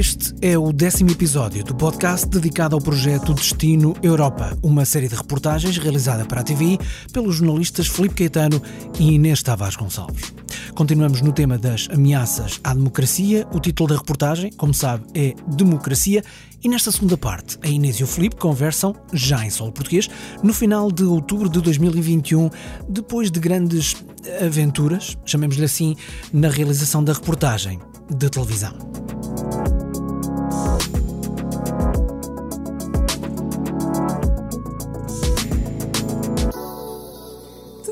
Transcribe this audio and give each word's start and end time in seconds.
Este 0.00 0.34
é 0.40 0.56
o 0.56 0.72
décimo 0.72 1.10
episódio 1.10 1.62
do 1.62 1.74
podcast 1.74 2.26
dedicado 2.26 2.74
ao 2.74 2.80
projeto 2.80 3.34
Destino 3.34 3.94
Europa, 4.02 4.56
uma 4.62 4.86
série 4.86 5.08
de 5.08 5.14
reportagens 5.14 5.76
realizada 5.76 6.24
para 6.24 6.40
a 6.40 6.42
TV 6.42 6.78
pelos 7.12 7.36
jornalistas 7.36 7.86
Felipe 7.86 8.14
Caetano 8.14 8.62
e 8.98 9.12
Inês 9.12 9.42
Tavares 9.42 9.76
Gonçalves. 9.76 10.32
Continuamos 10.74 11.20
no 11.20 11.34
tema 11.34 11.58
das 11.58 11.86
ameaças 11.92 12.58
à 12.64 12.72
democracia. 12.72 13.46
O 13.52 13.60
título 13.60 13.90
da 13.90 13.96
reportagem, 13.96 14.50
como 14.52 14.72
sabe, 14.72 15.04
é 15.14 15.34
Democracia. 15.46 16.24
E 16.64 16.68
nesta 16.70 16.90
segunda 16.90 17.18
parte, 17.18 17.58
a 17.60 17.68
Inês 17.68 17.96
e 17.96 18.02
o 18.02 18.06
Felipe 18.06 18.36
conversam, 18.36 18.96
já 19.12 19.44
em 19.44 19.50
solo 19.50 19.70
português, 19.70 20.08
no 20.42 20.54
final 20.54 20.90
de 20.90 21.04
outubro 21.04 21.46
de 21.46 21.60
2021, 21.60 22.48
depois 22.88 23.30
de 23.30 23.38
grandes 23.38 24.02
aventuras, 24.42 25.18
chamemos-lhe 25.26 25.66
assim, 25.66 25.94
na 26.32 26.48
realização 26.48 27.04
da 27.04 27.12
reportagem 27.12 27.78
de 28.08 28.30
televisão. 28.30 28.78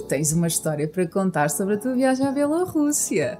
Tens 0.08 0.32
uma 0.32 0.46
história 0.46 0.88
para 0.88 1.06
contar 1.06 1.50
sobre 1.50 1.74
a 1.74 1.78
tua 1.78 1.94
viagem 1.94 2.26
à 2.26 2.32
Bielorrússia. 2.32 3.38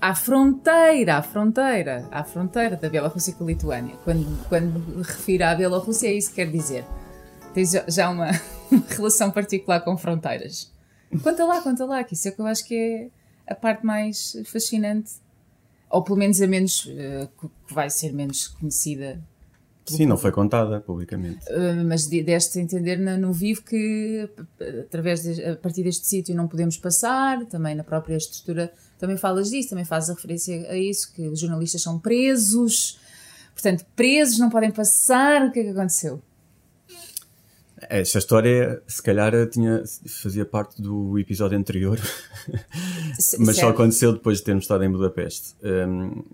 À 0.00 0.14
fronteira, 0.14 1.16
à 1.16 1.22
fronteira, 1.22 2.08
à 2.12 2.22
fronteira 2.22 2.76
da 2.76 2.88
Bielorrússia 2.88 3.34
com 3.34 3.42
a 3.42 3.46
Lituânia. 3.48 3.96
Quando, 4.04 4.48
quando 4.48 5.02
refiro 5.02 5.44
à 5.44 5.54
Bielorrússia, 5.54 6.06
é 6.06 6.12
isso 6.12 6.30
que 6.30 6.36
quer 6.36 6.50
dizer. 6.50 6.84
Tens 7.52 7.72
já 7.88 8.08
uma, 8.10 8.30
relação 8.88 9.32
particular 9.32 9.80
com 9.80 9.96
fronteiras. 9.96 10.72
Conta 11.22 11.44
lá, 11.44 11.60
conta 11.60 11.84
lá, 11.84 12.04
que 12.04 12.14
isso 12.14 12.28
é 12.28 12.30
que 12.30 12.40
eu 12.40 12.46
acho 12.46 12.64
que 12.64 12.74
é 13.48 13.52
a 13.52 13.56
parte 13.56 13.84
mais 13.84 14.36
fascinante. 14.46 15.14
Ou 15.90 16.04
pelo 16.04 16.18
menos 16.18 16.40
a 16.40 16.46
menos, 16.46 16.88
eh, 16.88 17.28
que 17.40 17.74
vai 17.74 17.90
ser 17.90 18.12
menos 18.12 18.48
conhecida 18.48 19.20
Sim, 19.86 20.06
não 20.06 20.16
foi 20.16 20.32
contada 20.32 20.80
publicamente. 20.80 21.38
Uh, 21.50 21.84
mas 21.86 22.06
deste 22.06 22.58
a 22.58 22.62
entender 22.62 22.96
no, 22.96 23.16
no 23.16 23.32
vivo 23.32 23.62
que 23.62 24.28
através 24.86 25.22
de, 25.22 25.44
a 25.44 25.56
partir 25.56 25.82
deste 25.82 26.06
sítio 26.06 26.34
não 26.34 26.48
podemos 26.48 26.76
passar, 26.76 27.44
também 27.46 27.74
na 27.74 27.84
própria 27.84 28.16
estrutura 28.16 28.72
também 28.98 29.16
falas 29.16 29.50
disso, 29.50 29.70
também 29.70 29.84
fazes 29.84 30.10
a 30.10 30.14
referência 30.14 30.70
a 30.70 30.76
isso, 30.76 31.12
que 31.12 31.28
os 31.28 31.40
jornalistas 31.40 31.82
são 31.82 31.98
presos, 31.98 32.98
portanto, 33.52 33.84
presos 33.94 34.38
não 34.38 34.50
podem 34.50 34.70
passar, 34.70 35.46
o 35.46 35.52
que 35.52 35.60
é 35.60 35.64
que 35.64 35.70
aconteceu? 35.70 36.22
Esta 37.88 38.18
história, 38.18 38.82
se 38.86 39.02
calhar, 39.02 39.32
tinha, 39.50 39.84
fazia 40.06 40.46
parte 40.46 40.80
do 40.80 41.18
episódio 41.18 41.58
anterior, 41.58 42.00
mas 43.38 43.56
só 43.56 43.68
aconteceu 43.68 44.12
depois 44.12 44.38
de 44.38 44.44
termos 44.44 44.64
estado 44.64 44.82
em 44.82 44.90
Budapeste. 44.90 45.54
Um, 45.62 46.24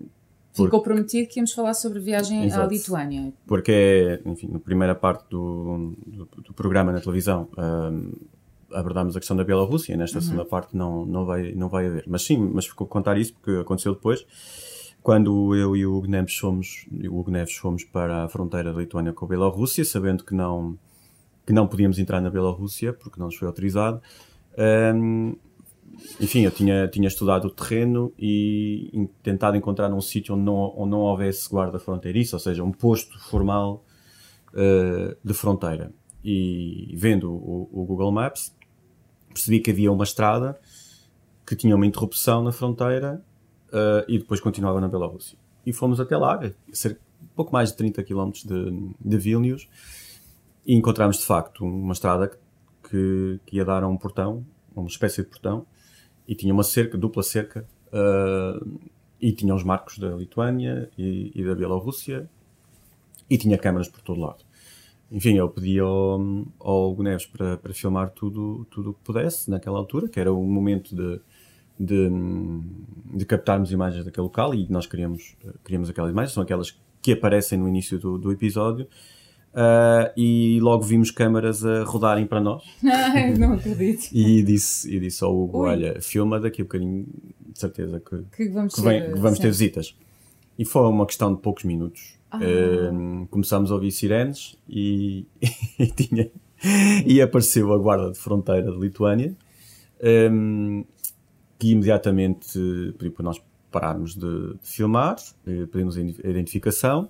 porque, 0.55 0.65
Ficou 0.65 0.81
prometido 0.83 1.27
que 1.27 1.39
íamos 1.39 1.51
falar 1.51 1.73
sobre 1.73 1.99
viagem 1.99 2.45
exato, 2.45 2.61
à 2.61 2.67
Lituânia. 2.67 3.33
Porque 3.47 3.71
é, 3.71 4.21
enfim, 4.29 4.49
na 4.51 4.59
primeira 4.59 4.93
parte 4.93 5.25
do, 5.29 5.95
do, 6.05 6.25
do 6.25 6.53
programa 6.53 6.91
na 6.91 7.01
televisão 7.01 7.49
um, 7.57 8.11
abordámos 8.71 9.15
a 9.15 9.19
questão 9.19 9.35
da 9.35 9.43
Bielorrússia, 9.43 9.97
nesta 9.97 10.17
uhum. 10.17 10.23
segunda 10.23 10.45
parte 10.45 10.75
não, 10.75 11.05
não, 11.05 11.25
vai, 11.25 11.53
não 11.53 11.69
vai 11.69 11.87
haver. 11.87 12.05
Mas 12.07 12.23
sim, 12.23 12.37
mas 12.37 12.67
ficou 12.67 12.85
contar 12.85 13.17
isso 13.17 13.33
porque 13.33 13.51
aconteceu 13.61 13.93
depois. 13.93 14.25
Quando 15.01 15.55
eu 15.55 15.75
e 15.75 15.85
o 15.85 15.95
Hugo 15.95 16.07
Neves 16.07 16.37
fomos, 16.37 16.87
o 16.91 17.19
Hugo 17.19 17.31
Neves 17.31 17.55
fomos 17.55 17.83
para 17.83 18.23
a 18.23 18.29
fronteira 18.29 18.71
da 18.71 18.79
Lituânia 18.79 19.11
com 19.11 19.25
a 19.25 19.27
Bielorrússia, 19.27 19.83
sabendo 19.83 20.23
que 20.23 20.33
não, 20.33 20.77
que 21.45 21.51
não 21.51 21.67
podíamos 21.67 21.99
entrar 21.99 22.21
na 22.21 22.29
Bielorrússia 22.29 22.93
porque 22.93 23.19
não 23.19 23.25
nos 23.25 23.35
foi 23.35 23.47
autorizado, 23.47 24.01
um, 24.95 25.35
enfim, 26.19 26.41
eu 26.41 26.51
tinha, 26.51 26.87
tinha 26.87 27.07
estudado 27.07 27.45
o 27.45 27.49
terreno 27.49 28.13
e 28.17 29.09
tentado 29.21 29.57
encontrar 29.57 29.91
um 29.93 30.01
sítio 30.01 30.35
onde 30.35 30.43
não, 30.43 30.73
onde 30.77 30.91
não 30.91 30.99
houvesse 30.99 31.49
guarda 31.49 31.79
fronteiriça, 31.79 32.35
ou 32.35 32.39
seja, 32.39 32.63
um 32.63 32.71
posto 32.71 33.19
formal 33.19 33.83
uh, 34.53 35.15
de 35.23 35.33
fronteira. 35.33 35.91
E 36.23 36.93
vendo 36.95 37.31
o, 37.31 37.69
o, 37.71 37.85
Google 37.85 38.11
Maps, 38.11 38.55
percebi 39.29 39.59
que 39.59 39.71
havia 39.71 39.91
uma 39.91 40.03
estrada 40.03 40.59
que 41.45 41.55
tinha 41.55 41.75
uma 41.75 41.85
interrupção 41.85 42.43
na 42.43 42.51
fronteira 42.51 43.23
uh, 43.69 44.05
e 44.07 44.19
depois 44.19 44.39
continuava 44.39 44.79
na 44.79 44.87
Bielorrússia. 44.87 45.37
E 45.65 45.73
fomos 45.73 45.99
até 45.99 46.15
lá, 46.15 46.39
cerca, 46.71 47.01
pouco 47.35 47.51
mais 47.51 47.71
de 47.71 47.77
30 47.77 48.03
km 48.03 48.31
de, 48.45 48.93
de 48.99 49.17
Vilnius, 49.17 49.67
e 50.65 50.75
encontramos 50.75 51.17
de 51.17 51.25
facto 51.25 51.65
uma 51.65 51.93
estrada 51.93 52.31
que, 52.89 53.39
que 53.45 53.57
ia 53.57 53.65
dar 53.65 53.83
a 53.83 53.87
um 53.87 53.97
portão, 53.97 54.45
uma 54.75 54.87
espécie 54.87 55.21
de 55.21 55.29
portão, 55.29 55.65
e 56.27 56.35
tinha 56.35 56.53
uma 56.53 56.63
cerca, 56.63 56.97
dupla 56.97 57.23
cerca, 57.23 57.65
uh, 57.87 58.79
e 59.21 59.31
tinha 59.31 59.53
os 59.55 59.63
marcos 59.63 59.97
da 59.97 60.09
Lituânia 60.09 60.89
e, 60.97 61.31
e, 61.33 61.43
da 61.43 61.55
Bielorrússia, 61.55 62.29
e 63.29 63.37
tinha 63.37 63.57
câmaras 63.57 63.87
por 63.87 64.01
todo 64.01 64.19
lado. 64.19 64.43
Enfim, 65.11 65.35
eu 65.35 65.47
pedi 65.47 65.79
ao, 65.79 66.19
ao 66.59 66.91
Hugo 66.91 67.03
Neves 67.03 67.25
para, 67.25 67.57
para 67.57 67.73
filmar 67.73 68.09
tudo 68.09 68.65
tudo 68.71 68.89
o 68.91 68.93
que 68.93 69.01
pudesse 69.03 69.49
naquela 69.49 69.77
altura, 69.77 70.07
que 70.07 70.19
era 70.19 70.33
o 70.33 70.43
momento 70.43 70.95
de, 70.95 71.21
de, 71.79 72.09
de, 73.13 73.25
captarmos 73.25 73.71
imagens 73.71 74.03
daquele 74.03 74.23
local 74.23 74.53
e 74.55 74.67
nós 74.69 74.87
queríamos, 74.87 75.35
queríamos 75.63 75.89
aquelas 75.89 76.11
imagens, 76.11 76.33
são 76.33 76.43
aquelas 76.43 76.77
que 77.01 77.11
aparecem 77.11 77.59
no 77.59 77.67
início 77.67 77.99
do, 77.99 78.17
do 78.17 78.31
episódio 78.31 78.87
Uh, 79.53 80.09
e 80.17 80.59
logo 80.61 80.83
vimos 80.83 81.11
câmaras 81.11 81.63
a 81.63 81.83
rodarem 81.83 82.25
para 82.25 82.41
nós. 82.41 82.63
Ai, 82.83 83.35
não 83.35 83.53
acredito. 83.53 84.09
e, 84.11 84.41
disse, 84.41 84.91
e 84.91 84.99
disse 84.99 85.23
ao 85.23 85.35
Hugo: 85.35 85.59
Ui. 85.59 85.69
Olha, 85.69 86.01
filma 86.01 86.39
daqui 86.39 86.63
a 86.63 86.65
bocadinho, 86.65 87.05
de 87.49 87.59
certeza 87.59 87.99
que, 87.99 88.23
que 88.35 88.49
vamos, 88.49 88.73
que 88.73 88.81
vem, 88.81 89.13
que 89.13 89.19
vamos 89.19 89.37
ter 89.37 89.49
visitas. 89.49 89.95
E 90.57 90.65
foi 90.65 90.81
uma 90.87 91.05
questão 91.05 91.33
de 91.33 91.39
poucos 91.39 91.65
minutos. 91.65 92.15
Ah. 92.31 92.39
Uh, 92.39 93.27
começámos 93.27 93.69
a 93.69 93.75
ouvir 93.75 93.91
sirenes 93.91 94.57
e, 94.67 95.27
e, 95.77 95.85
tinha, 95.85 96.31
e 97.05 97.21
apareceu 97.21 97.71
a 97.71 97.77
guarda 97.77 98.11
de 98.11 98.17
fronteira 98.17 98.71
de 98.71 98.79
Lituânia, 98.79 99.35
um, 100.31 100.83
que 101.59 101.71
imediatamente 101.71 102.59
pediu 102.97 103.11
para 103.11 103.23
nós 103.23 103.39
pararmos 103.69 104.15
de, 104.15 104.53
de 104.53 104.67
filmar, 104.67 105.15
eh, 105.47 105.65
pedimos 105.71 105.97
a 105.97 106.01
identificação 106.01 107.09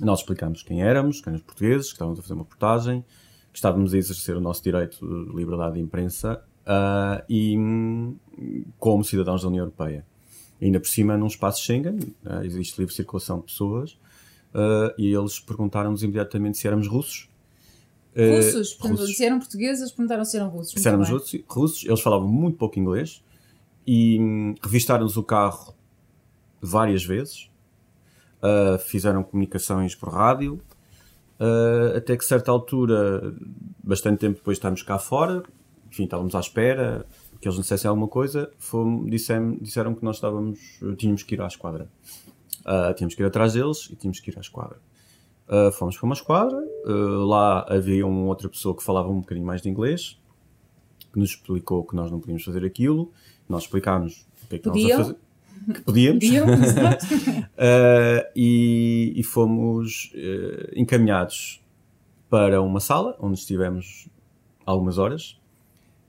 nós 0.00 0.20
explicámos 0.20 0.62
quem 0.62 0.82
éramos, 0.82 1.20
que 1.20 1.28
éramos 1.28 1.44
portugueses, 1.44 1.88
que 1.88 1.94
estávamos 1.94 2.18
a 2.18 2.22
fazer 2.22 2.34
uma 2.34 2.44
portagem, 2.44 3.04
que 3.52 3.58
estávamos 3.58 3.94
a 3.94 3.98
exercer 3.98 4.36
o 4.36 4.40
nosso 4.40 4.62
direito 4.62 4.98
de 4.98 5.36
liberdade 5.36 5.74
de 5.74 5.80
imprensa 5.80 6.42
uh, 6.66 7.24
e 7.28 7.56
como 8.78 9.04
cidadãos 9.04 9.42
da 9.42 9.48
União 9.48 9.62
Europeia. 9.62 10.06
E 10.60 10.66
ainda 10.66 10.80
por 10.80 10.88
cima, 10.88 11.16
num 11.16 11.26
espaço 11.26 11.62
Schengen, 11.62 11.98
uh, 12.24 12.44
existe 12.44 12.78
livre 12.78 12.94
circulação 12.94 13.38
de 13.38 13.46
pessoas, 13.46 13.92
uh, 14.54 14.92
e 14.96 15.12
eles 15.12 15.40
perguntaram-nos 15.40 16.02
imediatamente 16.02 16.58
se 16.58 16.66
éramos 16.66 16.86
russos. 16.86 17.28
Russos? 18.16 18.76
russos. 18.80 19.16
Se 19.16 19.24
eram 19.24 19.38
portugueses, 19.38 19.92
perguntaram 19.92 20.24
se 20.24 20.36
eram 20.36 20.48
russos. 20.48 20.80
Se 20.80 20.88
éramos 20.88 21.08
russos, 21.08 21.40
russos, 21.48 21.84
eles 21.84 22.00
falavam 22.00 22.26
muito 22.26 22.56
pouco 22.56 22.78
inglês 22.78 23.22
e 23.86 24.18
hum, 24.20 24.54
revistaram-nos 24.60 25.16
o 25.16 25.22
carro 25.22 25.74
várias 26.60 27.04
vezes 27.04 27.48
uh, 28.42 28.78
fizeram 28.78 29.22
comunicações 29.22 29.94
por 29.94 30.10
rádio, 30.10 30.60
uh, 31.40 31.96
até 31.96 32.16
que 32.16 32.24
certa 32.24 32.50
altura, 32.50 33.34
bastante 33.82 34.18
tempo 34.18 34.36
depois 34.36 34.56
estamos 34.56 34.82
cá 34.82 34.98
fora, 34.98 35.42
enfim, 35.90 36.04
estávamos 36.04 36.34
à 36.34 36.40
espera 36.40 37.06
que 37.40 37.46
eles 37.46 37.56
nos 37.56 37.66
dissessem 37.66 37.88
alguma 37.88 38.08
coisa, 38.08 38.50
fomos, 38.58 39.08
disseram, 39.10 39.56
disseram 39.60 39.94
que 39.94 40.04
nós 40.04 40.16
estávamos, 40.16 40.58
tínhamos 40.96 41.22
que 41.22 41.34
ir 41.34 41.40
à 41.40 41.46
esquadra. 41.46 41.88
Uh, 42.60 42.92
tínhamos 42.94 43.14
que 43.14 43.22
ir 43.22 43.26
atrás 43.26 43.54
deles 43.54 43.88
e 43.90 43.96
tínhamos 43.96 44.20
que 44.20 44.30
ir 44.30 44.36
à 44.36 44.40
esquadra. 44.40 44.78
Uh, 45.48 45.72
fomos 45.72 45.96
para 45.96 46.04
uma 46.04 46.14
esquadra, 46.14 46.58
uh, 46.58 47.24
lá 47.24 47.64
havia 47.68 48.06
uma 48.06 48.26
outra 48.26 48.48
pessoa 48.48 48.76
que 48.76 48.82
falava 48.82 49.08
um 49.08 49.20
bocadinho 49.20 49.46
mais 49.46 49.62
de 49.62 49.68
inglês, 49.68 50.20
que 51.12 51.18
nos 51.18 51.30
explicou 51.30 51.84
que 51.84 51.96
nós 51.96 52.10
não 52.10 52.18
podíamos 52.18 52.44
fazer 52.44 52.64
aquilo, 52.64 53.10
nós 53.48 53.62
explicámos 53.62 54.26
o 54.44 54.48
que 54.48 54.56
é 54.56 54.58
que 54.58 54.68
nós 54.68 54.84
a 54.84 54.96
fazer 54.96 55.16
que 55.74 55.80
podíamos. 55.82 56.24
uh, 56.24 56.28
e, 58.34 59.12
e, 59.16 59.22
fomos 59.22 60.12
uh, 60.14 60.72
encaminhados 60.74 61.62
para 62.28 62.60
uma 62.60 62.80
sala 62.80 63.16
onde 63.20 63.38
estivemos 63.38 64.08
algumas 64.64 64.98
horas. 64.98 65.38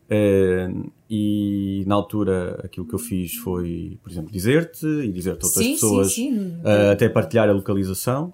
Uh, 0.09 0.91
e 1.09 1.83
na 1.87 1.95
altura 1.95 2.61
aquilo 2.63 2.87
que 2.87 2.93
eu 2.93 2.99
fiz 2.99 3.35
foi, 3.35 3.97
por 4.03 4.11
exemplo, 4.11 4.31
dizer-te 4.31 4.85
e 4.85 5.11
dizer-te 5.11 5.43
a 5.43 5.47
outras 5.47 5.65
sim, 5.65 5.73
pessoas, 5.73 6.13
sim, 6.13 6.31
sim. 6.31 6.61
até 6.91 7.09
partilhar 7.09 7.49
a 7.49 7.53
localização. 7.53 8.33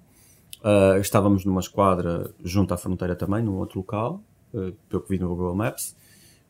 estávamos 1.00 1.46
numa 1.46 1.62
esquadra 1.62 2.32
junto 2.44 2.74
à 2.74 2.78
fronteira 2.78 3.16
também, 3.16 3.44
num 3.44 3.56
outro 3.56 3.80
local, 3.80 4.22
pelo 4.90 5.04
que 5.04 5.10
vi 5.10 5.20
no 5.20 5.30
Google 5.30 5.56
Maps, 5.56 5.96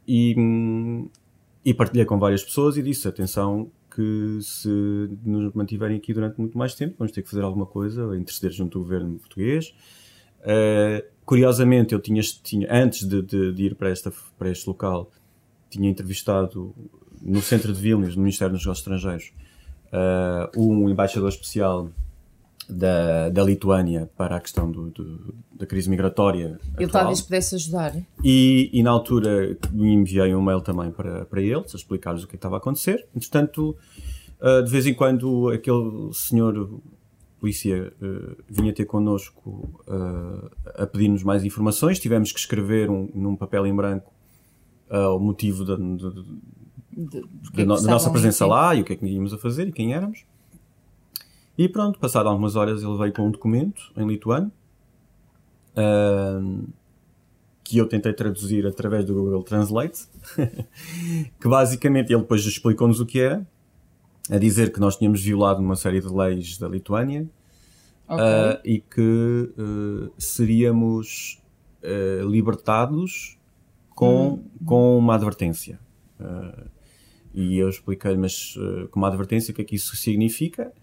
e, 0.07 0.35
hum, 0.37 1.09
e 1.65 1.73
partilhei 1.73 2.05
com 2.05 2.19
várias 2.19 2.43
pessoas 2.43 2.77
e 2.77 2.83
disse: 2.83 3.07
atenção, 3.07 3.69
que 3.95 4.39
se 4.41 4.69
nos 5.23 5.53
mantiverem 5.53 5.97
aqui 5.97 6.13
durante 6.13 6.37
muito 6.37 6.57
mais 6.57 6.75
tempo, 6.75 6.95
vamos 6.99 7.13
ter 7.13 7.21
que 7.21 7.29
fazer 7.29 7.43
alguma 7.43 7.65
coisa, 7.65 8.15
interceder 8.17 8.51
junto 8.51 8.77
ao 8.77 8.83
governo 8.83 9.17
português. 9.17 9.73
Uh, 10.41 11.03
curiosamente, 11.25 11.93
eu 11.93 11.99
tinha, 11.99 12.21
tinha 12.21 12.67
antes 12.71 13.07
de, 13.07 13.21
de, 13.21 13.53
de, 13.53 13.63
ir 13.63 13.75
para, 13.75 13.89
esta, 13.89 14.11
para 14.37 14.49
este 14.49 14.67
local, 14.67 15.09
tinha 15.69 15.89
entrevistado 15.89 16.75
no 17.21 17.41
centro 17.41 17.73
de 17.73 17.81
Vilnius, 17.81 18.15
no 18.15 18.23
Ministério 18.23 18.53
dos 18.53 18.63
Negócios 18.63 18.85
Estrangeiros, 18.85 19.33
uh, 19.87 20.61
um 20.61 20.89
embaixador 20.89 21.29
especial 21.29 21.89
da, 22.69 23.29
da 23.29 23.43
Lituânia 23.43 24.09
para 24.17 24.37
a 24.37 24.39
questão 24.39 24.69
do, 24.69 24.89
do, 24.89 25.35
da 25.53 25.65
crise 25.65 25.89
migratória. 25.89 26.59
Ele 26.75 26.85
atual. 26.85 27.03
talvez 27.03 27.21
pudesse 27.21 27.55
ajudar. 27.55 27.95
E, 28.23 28.69
e 28.73 28.83
na 28.83 28.91
altura 28.91 29.57
me 29.71 29.93
enviei 29.93 30.33
um 30.33 30.41
mail 30.41 30.61
também 30.61 30.91
para, 30.91 31.25
para 31.25 31.41
eles, 31.41 31.73
a 31.73 31.77
explicar-lhes 31.77 32.23
o 32.23 32.27
que 32.27 32.35
estava 32.35 32.55
a 32.55 32.57
acontecer. 32.57 33.05
Entretanto, 33.15 33.75
uh, 34.41 34.63
de 34.63 34.71
vez 34.71 34.85
em 34.85 34.93
quando 34.93 35.49
aquele 35.49 36.11
senhor 36.13 36.79
polícia 37.39 37.93
uh, 38.01 38.43
vinha 38.49 38.73
ter 38.73 38.85
connosco 38.85 39.69
uh, 39.87 40.49
a 40.75 40.87
pedir-nos 40.87 41.23
mais 41.23 41.43
informações. 41.43 41.99
Tivemos 41.99 42.31
que 42.31 42.39
escrever 42.39 42.89
um, 42.89 43.09
num 43.13 43.35
papel 43.35 43.65
em 43.67 43.75
branco 43.75 44.13
o 44.87 45.17
motivo 45.17 45.65
da, 45.65 45.75
de, 45.75 45.97
da, 46.95 47.19
é 47.63 47.65
da 47.65 47.81
nossa 47.81 48.11
presença 48.11 48.45
lá 48.45 48.75
e 48.75 48.81
o 48.81 48.85
que 48.85 48.93
é 48.93 48.95
que 48.95 49.03
íamos 49.03 49.33
a 49.33 49.37
fazer 49.37 49.67
e 49.67 49.71
quem 49.71 49.95
éramos. 49.95 50.23
E 51.57 51.69
pronto, 51.69 51.97
passado 51.99 52.27
algumas 52.27 52.55
horas 52.55 52.83
ele 52.83 52.97
veio 52.97 53.13
com 53.13 53.27
um 53.27 53.31
documento 53.31 53.91
em 53.95 54.05
lituano 54.05 54.51
uh, 55.75 56.67
que 57.63 57.77
eu 57.77 57.87
tentei 57.87 58.13
traduzir 58.13 58.67
através 58.67 59.05
do 59.05 59.13
Google 59.13 59.41
Translate, 59.41 60.07
que 61.39 61.47
basicamente 61.47 62.11
ele 62.11 62.21
depois 62.21 62.45
explicou-nos 62.45 62.99
o 62.99 63.05
que 63.05 63.19
era, 63.19 63.45
a 64.29 64.37
dizer 64.37 64.71
que 64.71 64.79
nós 64.79 64.97
tínhamos 64.97 65.23
violado 65.23 65.61
uma 65.61 65.75
série 65.75 66.01
de 66.01 66.07
leis 66.07 66.57
da 66.57 66.67
Lituânia 66.67 67.27
okay. 68.07 68.17
uh, 68.17 68.59
e 68.63 68.79
que 68.79 69.53
uh, 69.57 70.11
seríamos 70.17 71.41
libertados 72.27 73.37
com, 73.91 74.27
hum. 74.27 74.43
com 74.65 74.97
uma 74.97 75.13
advertência. 75.13 75.79
e 77.31 77.59
eu 77.59 77.69
expliquei-lhe, 77.69 78.17
mas 78.17 78.57
com 78.89 78.99
uma 78.99 79.07
advertência, 79.07 79.51
o 79.51 79.55
que 79.55 79.61
é 79.61 79.63
que 79.63 79.75
isso 79.75 79.95
significa? 79.95 80.73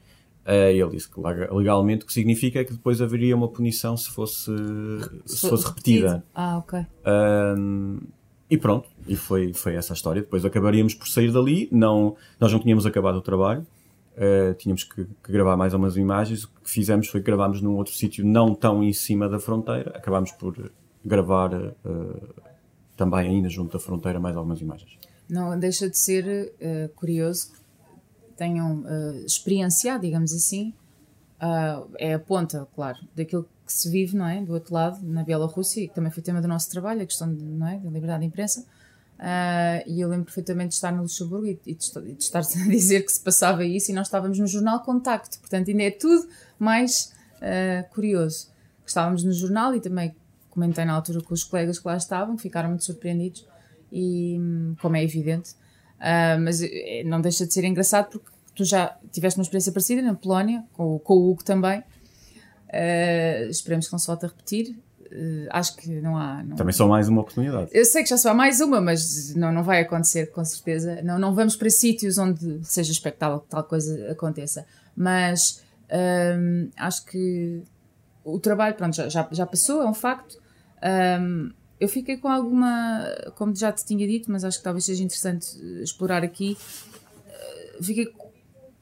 Uh, 0.45 0.71
ele 0.71 0.91
disse 0.91 1.09
que 1.09 1.21
legalmente 1.21 2.03
o 2.03 2.07
que 2.07 2.13
significa 2.13 2.61
é 2.61 2.65
que 2.65 2.73
depois 2.73 3.01
haveria 3.01 3.37
uma 3.37 3.47
punição 3.47 3.97
se 3.97 4.11
fosse, 4.11 4.51
se, 5.25 5.37
se 5.37 5.49
fosse 5.49 5.67
repetida. 5.69 6.25
Ah, 6.35 6.59
ok. 6.59 6.81
e 8.51 8.59
pronto, 8.59 8.89
e 9.07 9.15
foi, 9.15 9.53
foi 9.53 9.77
essa 9.77 9.93
a 9.93 9.95
história. 9.95 10.21
Depois 10.21 10.45
acabaríamos 10.45 10.95
por 10.95 11.07
sair 11.07 11.31
dali. 11.31 11.69
Não, 11.71 12.17
nós 12.41 12.53
não 12.53 12.59
tínhamos 12.59 12.85
acabado 12.85 13.17
o 13.17 13.23
trabalho, 13.23 13.65
uh, 14.17 14.53
tínhamos 14.55 14.83
que, 14.83 15.05
que, 15.05 15.33
gravar 15.33 15.57
mais 15.57 15.75
umas 15.75 15.97
imagens. 15.97 16.43
O 16.43 16.49
que 16.49 16.71
fizemos 16.71 17.07
foi 17.07 17.21
que 17.21 17.27
gravámos 17.27 17.61
num 17.63 17.77
outro 17.77 17.95
sítio 17.95 18.27
não 18.27 18.53
tão 18.53 18.83
em 18.83 18.93
cima 18.93 19.29
da 19.29 19.39
fronteira. 19.39 19.93
Acabámos 19.95 20.33
por 20.33 20.73
gravar 21.05 21.55
uh, 21.55 22.35
também 22.97 23.29
ainda 23.29 23.49
junto 23.49 23.75
da 23.75 23.79
fronteira 23.79 24.19
mais 24.19 24.37
algumas 24.37 24.61
imagens. 24.61 24.99
Não 25.31 25.57
deixa 25.57 25.89
de 25.89 25.97
ser 25.97 26.53
curioso 26.97 27.62
tenham 28.37 28.81
uh, 28.81 29.25
experienciado, 29.25 30.03
digamos 30.03 30.33
assim, 30.33 30.73
uh, 31.41 31.89
é 31.99 32.15
a 32.15 32.19
ponta, 32.19 32.67
claro, 32.75 32.99
daquilo 33.15 33.49
que 33.65 33.73
se 33.73 33.91
vive, 33.91 34.17
não 34.17 34.27
é? 34.27 34.43
Do 34.43 34.53
outro 34.53 34.75
lado, 34.75 35.01
na 35.03 35.23
Bielorrússia, 35.23 35.87
que 35.89 35.95
também 35.95 36.11
foi 36.11 36.23
tema 36.23 36.41
do 36.41 36.49
nosso 36.49 36.71
trabalho, 36.71 37.03
a 37.03 37.07
questão 37.07 37.33
de, 37.33 37.43
não 37.43 37.67
é? 37.67 37.79
da 37.79 37.91
liberdade 37.91 38.21
de 38.21 38.27
imprensa. 38.27 38.65
Uh, 39.19 39.87
e 39.87 40.01
eu 40.01 40.09
lembro 40.09 40.25
perfeitamente 40.25 40.71
de 40.71 40.75
estar 40.75 40.91
no 40.91 41.03
Luxemburgo 41.03 41.47
e, 41.47 41.61
e, 41.65 41.75
de, 41.75 42.15
de, 42.15 42.23
estar 42.23 42.41
a 42.43 42.69
dizer 42.69 43.03
que 43.03 43.13
se 43.13 43.21
passava 43.21 43.65
isso 43.65 43.91
e 43.91 43.95
nós 43.95 44.09
estávamos 44.09 44.39
no 44.39 44.47
jornal 44.47 44.81
Contacto, 44.81 45.39
portanto, 45.39 45.71
ainda 45.71 45.83
é 45.85 45.91
tudo 45.91 46.29
mais 46.59 47.13
curioso. 47.91 48.53
Estávamos 48.87 49.25
no 49.25 49.33
jornal 49.33 49.75
e 49.75 49.81
também 49.81 50.15
comentei 50.53 50.85
na 50.85 50.93
altura 50.93 51.23
com 51.23 51.33
os 51.33 51.43
colegas 51.43 51.79
que 51.79 51.87
lá 51.87 51.97
estavam, 51.97 52.37
que 52.37 52.43
ficaram 52.43 52.69
muito 52.69 52.85
surpreendidos, 52.85 53.47
e 53.91 54.39
hum, 54.39 54.77
como 54.81 54.97
é 54.97 55.03
evidente, 55.03 55.55
Uh, 56.03 56.41
mas 56.43 56.61
eh, 56.61 57.05
não 57.07 57.21
deixa 57.21 57.47
de 57.47 57.55
ser 57.55 57.63
engraçado 57.63 58.11
porque 58.11 58.29
tu 58.57 58.65
já 58.65 58.99
tiveste 59.13 59.39
uma 59.39 59.43
experiência 59.43 59.71
parecida 59.71 60.03
na 60.03 60.15
Polónia, 60.15 60.65
com, 60.73 60.99
com 60.99 61.15
o 61.15 61.31
Hugo 61.31 61.45
também. 61.45 61.79
Uh, 62.69 63.49
esperemos 63.49 63.87
que 63.87 63.93
não 63.93 64.01
se 64.01 64.09
volte 64.09 64.25
a 64.27 64.29
repetir. 64.29 64.77
Uh, 65.01 65.47
acho 65.51 65.77
que 65.77 65.89
não 66.01 66.17
há. 66.17 66.43
Não... 66.43 66.57
Também 66.57 66.73
só 66.73 66.89
mais 66.89 67.09
uma 67.09 67.21
oportunidade. 67.21 67.71
Eu 67.73 67.85
sei 67.85 68.03
que 68.03 68.09
já 68.09 68.17
só 68.17 68.31
há 68.31 68.35
mais 68.35 68.61
uma, 68.61 68.81
mas 68.81 69.33
não, 69.37 69.53
não 69.53 69.63
vai 69.63 69.81
acontecer 69.81 70.33
com 70.33 70.45
certeza. 70.45 71.01
Não, 71.03 71.21
não 71.21 71.37
vamos 71.37 71.55
para 71.55 71.71
sítios 71.71 72.19
onde 72.19 72.65
seja 72.65 72.91
expectável 72.91 73.39
que 73.39 73.49
tal 73.49 73.63
coisa 73.63 74.11
aconteça. 74.11 74.67
Mas 74.97 75.63
acho 76.77 77.05
que 77.05 77.63
o 78.25 78.41
trabalho, 78.41 78.75
pronto, 78.75 78.97
já, 78.97 79.09
já, 79.09 79.29
já 79.31 79.47
passou, 79.47 79.83
é 79.83 79.87
um 79.87 79.95
facto. 79.95 80.37
Um, 81.21 81.53
eu 81.83 81.89
fiquei 81.89 82.17
com 82.17 82.29
alguma, 82.29 83.05
como 83.35 83.53
já 83.57 83.73
te 83.73 83.85
tinha 83.85 84.07
dito, 84.07 84.31
mas 84.31 84.45
acho 84.45 84.59
que 84.59 84.63
talvez 84.63 84.85
seja 84.85 85.03
interessante 85.03 85.49
eh, 85.61 85.83
explorar 85.83 86.23
aqui. 86.23 86.57
Eh, 87.27 87.79
fiquei 87.83 88.07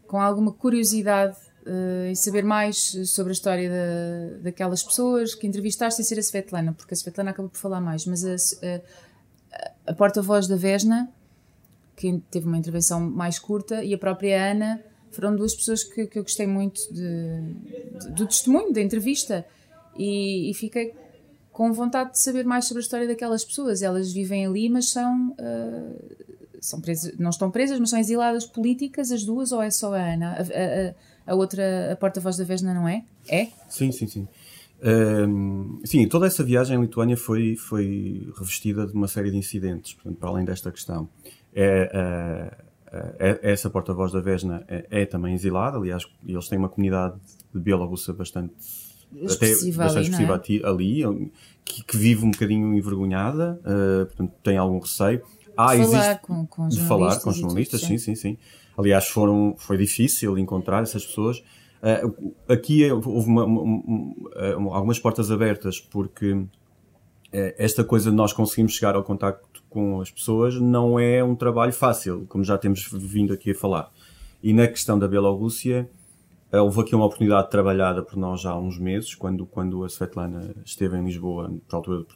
com 0.06 0.20
alguma 0.20 0.52
curiosidade 0.52 1.35
uh, 1.64 2.11
em 2.11 2.14
saber 2.14 2.44
mais 2.44 2.76
sobre 3.06 3.31
a 3.31 3.32
história 3.32 3.70
da, 3.70 4.43
daquelas 4.43 4.82
pessoas 4.82 5.35
que 5.35 5.47
entrevistaste 5.47 5.97
sem 5.97 6.05
ser 6.05 6.19
a 6.19 6.23
Svetlana, 6.23 6.75
porque 6.75 6.93
a 6.93 6.97
Svetlana 6.97 7.31
acaba 7.31 7.49
por 7.49 7.56
falar 7.56 7.81
mais, 7.81 8.05
mas 8.05 8.23
a, 8.23 8.35
a, 8.35 9.93
a 9.93 9.94
porta-voz 9.94 10.47
da 10.47 10.56
Vesna, 10.56 11.11
que 11.97 12.20
teve 12.31 12.47
uma 12.47 12.58
intervenção 12.58 13.00
mais 13.00 13.38
curta, 13.38 13.82
e 13.82 13.94
a 13.94 13.99
própria 13.99 14.50
Ana 14.50 14.85
foram 15.11 15.35
duas 15.35 15.55
pessoas 15.55 15.82
que, 15.82 16.06
que 16.06 16.19
eu 16.19 16.23
gostei 16.23 16.47
muito 16.47 16.81
de, 16.93 17.55
de, 17.99 18.11
do 18.11 18.26
testemunho, 18.26 18.75
da 18.75 18.82
entrevista, 18.82 19.47
e, 19.97 20.50
e 20.50 20.55
fiquei 20.55 20.93
com 21.60 21.74
vontade 21.74 22.12
de 22.12 22.18
saber 22.18 22.46
mais 22.46 22.64
sobre 22.64 22.80
a 22.80 22.84
história 22.84 23.06
daquelas 23.06 23.44
pessoas. 23.44 23.82
Elas 23.82 24.10
vivem 24.10 24.46
ali, 24.46 24.70
mas 24.70 24.88
são. 24.88 25.32
Uh, 25.32 25.94
são 26.58 26.80
presas, 26.80 27.18
não 27.18 27.28
estão 27.28 27.50
presas, 27.50 27.78
mas 27.78 27.90
são 27.90 27.98
exiladas 27.98 28.46
políticas, 28.46 29.12
as 29.12 29.24
duas, 29.24 29.52
ou 29.52 29.60
é 29.60 29.70
só 29.70 29.92
a 29.92 29.98
Ana? 29.98 30.36
A, 30.38 30.40
a, 30.40 31.32
a 31.32 31.34
outra, 31.34 31.92
a 31.92 31.96
porta-voz 31.96 32.38
da 32.38 32.44
Vesna, 32.44 32.72
não 32.72 32.88
é? 32.88 33.04
É? 33.28 33.48
Sim, 33.68 33.92
sim, 33.92 34.06
sim. 34.06 34.28
Um, 34.82 35.82
sim, 35.84 36.08
toda 36.08 36.26
essa 36.26 36.42
viagem 36.42 36.78
em 36.78 36.80
Lituânia 36.80 37.16
foi, 37.16 37.56
foi 37.56 38.26
revestida 38.38 38.86
de 38.86 38.94
uma 38.94 39.06
série 39.06 39.30
de 39.30 39.36
incidentes, 39.36 39.92
portanto, 39.92 40.16
para 40.16 40.30
além 40.30 40.46
desta 40.46 40.72
questão. 40.72 41.10
É, 41.54 42.56
é, 43.18 43.38
é 43.42 43.52
essa 43.52 43.68
porta-voz 43.68 44.12
da 44.12 44.20
Vesna 44.20 44.64
é, 44.66 44.86
é, 44.90 45.04
também 45.04 45.34
exilada, 45.34 45.76
aliás, 45.76 46.04
eles 46.26 46.48
têm 46.48 46.58
uma 46.58 46.70
comunidade 46.70 47.16
de 47.54 47.60
bielorrussa 47.60 48.14
bastante 48.14 48.54
expressiva 49.12 49.84
até 49.84 49.94
bastante 49.94 50.16
ali, 50.16 50.32
expressiva 50.32 50.66
é? 50.66 50.70
ali, 50.70 51.32
que, 51.64 51.84
que, 51.84 51.96
vive 51.96 52.24
um 52.24 52.30
bocadinho 52.30 52.74
envergonhada, 52.74 53.60
uh, 53.60 54.06
portanto 54.06 54.32
tem 54.42 54.56
algum 54.56 54.78
receio. 54.78 55.22
Ah, 55.56 55.76
de 55.76 55.82
falar 55.82 55.99
existe, 55.99 56.23
com, 56.23 56.46
com 56.46 56.68
de 56.68 56.80
falar 56.80 57.20
com 57.20 57.32
jornalistas, 57.32 57.80
sim, 57.82 57.99
sim, 57.99 58.14
sim. 58.14 58.38
Aliás, 58.76 59.08
foram, 59.08 59.54
foi 59.58 59.76
difícil 59.76 60.38
encontrar 60.38 60.82
essas 60.82 61.04
pessoas. 61.04 61.38
Uh, 61.82 62.35
aqui 62.49 62.90
houve 62.90 63.28
uma, 63.28 63.44
uma, 63.44 63.82
uma, 64.56 64.76
algumas 64.76 64.99
portas 64.99 65.30
abertas 65.30 65.80
porque 65.80 66.32
uh, 66.32 66.49
esta 67.32 67.82
coisa 67.82 68.11
de 68.11 68.16
nós 68.16 68.32
conseguimos 68.32 68.73
chegar 68.73 68.94
ao 68.94 69.02
contacto 69.02 69.62
com 69.70 70.00
as 70.00 70.11
pessoas 70.11 70.61
não 70.61 70.99
é 70.99 71.23
um 71.23 71.35
trabalho 71.35 71.73
fácil, 71.73 72.26
como 72.28 72.44
já 72.44 72.58
temos 72.58 72.87
vindo 72.92 73.32
aqui 73.32 73.52
a 73.52 73.54
falar. 73.54 73.90
E 74.42 74.52
na 74.52 74.66
questão 74.66 74.99
da 74.99 75.06
Bielorrússia, 75.06 75.88
eh, 75.88 76.00
houve 76.52 76.80
aqui 76.80 76.95
uma 76.95 77.04
oportunidade 77.04 77.49
trabalhada 77.50 78.02
por 78.02 78.16
nós 78.16 78.40
já 78.40 78.50
há 78.50 78.59
uns 78.59 78.78
meses, 78.78 79.14
quando, 79.14 79.47
quando 79.47 79.85
a 79.85 79.88
Svetlana 79.88 80.54
esteve 80.64 80.97
em 80.97 81.04
Lisboa, 81.04 81.52
por 81.69 81.76
altura, 81.76 82.07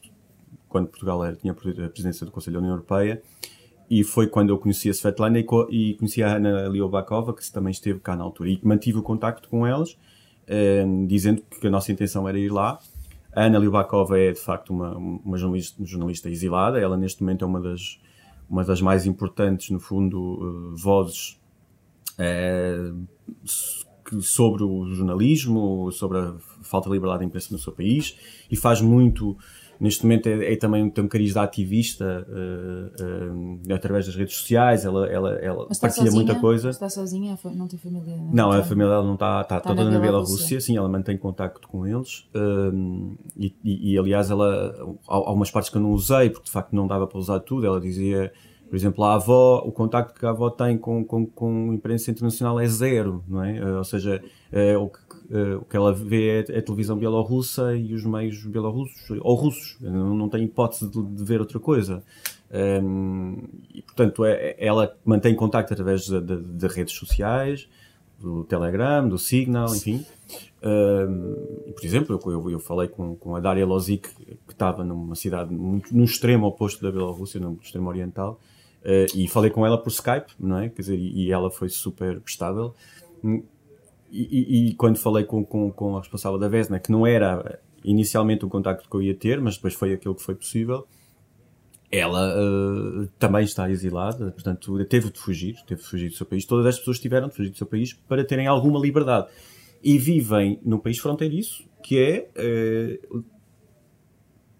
quando 0.67 0.87
Portugal 0.87 1.23
era, 1.23 1.35
tinha 1.35 1.53
a 1.53 1.55
presidência 1.55 2.25
do 2.25 2.31
Conselho 2.31 2.55
da 2.55 2.59
União 2.59 2.73
Europeia, 2.73 3.21
e 3.89 4.03
foi 4.03 4.27
quando 4.27 4.49
eu 4.49 4.57
conheci 4.57 4.89
a 4.89 4.93
Svetlana 4.93 5.39
e, 5.39 5.45
e 5.69 5.93
conheci 5.93 6.21
a 6.23 6.35
Ana 6.35 6.67
Liobakova, 6.67 7.33
que 7.33 7.49
também 7.51 7.71
esteve 7.71 7.99
cá 7.99 8.15
na 8.15 8.23
altura, 8.23 8.49
e 8.49 8.59
mantive 8.63 8.97
o 8.97 9.03
contacto 9.03 9.47
com 9.47 9.65
elas, 9.65 9.97
eh, 10.47 10.85
dizendo 11.07 11.41
que 11.43 11.67
a 11.67 11.69
nossa 11.69 11.91
intenção 11.91 12.27
era 12.27 12.37
ir 12.37 12.51
lá. 12.51 12.79
A 13.33 13.43
Ana 13.43 13.59
Liobakova 13.59 14.19
é, 14.19 14.31
de 14.31 14.39
facto, 14.39 14.71
uma, 14.71 14.97
uma 14.97 15.37
jornalista, 15.37 15.83
jornalista, 15.85 16.29
exilada, 16.29 16.79
ela 16.79 16.97
neste 16.97 17.21
momento 17.21 17.45
é 17.45 17.47
uma 17.47 17.61
das, 17.61 17.99
uma 18.49 18.63
das 18.63 18.81
mais 18.81 19.05
importantes, 19.05 19.69
no 19.69 19.79
fundo, 19.79 20.19
uh, 20.19 20.75
vozes 20.75 21.39
uh, 22.19 23.05
sobre 24.21 24.63
o 24.63 24.85
jornalismo, 24.93 25.91
sobre 25.91 26.19
a 26.19 26.35
falta 26.61 26.89
de 26.89 26.95
liberdade 26.95 27.19
de 27.19 27.25
imprensa 27.25 27.49
no 27.51 27.59
seu 27.59 27.73
país 27.73 28.17
e 28.49 28.55
faz 28.55 28.81
muito. 28.81 29.37
Neste 29.77 30.03
momento 30.03 30.27
é, 30.27 30.53
é 30.53 30.55
também 30.55 30.89
tem 30.89 31.03
um 31.03 31.07
cariz 31.07 31.33
de 31.33 31.39
ativista 31.39 32.25
uh, 32.29 33.67
uh, 33.69 33.73
através 33.73 34.05
das 34.05 34.15
redes 34.15 34.37
sociais. 34.37 34.85
Ela, 34.85 35.05
ela, 35.07 35.33
ela 35.33 35.67
partilha 35.67 35.91
sozinha? 35.91 36.11
muita 36.13 36.35
coisa. 36.35 36.69
Está 36.69 36.89
sozinha? 36.89 37.37
Não 37.53 37.67
tem 37.67 37.77
família? 37.77 38.15
Não, 38.31 38.53
a 38.53 38.63
família 38.63 38.91
dela 38.91 39.03
não 39.03 39.15
está, 39.15 39.41
está, 39.41 39.57
está 39.57 39.75
toda 39.75 39.91
na 39.91 39.99
Bielorrússia. 39.99 40.61
Sim, 40.61 40.77
ela 40.77 40.87
mantém 40.87 41.17
contacto 41.17 41.67
com 41.67 41.85
eles. 41.85 42.19
Uh, 42.33 43.17
e, 43.35 43.53
e, 43.61 43.91
e, 43.91 43.97
aliás, 43.97 44.31
ela, 44.31 44.97
há, 45.09 45.15
há 45.15 45.33
umas 45.33 45.51
partes 45.51 45.69
que 45.69 45.75
eu 45.75 45.81
não 45.81 45.91
usei 45.91 46.29
porque 46.29 46.45
de 46.45 46.51
facto 46.51 46.73
não 46.73 46.87
dava 46.87 47.05
para 47.05 47.19
usar 47.19 47.41
tudo. 47.41 47.65
Ela 47.65 47.81
dizia 47.81 48.31
por 48.69 48.75
exemplo, 48.75 49.03
a 49.03 49.15
avó, 49.15 49.63
o 49.65 49.71
contacto 49.71 50.19
que 50.19 50.25
a 50.25 50.29
avó 50.29 50.49
tem 50.49 50.77
com, 50.77 51.03
com, 51.03 51.25
com 51.25 51.71
a 51.71 51.73
imprensa 51.73 52.11
internacional 52.11 52.59
é 52.59 52.67
zero, 52.67 53.23
não 53.27 53.43
é? 53.43 53.57
Eh, 53.57 53.77
ou 53.77 53.83
seja, 53.83 54.21
é, 54.51 54.77
o, 54.77 54.89
que, 54.89 54.99
é, 55.31 55.55
o 55.55 55.61
que 55.61 55.77
ela 55.77 55.93
vê 55.93 56.39
é, 56.39 56.45
é, 56.49 56.59
a 56.59 56.61
televisão 56.61 56.97
bielorrussa 56.97 57.75
e 57.75 57.93
os 57.93 58.03
meios 58.03 58.43
bielorrussos, 58.45 59.17
ou 59.21 59.35
russos, 59.35 59.77
não, 59.79 60.15
não 60.15 60.29
tem 60.29 60.43
hipótese 60.43 60.89
de, 60.89 61.01
de 61.01 61.23
ver 61.23 61.39
outra 61.39 61.59
coisa. 61.59 62.03
Um, 62.51 62.57
ehm, 62.57 63.35
e, 63.73 63.81
portanto, 63.81 64.25
é, 64.25 64.55
ela 64.57 64.95
mantém 65.05 65.35
contacto 65.35 65.73
através 65.73 66.05
de, 66.05 66.19
de, 66.19 66.37
de 66.41 66.67
redes 66.67 66.95
sociais, 66.95 67.67
do 68.19 68.43
Telegram, 68.45 69.07
do 69.07 69.17
Signal, 69.17 69.75
enfim. 69.75 70.05
Uh, 70.61 71.71
por 71.73 71.85
exemplo, 71.85 72.19
eu, 72.25 72.31
eu, 72.31 72.49
eu, 72.51 72.59
falei 72.59 72.87
com, 72.87 73.15
com 73.15 73.35
a 73.35 73.39
Daria 73.39 73.65
Lozic, 73.65 74.09
que 74.09 74.53
estava 74.53 74.83
numa 74.83 75.15
cidade 75.15 75.53
muito, 75.53 75.95
no 75.95 76.03
extremo 76.03 76.47
oposto 76.47 76.81
da 76.81 76.91
Bielorrússia, 76.91 77.39
no 77.39 77.59
extremo 77.61 77.87
oriental, 77.87 78.39
uh, 78.85 79.17
e 79.17 79.27
falei 79.27 79.49
com 79.49 79.65
ela 79.65 79.77
por 79.77 79.89
Skype, 79.89 80.31
não 80.39 80.59
é? 80.59 80.69
Quer 80.69 80.81
dizer, 80.81 80.97
e, 80.97 81.25
e 81.25 81.31
ela 81.31 81.49
foi 81.49 81.69
super 81.69 82.19
prestável. 82.21 82.73
E, 83.23 83.39
e, 84.11 84.69
e, 84.69 84.75
quando 84.75 84.97
falei 84.97 85.25
com, 85.25 85.43
com, 85.43 85.71
com 85.71 85.97
a 85.97 85.99
responsável 85.99 86.37
da 86.37 86.47
Vesna, 86.47 86.79
que 86.79 86.91
não 86.91 87.05
era 87.05 87.59
inicialmente 87.83 88.45
o 88.45 88.49
contacto 88.49 88.89
que 88.89 88.95
eu 88.95 89.01
ia 89.01 89.15
ter, 89.15 89.41
mas 89.41 89.55
depois 89.55 89.73
foi 89.73 89.93
aquilo 89.93 90.15
que 90.15 90.23
foi 90.23 90.35
possível, 90.35 90.87
ela 91.91 92.35
uh, 92.35 93.07
também 93.19 93.43
está 93.43 93.69
exilada, 93.69 94.31
portanto, 94.31 94.83
teve 94.85 95.11
de 95.11 95.19
fugir, 95.19 95.55
teve 95.67 95.81
de 95.81 95.87
fugir 95.87 96.09
do 96.09 96.15
seu 96.15 96.25
país. 96.25 96.45
Todas 96.45 96.65
as 96.65 96.79
pessoas 96.79 96.99
tiveram 96.99 97.27
de 97.27 97.35
fugir 97.35 97.51
do 97.51 97.57
seu 97.57 97.67
país 97.67 97.93
para 97.93 98.23
terem 98.23 98.47
alguma 98.47 98.79
liberdade. 98.79 99.27
E 99.83 99.97
vivem 99.99 100.59
num 100.65 100.79
país 100.79 100.97
fronteiriço, 100.97 101.63
que 101.83 101.99
é 101.99 102.29
uh, 102.35 103.23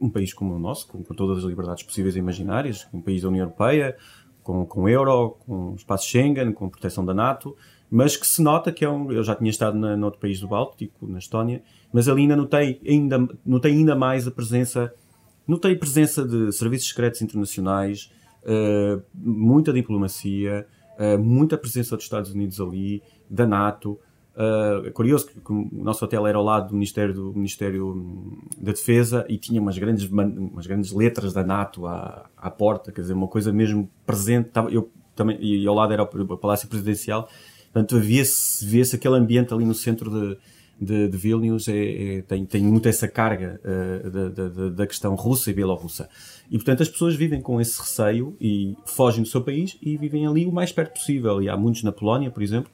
um 0.06 0.10
país 0.10 0.34
como 0.34 0.56
o 0.56 0.60
nosso, 0.60 0.88
com, 0.88 1.04
com, 1.04 1.14
todas 1.14 1.40
as 1.40 1.44
liberdades 1.44 1.84
possíveis 1.84 2.16
e 2.16 2.20
imaginárias, 2.20 2.88
um 2.94 3.02
país 3.02 3.22
da 3.22 3.30
União 3.30 3.44
Europeia, 3.44 3.96
com, 4.44 4.66
com 4.66 4.88
euro, 4.88 5.38
com 5.46 5.74
espaço 5.76 6.08
Schengen, 6.08 6.52
com 6.54 6.70
proteção 6.70 7.04
da 7.04 7.14
NATO, 7.14 7.56
mas 7.90 8.16
que 8.16 8.26
se 8.28 8.42
nota 8.42 8.72
que 8.72 8.84
é 8.84 8.90
um. 8.90 9.12
Eu 9.12 9.24
já 9.24 9.36
tinha 9.36 9.50
estado 9.50 9.78
na, 9.78 9.96
no 9.96 10.06
outro 10.06 10.20
país 10.20 10.40
do 10.40 10.48
Báltico, 10.48 11.08
na 11.08 11.20
Estónia, 11.20 11.64
mas 11.92 12.08
ali 12.08 12.22
ainda 12.22 12.36
notei 12.36 12.80
ainda, 12.88 13.28
notei 13.46 13.72
ainda 13.72 13.96
mais 13.96 14.28
a 14.28 14.32
presença 14.32 14.94
Notei 15.48 15.76
presença 15.76 16.26
de 16.26 16.52
serviços 16.52 16.90
secretos 16.90 17.22
internacionais, 17.22 18.12
uh, 18.44 19.02
muita 19.14 19.72
diplomacia, 19.72 20.66
uh, 20.98 21.20
muita 21.20 21.56
presença 21.56 21.96
dos 21.96 22.06
Estados 22.06 22.32
Unidos 22.32 22.60
ali, 22.60 23.04
da 23.30 23.46
NATO. 23.46 24.00
Uh, 24.36 24.86
é 24.88 24.92
curioso 24.92 25.28
que, 25.28 25.40
que, 25.40 25.54
o 25.54 25.70
nosso 25.72 26.04
hotel 26.04 26.28
era 26.28 26.38
ao 26.38 26.44
lado 26.44 26.68
do 26.68 26.74
Ministério, 26.74 27.14
do 27.14 27.34
Ministério 27.34 28.38
da 28.58 28.74
Defesa 28.74 29.26
e 29.30 29.38
tinha 29.38 29.62
umas 29.62 29.78
grandes, 29.78 30.10
umas 30.12 30.68
grandes 30.68 30.92
letras 30.92 31.32
da 31.32 31.42
NATO 31.42 31.86
à, 31.86 32.30
à 32.36 32.52
porta, 32.52 32.92
quer 32.92 33.00
dizer, 33.00 33.14
uma 33.14 33.30
coisa 33.30 33.54
mesmo 33.54 33.90
presente. 34.06 34.50
Tava, 34.50 34.70
eu, 34.70 34.92
também, 35.16 35.38
e 35.42 35.66
ao 35.66 35.74
lado 35.74 35.94
era 35.94 36.04
o 36.04 36.38
Palácio 36.38 36.68
Presidencial, 36.68 37.30
portanto 37.72 37.96
havia-se 37.96 38.66
via 38.66 38.84
aquele 38.94 39.16
ambiente 39.16 39.54
ali 39.54 39.64
no 39.64 39.74
centro 39.74 40.10
de, 40.10 40.38
de, 40.80 41.08
de 41.08 41.18
Vilnius 41.18 41.68
é, 41.68 42.18
é, 42.18 42.22
tem, 42.22 42.46
tem 42.46 42.62
muito 42.62 42.88
essa 42.90 43.08
carga 43.08 43.60
uh, 43.64 44.10
da, 44.10 44.30
da, 44.30 44.70
da, 44.70 44.88
questão 44.88 45.16
russa 45.16 45.50
e 45.50 45.54
bielorrussa. 45.54 46.10
E, 46.52 46.58
portanto, 46.58 46.84
as 46.84 46.90
pessoas 46.90 47.16
vivem 47.16 47.42
com 47.42 47.62
esse 47.62 47.80
receio 47.80 48.36
e 48.40 48.76
fogem 48.86 49.24
do 49.24 49.30
seu 49.30 49.42
país 49.42 49.78
e 49.82 49.98
vivem 49.98 50.28
ali 50.28 50.46
o 50.46 50.52
mais 50.52 50.72
perto 50.72 50.94
possível. 50.94 51.42
E 51.42 51.50
há 51.50 51.56
muitos 51.56 51.84
na 51.84 51.92
Polónia, 51.92 52.30
por 52.30 52.44
exemplo, 52.44 52.70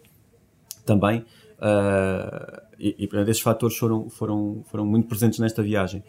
também. 0.85 1.23
Uh, 1.61 2.59
e, 2.79 2.95
e, 2.97 3.07
portanto, 3.07 3.29
esses 3.29 3.41
fatores 3.41 3.77
foram, 3.77 4.09
foram, 4.09 4.63
foram 4.65 4.85
muito 4.85 5.07
presentes 5.07 5.37
nesta 5.37 5.61
viagem. 5.61 6.03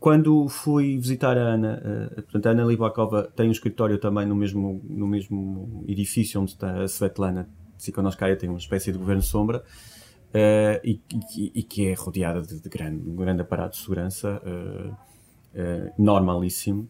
Quando 0.00 0.48
fui 0.48 0.98
visitar 0.98 1.38
a 1.38 1.40
Ana, 1.40 2.10
uh, 2.10 2.22
portanto, 2.22 2.46
a 2.46 2.50
Ana 2.50 2.64
Libakova 2.64 3.22
tem 3.36 3.48
um 3.48 3.52
escritório 3.52 3.98
também 3.98 4.26
no 4.26 4.34
mesmo, 4.34 4.82
no 4.84 5.06
mesmo 5.06 5.84
edifício 5.86 6.40
onde 6.40 6.50
está 6.50 6.82
a 6.82 6.88
Svetlana 6.88 7.48
Tsikhanouskaya, 7.76 8.36
tem 8.36 8.48
uma 8.48 8.58
espécie 8.58 8.90
de 8.90 8.98
governo 8.98 9.22
sombra 9.22 9.58
uh, 9.58 10.80
e, 10.82 11.00
e, 11.36 11.52
e, 11.54 11.62
que 11.62 11.86
é 11.86 11.94
rodeada 11.94 12.42
de, 12.42 12.60
de 12.60 12.68
grande, 12.68 13.08
um 13.08 13.14
grande 13.14 13.42
aparato 13.42 13.76
de 13.76 13.82
segurança 13.82 14.42
normalíssimo. 15.96 16.88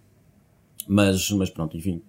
Mas, 0.86 1.30
mas 1.30 1.48
pronto, 1.48 1.76
enfim, 1.76 2.02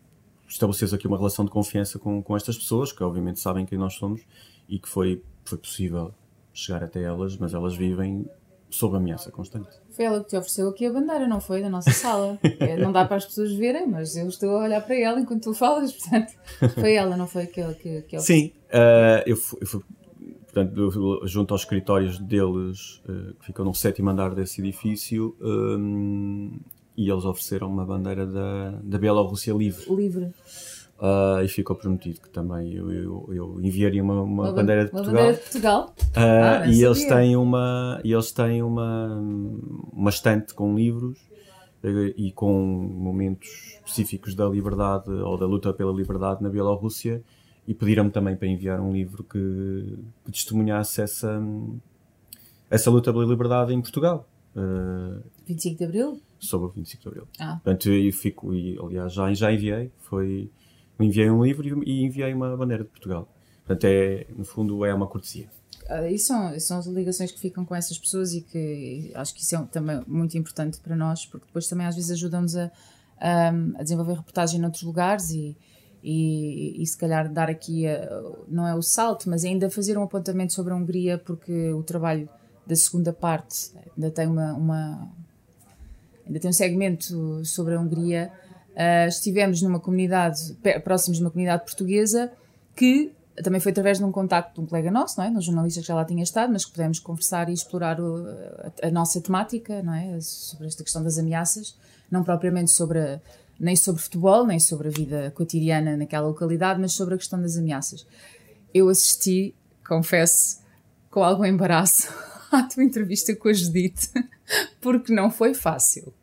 estabeleceu-se 0.48 0.96
aqui 0.96 1.08
uma 1.08 1.18
relação 1.18 1.46
de 1.46 1.51
confiança 1.51 2.00
com, 2.00 2.22
com 2.24 2.36
estas 2.36 2.58
pessoas, 2.58 2.91
que 2.91 3.03
obviamente 3.03 3.39
sabem 3.39 3.65
quem 3.65 3.77
nós 3.77 3.94
somos 3.96 4.22
e 4.68 4.79
que 4.79 4.88
foi, 4.88 5.22
foi 5.50 5.58
possível 5.58 6.13
chegar 6.53 6.84
até 6.84 7.01
elas, 7.01 7.38
mas 7.38 7.53
elas 7.53 7.75
vivem 7.75 8.25
sob 8.70 8.96
ameaça 8.96 9.32
constante. 9.32 9.70
Foi 9.89 10.06
ela 10.06 10.22
que 10.24 10.29
te 10.29 10.38
ofereceu 10.38 10.70
aqui 10.70 10.86
a 10.86 10.94
bandeira, 10.94 11.27
não 11.27 11.41
foi? 11.41 11.62
Da 11.62 11.70
nossa 11.70 11.91
sala. 11.91 12.38
É, 12.60 12.75
não 12.75 12.91
dá 12.91 13.06
para 13.06 13.18
as 13.18 13.25
pessoas 13.25 13.53
verem, 13.53 13.88
mas 13.88 14.18
eu 14.18 14.27
estou 14.27 14.58
a 14.58 14.63
olhar 14.63 14.82
para 14.82 14.96
ela 14.96 15.20
enquanto 15.20 15.44
tu 15.44 15.53
falas, 15.53 15.94
portanto, 15.94 16.34
foi 16.74 16.96
ela, 16.96 17.15
não 17.15 17.25
foi 17.25 17.44
aquela 17.44 17.74
que, 17.74 18.01
que 18.01 18.20
Sim, 18.20 18.51
uh, 18.68 19.24
eu, 19.25 19.38
fui, 19.38 19.60
eu 19.62 19.68
fui 19.68 19.82
portanto, 20.44 21.22
junto 21.25 21.53
aos 21.53 21.62
escritórios 21.62 22.20
deles, 22.20 23.01
uh, 23.08 23.34
que 23.39 23.46
ficam 23.46 23.63
no 23.63 23.74
sétimo 23.74 24.10
andar 24.10 24.36
desse 24.36 24.60
edifício, 24.60 25.36
um, 25.39 26.60
e 26.98 27.10
eles 27.10 27.24
ofereceram 27.24 27.70
uma 27.70 27.86
bandeira 27.86 28.25
da, 28.25 28.72
da 28.84 28.98
Bielorrússia 28.98 29.53
livre. 29.53 29.86
Livre. 29.96 30.32
Uh, 31.00 31.41
e 31.46 31.48
ficou 31.48 31.77
prometido 31.77 32.20
que 32.20 32.29
também 32.29 32.74
eu, 32.74 32.91
eu, 32.91 33.29
eu 33.32 33.62
enviaria 33.62 34.03
uma, 34.03 34.22
uma, 34.22 34.44
uma 34.44 34.51
bandeira 34.51 34.84
de 34.84 34.91
Portugal. 34.91 35.15
Bandeira 35.15 35.38
de 35.38 35.44
Portugal? 35.44 35.96
Uh, 35.98 36.13
ah, 36.18 36.68
e, 36.68 36.84
eles 36.84 37.06
têm 37.06 37.38
uma, 37.38 38.01
e 38.03 38.12
eles 38.12 38.34
têm 38.34 38.62
uma, 38.62 39.18
uma 39.94 40.10
estante 40.10 40.53
com 40.53 40.75
livros 40.75 41.18
e 42.18 42.34
com 42.34 42.51
momentos 42.51 43.48
específicos 43.86 44.36
da 44.36 44.46
liberdade 44.46 45.10
ou 45.10 45.38
da 45.38 45.46
luta 45.46 45.74
pela 45.74 45.94
liberdade 45.94 46.44
na 46.44 46.50
Bielorrússia 46.50 47.24
e 47.65 47.74
pediram-me 47.74 48.12
também 48.12 48.36
para 48.36 48.48
enviar 48.48 48.82
um 48.82 48.91
livro 48.91 49.24
que, 49.24 50.00
que 50.25 50.32
testemunhasse 50.34 51.01
essa, 51.01 51.41
essa 52.70 52.91
luta 52.91 53.13
pela 53.13 53.25
liberdade 53.25 53.74
em 53.74 53.79
Portugal. 53.79 54.27
Uh, 54.56 55.24
25 55.46 55.77
de 55.77 55.84
Abril? 55.86 56.22
Sobre 56.39 56.68
o 56.68 56.70
25 56.72 57.03
de 57.03 57.08
Abril. 57.08 57.27
Ah. 57.39 57.60
Portanto, 57.63 57.89
eu 57.89 58.12
fico, 58.12 58.53
e, 58.53 58.77
aliás, 58.77 59.13
já, 59.13 59.32
já 59.34 59.53
enviei, 59.53 59.91
foi, 60.00 60.50
enviei 61.00 61.29
um 61.29 61.44
livro 61.44 61.84
e, 61.86 62.03
enviei 62.03 62.34
uma 62.34 62.56
bandeira 62.56 62.84
de 62.84 62.89
Portugal. 62.89 63.27
Portanto, 63.65 63.86
é, 63.86 64.25
no 64.36 64.44
fundo, 64.44 64.84
é 64.86 64.94
uma 64.94 65.08
cortesia. 65.08 65.48
E 66.12 66.20
são, 66.20 66.60
são 66.60 66.77
as 66.77 66.86
ligações 66.86 67.32
que 67.32 67.39
ficam 67.39 67.65
com 67.65 67.74
essas 67.74 67.98
pessoas 67.98 68.34
e 68.34 68.41
que 68.41 69.12
acho 69.15 69.34
que 69.34 69.41
isso 69.41 69.56
é 69.56 69.63
também 69.72 70.01
muito 70.08 70.38
importante 70.38 70.79
para 70.79 70.96
nós, 70.96 71.25
porque 71.25 71.48
depois 71.48 71.68
também 71.68 71.88
às 71.88 71.96
vezes 71.96 72.12
ajudam-nos 72.12 72.56
a, 72.56 72.72
a, 73.20 73.50
a 73.50 73.84
desenvolver 73.84 74.13
reportagem 74.13 74.60
noutros 74.60 74.84
lugares 74.84 75.32
e, 75.32 75.58
e, 76.03 76.82
e 76.82 76.86
se 76.86 76.96
calhar 76.96 77.32
dar 77.32 77.50
aqui, 77.50 77.88
a, 77.88 78.08
não 78.48 78.68
é 78.68 78.75
o 78.75 78.84
salto, 78.84 79.27
mas 79.29 79.44
ainda 79.44 79.68
fazer 79.70 79.98
um 79.98 80.03
apontamento 80.03 80.53
sobre 80.53 80.74
a 80.74 80.75
Hungria, 80.75 81.18
porque 81.18 81.72
o 81.72 81.82
trabalho 81.82 82.29
da 82.68 82.75
segunda 82.75 83.12
parte 83.12 83.72
ainda 83.98 84.12
tem 84.12 84.27
uma, 84.27 84.53
uma 84.53 85.12
ainda 86.25 86.39
tem 86.39 86.50
um 86.50 86.53
segmento 86.53 87.44
sobre 87.44 87.74
a 87.74 87.79
Hungria. 87.79 88.32
Uh, 88.79 89.09
estivemos 89.09 89.62
numa 89.62 89.77
comunidade, 89.77 90.57
próximos 90.86 91.17
de 91.17 91.24
uma 91.25 91.29
comunidade 91.29 91.65
portuguesa, 91.65 92.31
que 92.74 93.12
também 93.43 93.59
foi 93.59 93.74
através 93.74 93.98
de 93.98 94.05
um 94.05 94.12
contacto 94.12 94.55
de 94.55 94.62
um 94.62 94.65
colega 94.65 94.89
nosso, 94.89 95.19
não 95.19 95.25
é? 95.25 95.29
Um 95.29 95.41
jornalista 95.41 95.81
que 95.81 95.88
já 95.88 95.95
lá 95.95 96.05
tinha 96.05 96.24
estado, 96.24 96.53
mas 96.53 96.63
que 96.63 96.71
pudemos 96.71 96.98
conversar 97.00 97.50
e 97.50 97.53
explorar 97.53 98.00
o, 98.00 98.25
a, 98.81 98.88
a, 98.88 98.91
nossa 98.91 99.19
temática, 99.19 99.83
não 99.83 99.93
é? 99.93 100.17
Sobre 100.21 100.67
esta 100.67 100.81
questão 100.81 101.03
das 101.03 101.17
ameaças, 101.17 101.75
não 102.09 102.24
propriamente 102.24 102.71
sobre 102.71 103.00
a, 103.00 103.19
nem 103.59 103.75
sobre 103.75 104.01
futebol, 104.01 104.45
nem 104.45 104.59
sobre 104.59 104.88
a 104.88 104.91
vida 104.91 105.31
cotidiana 105.31 105.98
naquela 105.98 106.27
localidade, 106.27 106.79
mas 106.79 106.93
sobre 106.93 107.15
a 107.15 107.17
questão 107.17 107.41
das 107.41 107.57
ameaças. 107.57 108.07
Eu 108.74 108.88
assisti, 108.88 109.53
confesso, 109.86 110.59
com 111.09 111.21
algum 111.21 111.43
embaraço 111.43 112.07
à 112.51 112.63
tua 112.63 112.83
entrevista 112.83 113.36
com 113.36 113.50
a 113.50 113.53
Judite, 113.53 114.09
porque 114.79 115.13
não 115.13 115.29
foi 115.29 115.53
fácil. 115.53 116.13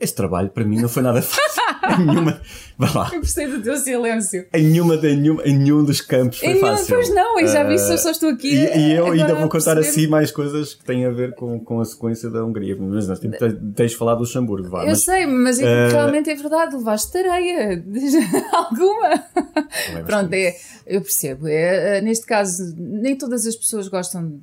Este 0.00 0.16
trabalho 0.16 0.48
para 0.50 0.64
mim 0.64 0.80
não 0.80 0.88
foi 0.88 1.02
nada 1.02 1.20
fácil. 1.20 1.62
em 2.00 2.06
nenhuma. 2.06 2.40
Vá 2.78 2.92
lá. 2.94 3.10
Eu 3.12 3.20
gostei 3.20 3.48
do 3.48 3.60
teu 3.60 3.76
silêncio. 3.76 4.46
Em, 4.54 4.62
nenhuma, 4.62 4.94
em, 4.94 5.16
nenhum, 5.16 5.40
em 5.42 5.58
nenhum 5.58 5.84
dos 5.84 6.00
campos 6.00 6.38
foi 6.38 6.50
em 6.50 6.60
fácil. 6.60 6.94
Pois 6.94 7.12
não, 7.12 7.40
e 7.40 7.48
já 7.48 7.64
vi 7.64 7.74
uh, 7.74 7.98
só 7.98 8.10
estou 8.10 8.28
aqui. 8.28 8.54
E, 8.54 8.78
e 8.78 8.92
eu 8.94 9.06
ainda 9.06 9.34
vou 9.34 9.48
contar 9.48 9.76
assim 9.76 10.06
mais 10.06 10.30
coisas 10.30 10.74
que 10.74 10.84
têm 10.84 11.04
a 11.04 11.10
ver 11.10 11.34
com, 11.34 11.58
com 11.58 11.80
a 11.80 11.84
sequência 11.84 12.30
da 12.30 12.44
Hungria. 12.44 12.76
Mas 12.78 13.08
nós 13.08 13.18
temos, 13.18 13.38
tens 13.74 13.94
falado 13.94 14.18
do 14.18 14.20
Luxemburgo, 14.22 14.68
vá. 14.68 14.82
Eu 14.82 14.90
mas, 14.90 15.02
sei, 15.02 15.26
mas 15.26 15.58
uh, 15.58 15.62
realmente 15.90 16.30
é 16.30 16.34
verdade, 16.36 16.76
levaste 16.76 17.12
tareia. 17.12 17.82
Alguma. 18.52 19.24
É 19.96 20.02
Pronto, 20.02 20.32
é, 20.32 20.54
eu 20.86 21.00
percebo. 21.00 21.48
É, 21.48 22.00
neste 22.00 22.24
caso, 22.24 22.74
nem 22.76 23.16
todas 23.16 23.46
as 23.46 23.56
pessoas 23.56 23.88
gostam 23.88 24.40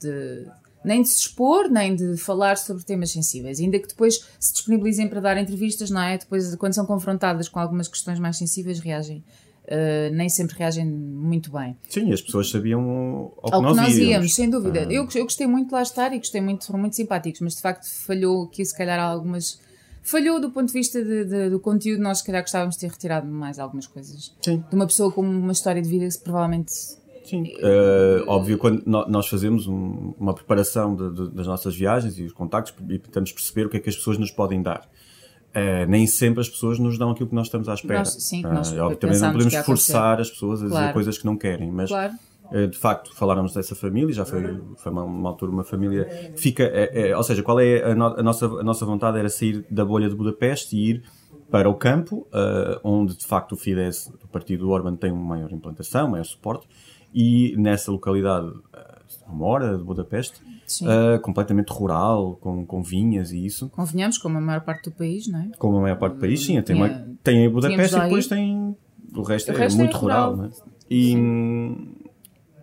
de 0.00 0.46
nem 0.88 1.02
de 1.02 1.08
se 1.08 1.20
expor, 1.20 1.68
nem 1.68 1.94
de 1.94 2.16
falar 2.16 2.56
sobre 2.56 2.82
temas 2.82 3.10
sensíveis. 3.10 3.60
Ainda 3.60 3.78
que 3.78 3.86
depois 3.86 4.26
se 4.40 4.54
disponibilizem 4.54 5.06
para 5.06 5.20
dar 5.20 5.36
entrevistas, 5.36 5.90
não 5.90 6.00
é? 6.00 6.16
Depois, 6.16 6.54
quando 6.56 6.74
são 6.74 6.86
confrontadas 6.86 7.48
com 7.48 7.60
algumas 7.60 7.86
questões 7.86 8.18
mais 8.18 8.38
sensíveis, 8.38 8.80
reagem. 8.80 9.22
Uh, 9.64 10.10
nem 10.14 10.30
sempre 10.30 10.56
reagem 10.56 10.86
muito 10.86 11.52
bem. 11.52 11.76
Sim, 11.90 12.10
as 12.10 12.22
pessoas 12.22 12.50
sabiam 12.50 13.34
ao 13.42 13.50
que, 13.50 13.54
ao 13.54 13.60
nós, 13.60 13.76
que 13.76 13.82
nós 13.82 13.94
íamos, 13.98 14.10
íamos 14.10 14.34
sem 14.34 14.48
dúvida. 14.48 14.88
Uh... 14.88 14.90
Eu, 14.90 15.08
eu 15.14 15.24
gostei 15.24 15.46
muito 15.46 15.68
de 15.68 15.74
lá 15.74 15.82
estar 15.82 16.10
e 16.14 16.16
gostei 16.16 16.40
muito, 16.40 16.64
foram 16.64 16.80
muito 16.80 16.96
simpáticos, 16.96 17.42
mas 17.42 17.54
de 17.54 17.60
facto 17.60 17.86
falhou 17.86 18.44
aqui, 18.44 18.64
se 18.64 18.74
calhar, 18.74 18.98
algumas. 18.98 19.60
Falhou 20.02 20.40
do 20.40 20.50
ponto 20.50 20.68
de 20.68 20.72
vista 20.72 21.04
de, 21.04 21.26
de, 21.26 21.50
do 21.50 21.60
conteúdo, 21.60 22.02
nós 22.02 22.18
se 22.18 22.24
calhar 22.24 22.40
gostávamos 22.40 22.76
de 22.76 22.80
ter 22.80 22.90
retirado 22.90 23.26
mais 23.26 23.58
algumas 23.58 23.86
coisas. 23.86 24.34
Sim. 24.40 24.64
De 24.70 24.74
uma 24.74 24.86
pessoa 24.86 25.12
com 25.12 25.20
uma 25.20 25.52
história 25.52 25.82
de 25.82 25.88
vida 25.88 26.08
que 26.08 26.18
provavelmente 26.20 26.72
Sim. 27.28 27.42
Uh, 27.42 28.24
óbvio, 28.26 28.56
quando 28.58 28.82
nós 28.86 29.26
fazemos 29.28 29.66
um, 29.66 30.14
uma 30.18 30.34
preparação 30.34 30.96
de, 30.96 31.10
de, 31.12 31.30
das 31.34 31.46
nossas 31.46 31.76
viagens 31.76 32.18
e 32.18 32.24
os 32.24 32.32
contactos 32.32 32.74
e 32.88 32.98
tentamos 32.98 33.32
perceber 33.32 33.66
o 33.66 33.70
que 33.70 33.76
é 33.76 33.80
que 33.80 33.88
as 33.88 33.96
pessoas 33.96 34.18
nos 34.18 34.30
podem 34.30 34.62
dar. 34.62 34.88
Uh, 35.48 35.88
nem 35.88 36.06
sempre 36.06 36.40
as 36.40 36.48
pessoas 36.48 36.78
nos 36.78 36.98
dão 36.98 37.10
aquilo 37.10 37.28
que 37.28 37.34
nós 37.34 37.46
estamos 37.46 37.68
à 37.68 37.74
espera. 37.74 38.00
Nós, 38.00 38.12
sim, 38.22 38.42
nós 38.42 38.70
uh, 38.70 38.94
também 38.96 39.18
não 39.18 39.32
podemos 39.32 39.54
forçar 39.64 40.20
as 40.20 40.30
pessoas 40.30 40.60
a 40.60 40.64
dizer 40.64 40.76
claro. 40.76 40.92
coisas 40.92 41.16
que 41.16 41.24
não 41.24 41.38
querem, 41.38 41.70
mas 41.70 41.88
claro. 41.88 42.12
uh, 42.52 42.66
de 42.66 42.76
facto 42.76 43.14
faláramos 43.14 43.54
dessa 43.54 43.74
família, 43.74 44.12
já 44.12 44.26
foi, 44.26 44.60
foi 44.76 44.92
uma, 44.92 45.04
uma 45.04 45.28
altura 45.30 45.50
uma 45.50 45.64
família 45.64 46.06
fica, 46.36 46.64
é, 46.64 47.08
é, 47.08 47.16
ou 47.16 47.22
seja, 47.22 47.42
qual 47.42 47.58
é 47.58 47.82
a, 47.82 47.94
no, 47.94 48.04
a, 48.04 48.22
nossa, 48.22 48.46
a 48.46 48.62
nossa 48.62 48.84
vontade 48.84 49.18
era 49.18 49.30
sair 49.30 49.64
da 49.70 49.86
bolha 49.86 50.08
de 50.08 50.14
Budapeste 50.14 50.76
e 50.76 50.90
ir 50.90 51.02
para 51.50 51.68
o 51.70 51.74
campo, 51.74 52.28
onde 52.84 53.16
de 53.16 53.24
facto 53.24 53.52
o 53.52 53.56
Fidesz, 53.56 54.12
o 54.22 54.28
partido 54.28 54.66
do 54.66 54.70
Orban, 54.70 54.96
tem 54.96 55.10
uma 55.10 55.36
maior 55.36 55.50
implantação, 55.50 56.06
maior 56.06 56.24
suporte, 56.24 56.68
e 57.12 57.54
nessa 57.56 57.90
localidade, 57.90 58.52
uma 59.26 59.46
hora 59.46 59.76
de 59.76 59.84
Budapeste, 59.84 60.40
uh, 60.82 61.20
completamente 61.20 61.70
rural, 61.70 62.36
com, 62.40 62.64
com 62.64 62.82
vinhas 62.82 63.32
e 63.32 63.44
isso. 63.44 63.68
Convenhamos, 63.70 64.18
como 64.18 64.38
a 64.38 64.40
maior 64.40 64.60
parte 64.60 64.90
do 64.90 64.96
país, 64.96 65.26
não 65.26 65.40
é? 65.40 65.50
Como 65.58 65.78
a 65.78 65.80
maior 65.80 65.98
parte 65.98 66.14
do 66.14 66.20
país, 66.20 66.44
sim. 66.44 66.60
Tem, 66.62 66.76
uma, 66.76 66.88
tem 67.22 67.46
a 67.46 67.50
Budapeste 67.50 67.96
e 67.96 68.00
depois 68.00 68.26
tem. 68.26 68.76
O 69.14 69.22
resto, 69.22 69.50
o 69.50 69.54
é, 69.54 69.58
resto 69.58 69.76
muito 69.76 69.96
é 69.96 70.00
rural, 70.00 70.34
rural. 70.34 70.50
É? 70.50 70.50
E, 70.90 71.14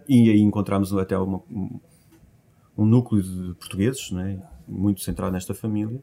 e 0.08 0.30
aí 0.30 0.40
encontramos 0.40 0.96
até 0.96 1.18
uma, 1.18 1.42
um, 1.50 2.86
núcleo 2.86 3.22
de 3.24 3.56
portugueses, 3.56 4.12
né? 4.12 4.40
muito 4.68 5.02
centrado 5.02 5.34
nesta 5.34 5.54
família. 5.54 6.00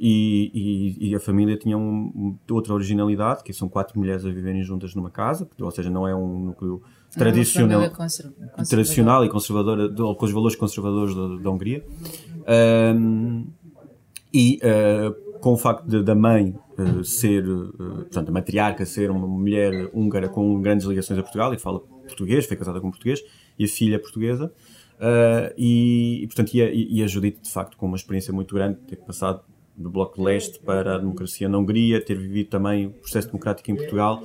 E, 0.00 0.52
e, 0.54 1.08
e, 1.08 1.14
a 1.16 1.18
família 1.18 1.56
tinha 1.56 1.76
um, 1.76 2.36
outra 2.48 2.72
originalidade, 2.72 3.42
que 3.42 3.52
são 3.52 3.68
quatro 3.68 3.98
mulheres 3.98 4.24
a 4.24 4.28
viverem 4.28 4.62
juntas 4.62 4.94
numa 4.94 5.10
casa, 5.10 5.48
ou 5.60 5.70
seja, 5.72 5.90
não 5.90 6.06
é 6.06 6.14
um 6.14 6.38
núcleo 6.38 6.80
tradicional, 7.12 7.82
é 7.82 7.90
tradicional 8.68 9.24
e 9.24 9.28
conservadora, 9.28 9.88
com 9.88 10.24
os 10.24 10.30
valores 10.30 10.54
conservadores 10.54 11.16
da, 11.16 11.42
da 11.42 11.50
Hungria. 11.50 11.84
Um, 12.96 13.46
e 14.32 14.60
uh, 14.62 15.40
com 15.40 15.54
o 15.54 15.56
facto 15.56 15.84
de, 15.84 16.02
da 16.02 16.14
mãe 16.14 16.54
uh, 16.78 17.02
ser, 17.02 17.48
uh, 17.48 17.72
portanto, 17.76 18.28
a 18.28 18.32
matriarca 18.32 18.86
ser 18.86 19.10
uma 19.10 19.26
mulher 19.26 19.90
húngara 19.92 20.28
com 20.28 20.60
grandes 20.60 20.86
ligações 20.86 21.18
a 21.18 21.22
Portugal 21.22 21.52
e 21.52 21.56
que 21.56 21.62
fala 21.62 21.80
português, 21.80 22.46
foi 22.46 22.56
casada 22.56 22.80
com 22.80 22.88
português, 22.88 23.20
e 23.58 23.64
a 23.64 23.68
filha 23.68 23.98
portuguesa. 23.98 24.52
e, 25.56 26.20
e, 26.22 26.26
portanto, 26.28 26.54
e 26.54 26.62
a, 26.62 26.70
e 26.70 27.02
a 27.02 27.06
Judite, 27.08 27.40
de 27.40 27.50
facto, 27.50 27.76
com 27.76 27.86
uma 27.86 27.96
experiência 27.96 28.32
muito 28.32 28.54
grande, 28.54 28.78
ter 28.86 28.96
passado 28.96 29.40
do 29.78 29.88
Bloco 29.90 30.16
de 30.16 30.22
Leste 30.22 30.58
para 30.58 30.96
a 30.96 30.98
democracia 30.98 31.48
na 31.48 31.56
Hungria, 31.56 32.04
ter 32.04 32.18
vivido 32.18 32.50
também 32.50 32.86
o 32.86 32.90
processo 32.90 33.28
democrático 33.28 33.70
em 33.70 33.76
Portugal 33.76 34.22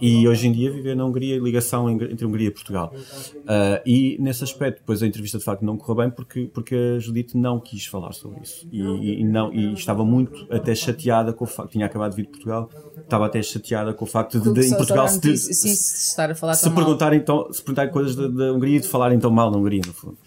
e 0.00 0.26
hoje 0.26 0.48
em 0.48 0.52
dia 0.52 0.70
viver 0.70 0.96
na 0.96 1.04
Hungria, 1.04 1.38
ligação 1.38 1.88
entre 1.88 2.26
Hungria 2.26 2.48
e 2.48 2.50
Portugal. 2.50 2.92
Uh, 2.94 3.80
e 3.86 4.16
nesse 4.20 4.42
aspecto, 4.42 4.80
depois 4.80 5.02
a 5.02 5.06
entrevista 5.06 5.38
de 5.38 5.44
facto 5.44 5.64
não 5.64 5.76
correu 5.76 5.96
bem 6.04 6.10
porque, 6.10 6.50
porque 6.52 6.74
a 6.74 6.98
Judite 6.98 7.36
não 7.36 7.60
quis 7.60 7.86
falar 7.86 8.12
sobre 8.12 8.40
isso 8.42 8.66
e, 8.72 9.20
e, 9.20 9.24
não, 9.24 9.52
e 9.52 9.72
estava 9.72 10.04
muito 10.04 10.46
até 10.50 10.74
chateada 10.74 11.32
com 11.32 11.44
o 11.44 11.48
facto, 11.48 11.70
tinha 11.70 11.86
acabado 11.86 12.10
de 12.10 12.16
vir 12.16 12.24
de 12.24 12.30
Portugal, 12.30 12.68
estava 12.96 13.26
até 13.26 13.42
chateada 13.42 13.94
com 13.94 14.04
o 14.04 14.08
facto 14.08 14.40
de, 14.40 14.52
de 14.52 14.66
em 14.66 14.76
Portugal 14.76 15.08
se, 15.08 15.36
sim, 15.36 15.74
se, 15.74 16.10
estar 16.10 16.30
a 16.30 16.34
falar 16.34 16.54
se 16.54 16.68
perguntar 16.70 17.12
então, 17.12 17.52
se 17.52 17.62
perguntar 17.62 17.88
coisas 17.88 18.16
da 18.16 18.52
Hungria 18.52 18.76
e 18.78 18.80
de 18.80 18.88
falar 18.88 19.12
então 19.12 19.30
mal 19.30 19.50
na 19.50 19.58
Hungria, 19.58 19.82
no 19.86 19.92
fundo. 19.92 20.18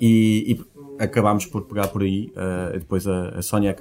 E, 0.00 0.52
e, 0.52 0.73
acabámos 0.98 1.46
por 1.46 1.62
pegar 1.62 1.88
por 1.88 2.02
aí. 2.02 2.32
Uh, 2.36 2.78
depois 2.78 3.06
a, 3.06 3.30
a 3.30 3.42
Sónia 3.42 3.76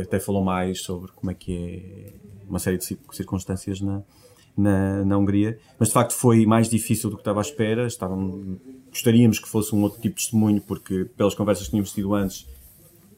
até 0.00 0.18
falou 0.18 0.44
mais 0.44 0.82
sobre 0.82 1.10
como 1.12 1.30
é 1.30 1.34
que 1.34 1.52
é 1.54 2.12
uma 2.48 2.58
série 2.58 2.78
de 2.78 2.84
circunstâncias 3.10 3.80
na, 3.80 4.02
na, 4.56 5.04
na, 5.04 5.18
Hungria, 5.18 5.58
mas 5.78 5.88
de 5.88 5.94
facto 5.94 6.12
foi 6.12 6.44
mais 6.44 6.68
difícil 6.68 7.08
do 7.08 7.16
que 7.16 7.22
estava 7.22 7.40
à 7.40 7.42
espera. 7.42 7.86
Estavam, 7.86 8.58
gostaríamos 8.90 9.38
que 9.38 9.48
fosse 9.48 9.74
um 9.74 9.82
outro 9.82 10.00
tipo 10.00 10.16
de 10.16 10.22
testemunho, 10.22 10.60
porque 10.60 11.06
pelas 11.16 11.34
conversas 11.34 11.64
que 11.64 11.70
tínhamos 11.70 11.92
tido 11.92 12.14
antes, 12.14 12.46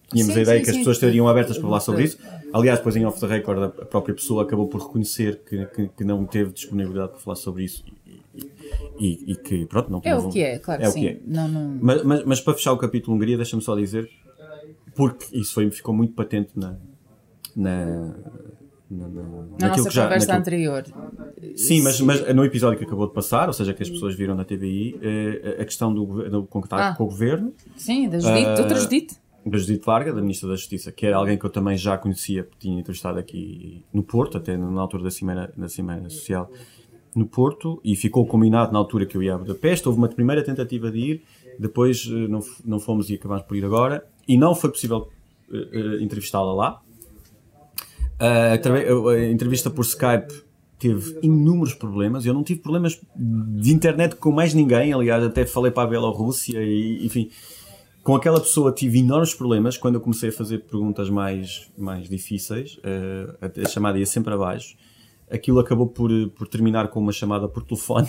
tínhamos 0.08 0.34
sim, 0.34 0.40
a 0.40 0.42
ideia 0.42 0.58
sim, 0.58 0.64
que 0.64 0.70
as 0.70 0.76
pessoas 0.78 0.96
estariam 0.96 1.28
abertas 1.28 1.58
para 1.58 1.66
falar 1.66 1.80
sobre 1.80 2.04
isso. 2.04 2.18
Aliás, 2.52 2.78
depois 2.78 2.94
em 2.94 3.04
off 3.04 3.18
the 3.18 3.26
record, 3.26 3.58
a 3.62 3.68
própria 3.84 4.14
pessoa 4.14 4.44
acabou 4.44 4.68
por 4.68 4.80
reconhecer 4.80 5.40
que, 5.44 5.66
que, 5.66 5.88
que 5.88 6.04
não 6.04 6.24
teve 6.24 6.52
disponibilidade 6.52 7.10
para 7.10 7.20
falar 7.20 7.36
sobre 7.36 7.64
isso 7.64 7.85
e, 8.07 8.22
e, 8.35 8.50
que, 9.44 9.66
pronto, 9.66 9.90
não 9.90 10.00
É 10.04 10.16
o 10.16 10.28
que 10.28 10.42
é, 10.42 10.59
claro 10.59 10.83
é 10.83 10.90
sim. 10.90 11.00
Que 11.00 11.09
é. 11.09 11.20
Não, 11.26 11.48
não... 11.48 11.78
Mas, 11.80 12.02
mas, 12.04 12.24
mas, 12.24 12.40
para 12.40 12.54
fechar 12.54 12.72
o 12.72 12.78
capítulo 12.78 13.16
Hungria, 13.16 13.37
deixa-me 13.37 13.62
só 13.62 13.74
dizer, 13.74 14.09
porque 14.94 15.26
isso 15.37 15.52
foi, 15.52 15.70
ficou 15.70 15.94
muito 15.94 16.14
patente 16.14 16.50
na. 16.54 16.76
na 17.57 18.14
na, 18.90 19.09
na, 19.09 19.22
na 19.61 19.68
nossa 19.68 19.90
já, 19.90 20.04
conversa 20.04 20.26
naquilo... 20.26 20.38
anterior. 20.38 20.85
Sim, 21.57 21.83
mas, 21.83 22.00
mas 22.00 22.35
no 22.35 22.44
episódio 22.44 22.78
que 22.78 22.85
acabou 22.85 23.09
de 23.09 23.14
passar, 23.14 23.48
ou 23.48 23.52
seja, 23.52 23.72
que 23.74 23.83
as 23.83 23.90
pessoas 23.90 24.14
viram 24.14 24.35
na 24.35 24.44
TVI, 24.44 25.00
eh, 25.02 25.57
a 25.61 25.64
questão 25.64 25.92
do, 25.92 26.28
do 26.30 26.44
contacto 26.44 26.92
ah, 26.92 26.94
com 26.94 27.04
o 27.04 27.07
governo. 27.07 27.52
Sim, 27.76 28.09
da 28.09 28.20
Judite, 28.20 28.46
uh, 28.46 28.62
outra 28.62 28.78
Judite. 28.78 29.16
Da 29.44 29.59
Judite 29.59 29.85
Varga, 29.85 30.12
da 30.12 30.20
Ministra 30.20 30.48
da 30.48 30.57
Justiça, 30.57 30.92
que 30.92 31.07
era 31.07 31.16
alguém 31.16 31.37
que 31.37 31.44
eu 31.44 31.50
também 31.50 31.76
já 31.76 31.98
conhecia, 31.98 32.44
porque 32.44 32.68
tinha 32.68 32.78
entrevistado 32.78 33.18
aqui 33.18 33.85
no 33.92 34.02
Porto, 34.02 34.38
até 34.38 34.57
na 34.57 34.80
altura 34.80 35.02
da 35.02 35.11
Cimeira, 35.11 35.52
da 35.57 35.68
Cimeira 35.68 36.09
Social 36.09 36.50
no 37.14 37.27
Porto 37.27 37.81
e 37.85 37.94
ficou 37.94 38.27
combinado 38.27 38.72
na 38.72 38.79
altura 38.79 39.07
que 39.07 39.16
eu 39.16 39.22
ia 39.22 39.35
a 39.35 39.38
Budapeste. 39.38 39.87
Houve 39.87 39.98
uma 39.98 40.09
primeira 40.09 40.42
tentativa 40.42 40.90
de 40.90 40.98
ir, 40.98 41.22
depois 41.59 42.09
eh, 42.11 42.29
não, 42.29 42.40
não 42.64 42.81
fomos 42.81 43.09
e 43.11 43.14
acabámos 43.14 43.44
por 43.44 43.57
ir 43.57 43.64
agora 43.64 44.05
e 44.27 44.37
não 44.37 44.55
foi 44.55 44.70
possível 44.70 45.09
uh, 45.50 45.57
uh, 45.57 46.03
entrevistá-la 46.03 46.53
lá. 46.53 46.83
Uh, 48.20 49.09
a 49.09 49.29
entrevista 49.29 49.70
por 49.70 49.83
Skype 49.83 50.33
teve 50.79 51.18
inúmeros 51.22 51.74
problemas. 51.74 52.27
Eu 52.27 52.35
não 52.35 52.42
tive 52.42 52.61
problemas 52.61 53.00
de 53.16 53.72
internet 53.72 54.16
com 54.16 54.33
mais 54.33 54.55
ninguém. 54.55 54.92
Aliás, 54.92 55.22
até 55.22 55.46
falei 55.46 55.70
para 55.70 55.85
a 55.85 55.87
Bielorrússia 55.87 56.61
e, 56.62 57.05
enfim, 57.05 57.31
com 58.03 58.14
aquela 58.14 58.40
pessoa 58.40 58.72
tive 58.72 58.98
enormes 58.98 59.35
problemas 59.35 59.77
quando 59.77 59.96
eu 59.96 60.00
comecei 60.00 60.31
a 60.31 60.33
fazer 60.33 60.59
perguntas 60.59 61.09
mais, 61.09 61.70
mais 61.77 62.09
difíceis. 62.09 62.79
a 63.40 63.68
chamada 63.68 63.98
ia 63.98 64.07
sempre 64.07 64.35
abaixo 64.35 64.77
aquilo 65.35 65.59
acabou 65.59 65.87
por, 65.87 66.11
por 66.31 66.49
terminar 66.49 66.88
com 66.88 67.01
uma 67.01 67.12
chamada 67.12 67.49
por 67.49 67.64
telefone. 67.64 68.09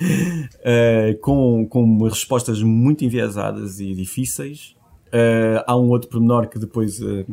uh, 0.00 1.18
com, 1.20 1.66
com 1.68 2.04
respostas 2.04 2.62
muito 2.62 3.04
enviesadas 3.04 3.80
e 3.80 3.92
difíceis. 3.94 4.74
Uh, 5.08 5.62
há 5.66 5.76
um 5.76 5.88
outro 5.88 6.08
pormenor 6.08 6.48
que 6.48 6.58
depois, 6.58 7.00
uh, 7.00 7.26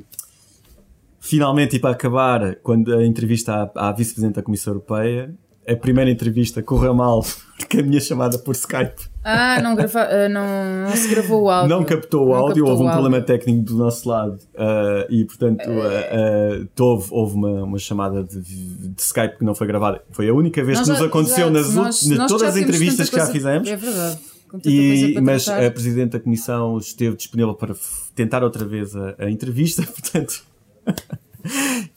finalmente, 1.19 1.75
e 1.75 1.79
para 1.79 1.91
acabar, 1.91 2.55
quando 2.57 2.93
a 2.93 3.05
entrevista 3.05 3.71
à, 3.75 3.89
à 3.89 3.91
Vice-Presidente 3.91 4.35
da 4.35 4.43
Comissão 4.43 4.73
Europeia, 4.73 5.33
a 5.67 5.75
primeira 5.75 6.09
entrevista 6.09 6.61
correu 6.61 6.93
mal, 6.93 7.23
porque 7.57 7.79
a 7.79 7.83
minha 7.83 7.99
chamada 7.99 8.37
por 8.37 8.53
Skype 8.53 9.13
ah, 9.25 9.61
não, 9.61 9.73
grava, 9.73 10.03
uh, 10.03 10.29
não, 10.29 10.89
não, 10.89 10.95
se 10.97 11.07
gravou 11.07 11.43
o 11.43 11.49
áudio. 11.49 11.69
Não 11.69 11.85
captou 11.85 12.27
o 12.27 12.33
áudio, 12.33 12.65
houve 12.65 12.83
um 12.83 12.87
áudio. 12.87 13.01
problema 13.01 13.25
técnico 13.25 13.63
do 13.63 13.77
nosso 13.77 14.07
lado 14.09 14.37
uh, 14.53 15.09
e, 15.09 15.23
portanto, 15.23 15.63
uh, 15.69 16.67
houve, 16.77 17.07
houve 17.09 17.35
uma, 17.35 17.63
uma 17.63 17.79
chamada 17.79 18.21
de, 18.21 18.41
de, 18.41 19.01
Skype 19.01 19.37
que 19.37 19.45
não 19.45 19.55
foi 19.55 19.65
gravada. 19.65 20.01
Foi 20.11 20.27
a 20.27 20.33
única 20.33 20.61
vez 20.61 20.79
nós 20.79 20.87
que 20.87 20.93
nos 20.93 21.01
aconteceu 21.03 21.49
nas, 21.49 21.73
nós, 21.73 22.05
nas 22.05 22.17
nós 22.17 22.31
todas 22.31 22.49
as 22.49 22.57
entrevistas 22.57 23.09
que 23.09 23.15
já 23.15 23.27
fizemos. 23.27 23.69
É 23.69 23.77
verdade. 23.77 24.19
E, 24.65 25.17
mas 25.21 25.47
a 25.47 25.71
Presidente 25.71 26.11
da 26.11 26.19
Comissão 26.19 26.77
esteve 26.77 27.15
disponível 27.15 27.55
para 27.55 27.73
tentar 28.13 28.43
outra 28.43 28.65
vez 28.65 28.93
a, 28.93 29.15
a 29.19 29.31
entrevista, 29.31 29.83
portanto. 29.87 30.43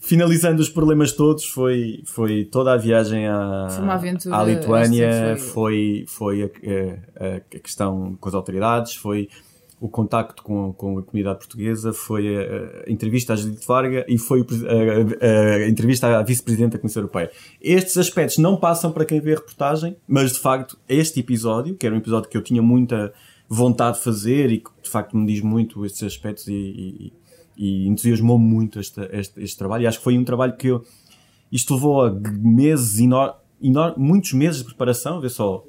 Finalizando 0.01 0.61
os 0.61 0.69
problemas 0.69 1.13
todos, 1.13 1.45
foi, 1.45 2.03
foi 2.05 2.45
toda 2.45 2.73
a 2.73 2.77
viagem 2.77 3.27
à, 3.27 3.69
à 4.33 4.45
Lituânia, 4.45 5.37
foi, 5.37 6.05
foi 6.09 6.43
a, 6.43 6.47
a, 6.47 7.37
a, 7.37 7.41
questão 7.61 8.17
com 8.21 8.29
as 8.29 8.35
autoridades, 8.35 8.95
foi 8.95 9.29
o 9.81 9.89
contacto 9.89 10.43
com, 10.43 10.73
com 10.73 10.99
a 10.99 11.03
comunidade 11.03 11.39
portuguesa, 11.39 11.93
foi 11.93 12.37
a, 12.37 12.85
a 12.89 12.91
entrevista 12.91 13.35
à 13.35 13.37
Judite 13.37 13.67
Varga 13.67 14.05
e 14.09 14.19
foi 14.19 14.41
a, 14.41 15.69
entrevista 15.69 16.19
à 16.19 16.23
Vice-Presidente 16.23 16.73
da 16.73 16.79
Comissão 16.79 17.03
Europeia. 17.03 17.31
Estes 17.61 17.97
aspectos 17.99 18.39
não 18.39 18.57
passam 18.57 18.91
para 18.91 19.05
quem 19.05 19.21
vê 19.21 19.33
a 19.33 19.37
reportagem, 19.37 19.97
mas 20.09 20.33
de 20.33 20.41
facto 20.41 20.79
este 20.89 21.21
episódio, 21.21 21.77
que 21.77 21.87
era 21.87 21.95
um 21.95 21.99
episódio 21.99 22.29
que 22.29 22.37
eu 22.37 22.43
tinha 22.43 22.63
muita 22.63 23.13
vontade 23.49 23.99
de 23.99 24.05
fazer 24.05 24.51
e 24.51 24.59
que 24.59 24.71
de 24.83 24.91
facto 24.91 25.17
me 25.17 25.27
diz 25.27 25.41
muito 25.41 25.85
estes 25.85 26.03
aspectos 26.03 26.49
e, 26.49 26.53
e 26.53 27.13
e 27.57 27.89
entusiasmou 27.89 28.39
muito 28.39 28.79
este, 28.79 29.01
este, 29.13 29.43
este, 29.43 29.57
trabalho. 29.57 29.85
E 29.85 29.87
acho 29.87 29.99
que 29.99 30.05
foi 30.05 30.19
um 30.19 30.25
trabalho 30.25 30.57
que 30.57 30.69
eu, 30.69 30.85
isto 31.51 31.75
levou 31.75 32.05
a 32.05 32.11
meses, 32.11 32.99
inor, 32.99 33.37
inor, 33.61 33.95
muitos 33.99 34.33
meses 34.33 34.59
de 34.59 34.65
preparação. 34.65 35.21
Vê 35.21 35.29
só, 35.29 35.65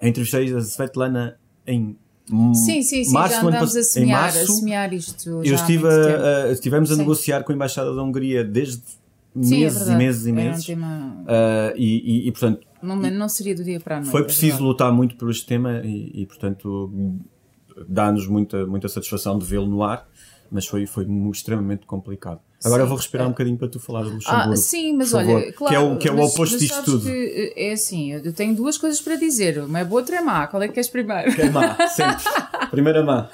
a 0.00 0.08
entrevistei 0.08 0.54
a 0.54 0.58
Svetlana 0.60 1.38
em 1.66 1.96
Sim, 2.28 2.82
sim, 2.82 3.04
sim, 3.04 3.12
março, 3.12 3.36
já 3.36 3.46
andámos 3.46 3.76
a 3.76 3.82
semear, 3.84 4.22
março, 4.22 4.38
a 4.40 4.46
semear 4.46 4.92
isto. 4.92 5.44
Eu 5.44 5.54
estive 5.54 5.86
a, 5.86 6.46
a, 6.46 6.52
estivemos 6.52 6.90
a 6.90 6.94
sim. 6.94 7.00
negociar 7.00 7.44
com 7.44 7.52
a 7.52 7.54
Embaixada 7.54 7.94
da 7.94 8.02
Hungria 8.02 8.42
desde 8.42 8.82
sim, 9.40 9.60
meses 9.60 9.88
é 9.88 9.92
e 9.92 9.96
meses 9.96 10.26
e 10.26 10.32
meses. 10.32 10.64
Um 10.64 10.66
tema... 10.66 11.22
uh, 11.22 11.76
e, 11.76 12.24
e, 12.24 12.28
e, 12.28 12.32
portanto. 12.32 12.66
Não, 12.82 12.96
não 12.96 13.28
seria 13.28 13.54
do 13.54 13.62
dia 13.62 13.78
para 13.78 13.98
a 13.98 14.00
noite. 14.00 14.10
Foi 14.10 14.22
é 14.22 14.24
preciso 14.24 14.58
é 14.58 14.60
lutar 14.60 14.92
muito 14.92 15.14
por 15.14 15.30
este 15.30 15.46
tema 15.46 15.80
e, 15.84 16.22
e 16.22 16.26
portanto, 16.26 16.92
dá-nos 17.88 18.26
muita, 18.26 18.66
muita 18.66 18.88
satisfação 18.88 19.38
de 19.38 19.44
vê-lo 19.44 19.66
no 19.66 19.84
ar 19.84 20.08
mas 20.50 20.66
foi, 20.66 20.86
foi 20.86 21.06
extremamente 21.32 21.86
complicado. 21.86 22.40
Agora 22.64 22.82
eu 22.82 22.86
vou 22.86 22.96
respirar 22.96 23.26
um 23.26 23.30
bocadinho 23.30 23.56
para 23.56 23.68
tu 23.68 23.78
falares 23.78 24.08
do 24.08 24.14
Luxemburgo. 24.16 24.52
Ah, 24.52 24.56
sim, 24.56 24.96
mas 24.96 25.12
olha, 25.12 25.52
claro, 25.52 25.74
que 25.74 25.74
é 25.74 25.78
o, 25.78 25.96
que 25.98 26.08
é 26.08 26.12
o 26.12 26.20
oposto 26.20 26.58
disto 26.58 26.82
tudo. 26.82 27.08
Eh, 27.08 27.52
é 27.68 27.72
assim, 27.72 28.12
eu 28.12 28.32
tenho 28.32 28.54
duas 28.54 28.78
coisas 28.78 29.00
para 29.00 29.16
dizer. 29.16 29.58
Uma 29.58 29.80
é 29.80 29.84
boa, 29.84 30.00
outra 30.00 30.16
é 30.16 30.20
má. 30.20 30.46
Qual 30.46 30.62
é 30.62 30.68
que 30.68 30.74
queres 30.74 30.88
primeiro? 30.88 31.34
Que 31.34 31.42
é 31.42 31.50
má, 31.50 31.76
sempre. 31.88 32.24
Primeira 32.70 33.04
má. 33.04 33.28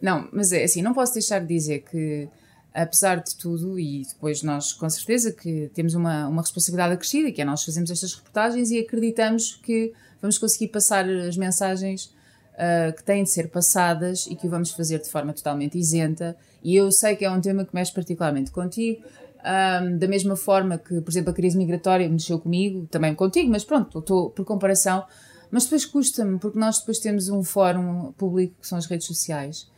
Não, 0.00 0.28
mas 0.32 0.52
é 0.52 0.64
assim, 0.64 0.82
não 0.82 0.92
posso 0.92 1.14
deixar 1.14 1.40
de 1.40 1.46
dizer 1.46 1.84
que 1.90 2.28
apesar 2.74 3.16
de 3.16 3.36
tudo, 3.36 3.78
e 3.78 4.02
depois 4.08 4.42
nós 4.42 4.72
com 4.72 4.88
certeza 4.88 5.32
que 5.32 5.70
temos 5.74 5.94
uma, 5.94 6.26
uma 6.26 6.42
responsabilidade 6.42 6.94
acrescida, 6.94 7.30
que 7.30 7.42
é 7.42 7.44
nós 7.44 7.64
fazemos 7.64 7.90
estas 7.90 8.14
reportagens 8.14 8.70
e 8.70 8.78
acreditamos 8.78 9.56
que 9.62 9.92
vamos 10.20 10.38
conseguir 10.38 10.68
passar 10.68 11.08
as 11.08 11.36
mensagens 11.36 12.12
uh, 12.54 12.94
que 12.94 13.02
têm 13.02 13.24
de 13.24 13.30
ser 13.30 13.48
passadas 13.48 14.26
e 14.26 14.36
que 14.36 14.46
o 14.46 14.50
vamos 14.50 14.70
fazer 14.70 14.98
de 15.00 15.08
forma 15.08 15.32
totalmente 15.32 15.78
isenta. 15.78 16.36
E 16.62 16.76
eu 16.76 16.90
sei 16.92 17.16
que 17.16 17.24
é 17.24 17.30
um 17.30 17.40
tema 17.40 17.64
que 17.64 17.74
mexe 17.74 17.92
particularmente 17.92 18.50
contigo, 18.50 19.02
um, 19.42 19.98
da 19.98 20.06
mesma 20.06 20.36
forma 20.36 20.78
que, 20.78 21.00
por 21.00 21.10
exemplo, 21.10 21.30
a 21.30 21.34
crise 21.34 21.58
migratória 21.58 22.08
mexeu 22.08 22.38
comigo, 22.38 22.86
também 22.90 23.14
contigo, 23.14 23.50
mas 23.50 23.64
pronto, 23.64 23.98
estou 23.98 24.30
por 24.30 24.44
comparação. 24.44 25.04
Mas 25.50 25.64
depois 25.64 25.84
custa-me, 25.84 26.38
porque 26.38 26.58
nós 26.58 26.78
depois 26.78 26.98
temos 26.98 27.28
um 27.28 27.42
fórum 27.42 28.12
público 28.12 28.54
que 28.60 28.66
são 28.66 28.78
as 28.78 28.86
redes 28.86 29.06
sociais. 29.06 29.70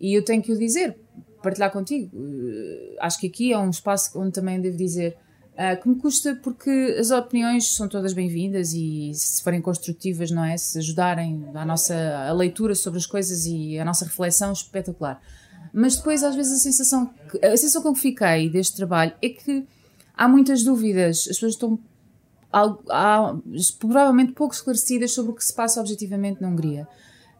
E 0.00 0.14
eu 0.14 0.24
tenho 0.24 0.42
que 0.42 0.50
o 0.50 0.58
dizer, 0.58 0.96
partilhar 1.42 1.70
contigo. 1.70 2.16
Uh, 2.16 2.96
acho 3.00 3.20
que 3.20 3.26
aqui 3.26 3.52
é 3.52 3.58
um 3.58 3.70
espaço 3.70 4.18
onde 4.18 4.32
também 4.32 4.60
devo 4.60 4.76
dizer 4.76 5.16
uh, 5.52 5.80
que 5.80 5.88
me 5.88 5.96
custa 5.96 6.38
porque 6.42 6.96
as 6.98 7.10
opiniões 7.10 7.74
são 7.74 7.88
todas 7.88 8.12
bem-vindas 8.12 8.72
e 8.72 9.12
se 9.14 9.42
forem 9.42 9.60
construtivas, 9.60 10.30
não 10.30 10.44
é? 10.44 10.56
Se 10.56 10.78
ajudarem 10.78 11.48
a 11.54 11.64
nossa 11.64 11.94
a 12.28 12.32
leitura 12.32 12.74
sobre 12.74 12.98
as 12.98 13.06
coisas 13.06 13.46
e 13.46 13.78
a 13.78 13.84
nossa 13.84 14.04
reflexão, 14.04 14.52
espetacular. 14.52 15.20
Mas 15.72 15.96
depois, 15.96 16.22
às 16.22 16.34
vezes, 16.34 16.52
a 16.52 16.62
sensação, 16.62 17.10
que, 17.30 17.44
a 17.44 17.56
sensação 17.56 17.82
com 17.82 17.94
que 17.94 18.00
fiquei 18.00 18.50
deste 18.50 18.76
trabalho 18.76 19.12
é 19.22 19.28
que 19.30 19.66
há 20.14 20.28
muitas 20.28 20.62
dúvidas, 20.62 21.20
as 21.30 21.36
pessoas 21.36 21.54
estão 21.54 21.78
há, 22.52 22.76
há, 22.90 23.36
provavelmente 23.78 24.32
pouco 24.32 24.54
esclarecidas 24.54 25.12
sobre 25.12 25.32
o 25.32 25.34
que 25.34 25.44
se 25.44 25.54
passa 25.54 25.80
objetivamente 25.80 26.42
na 26.42 26.48
Hungria. 26.48 26.86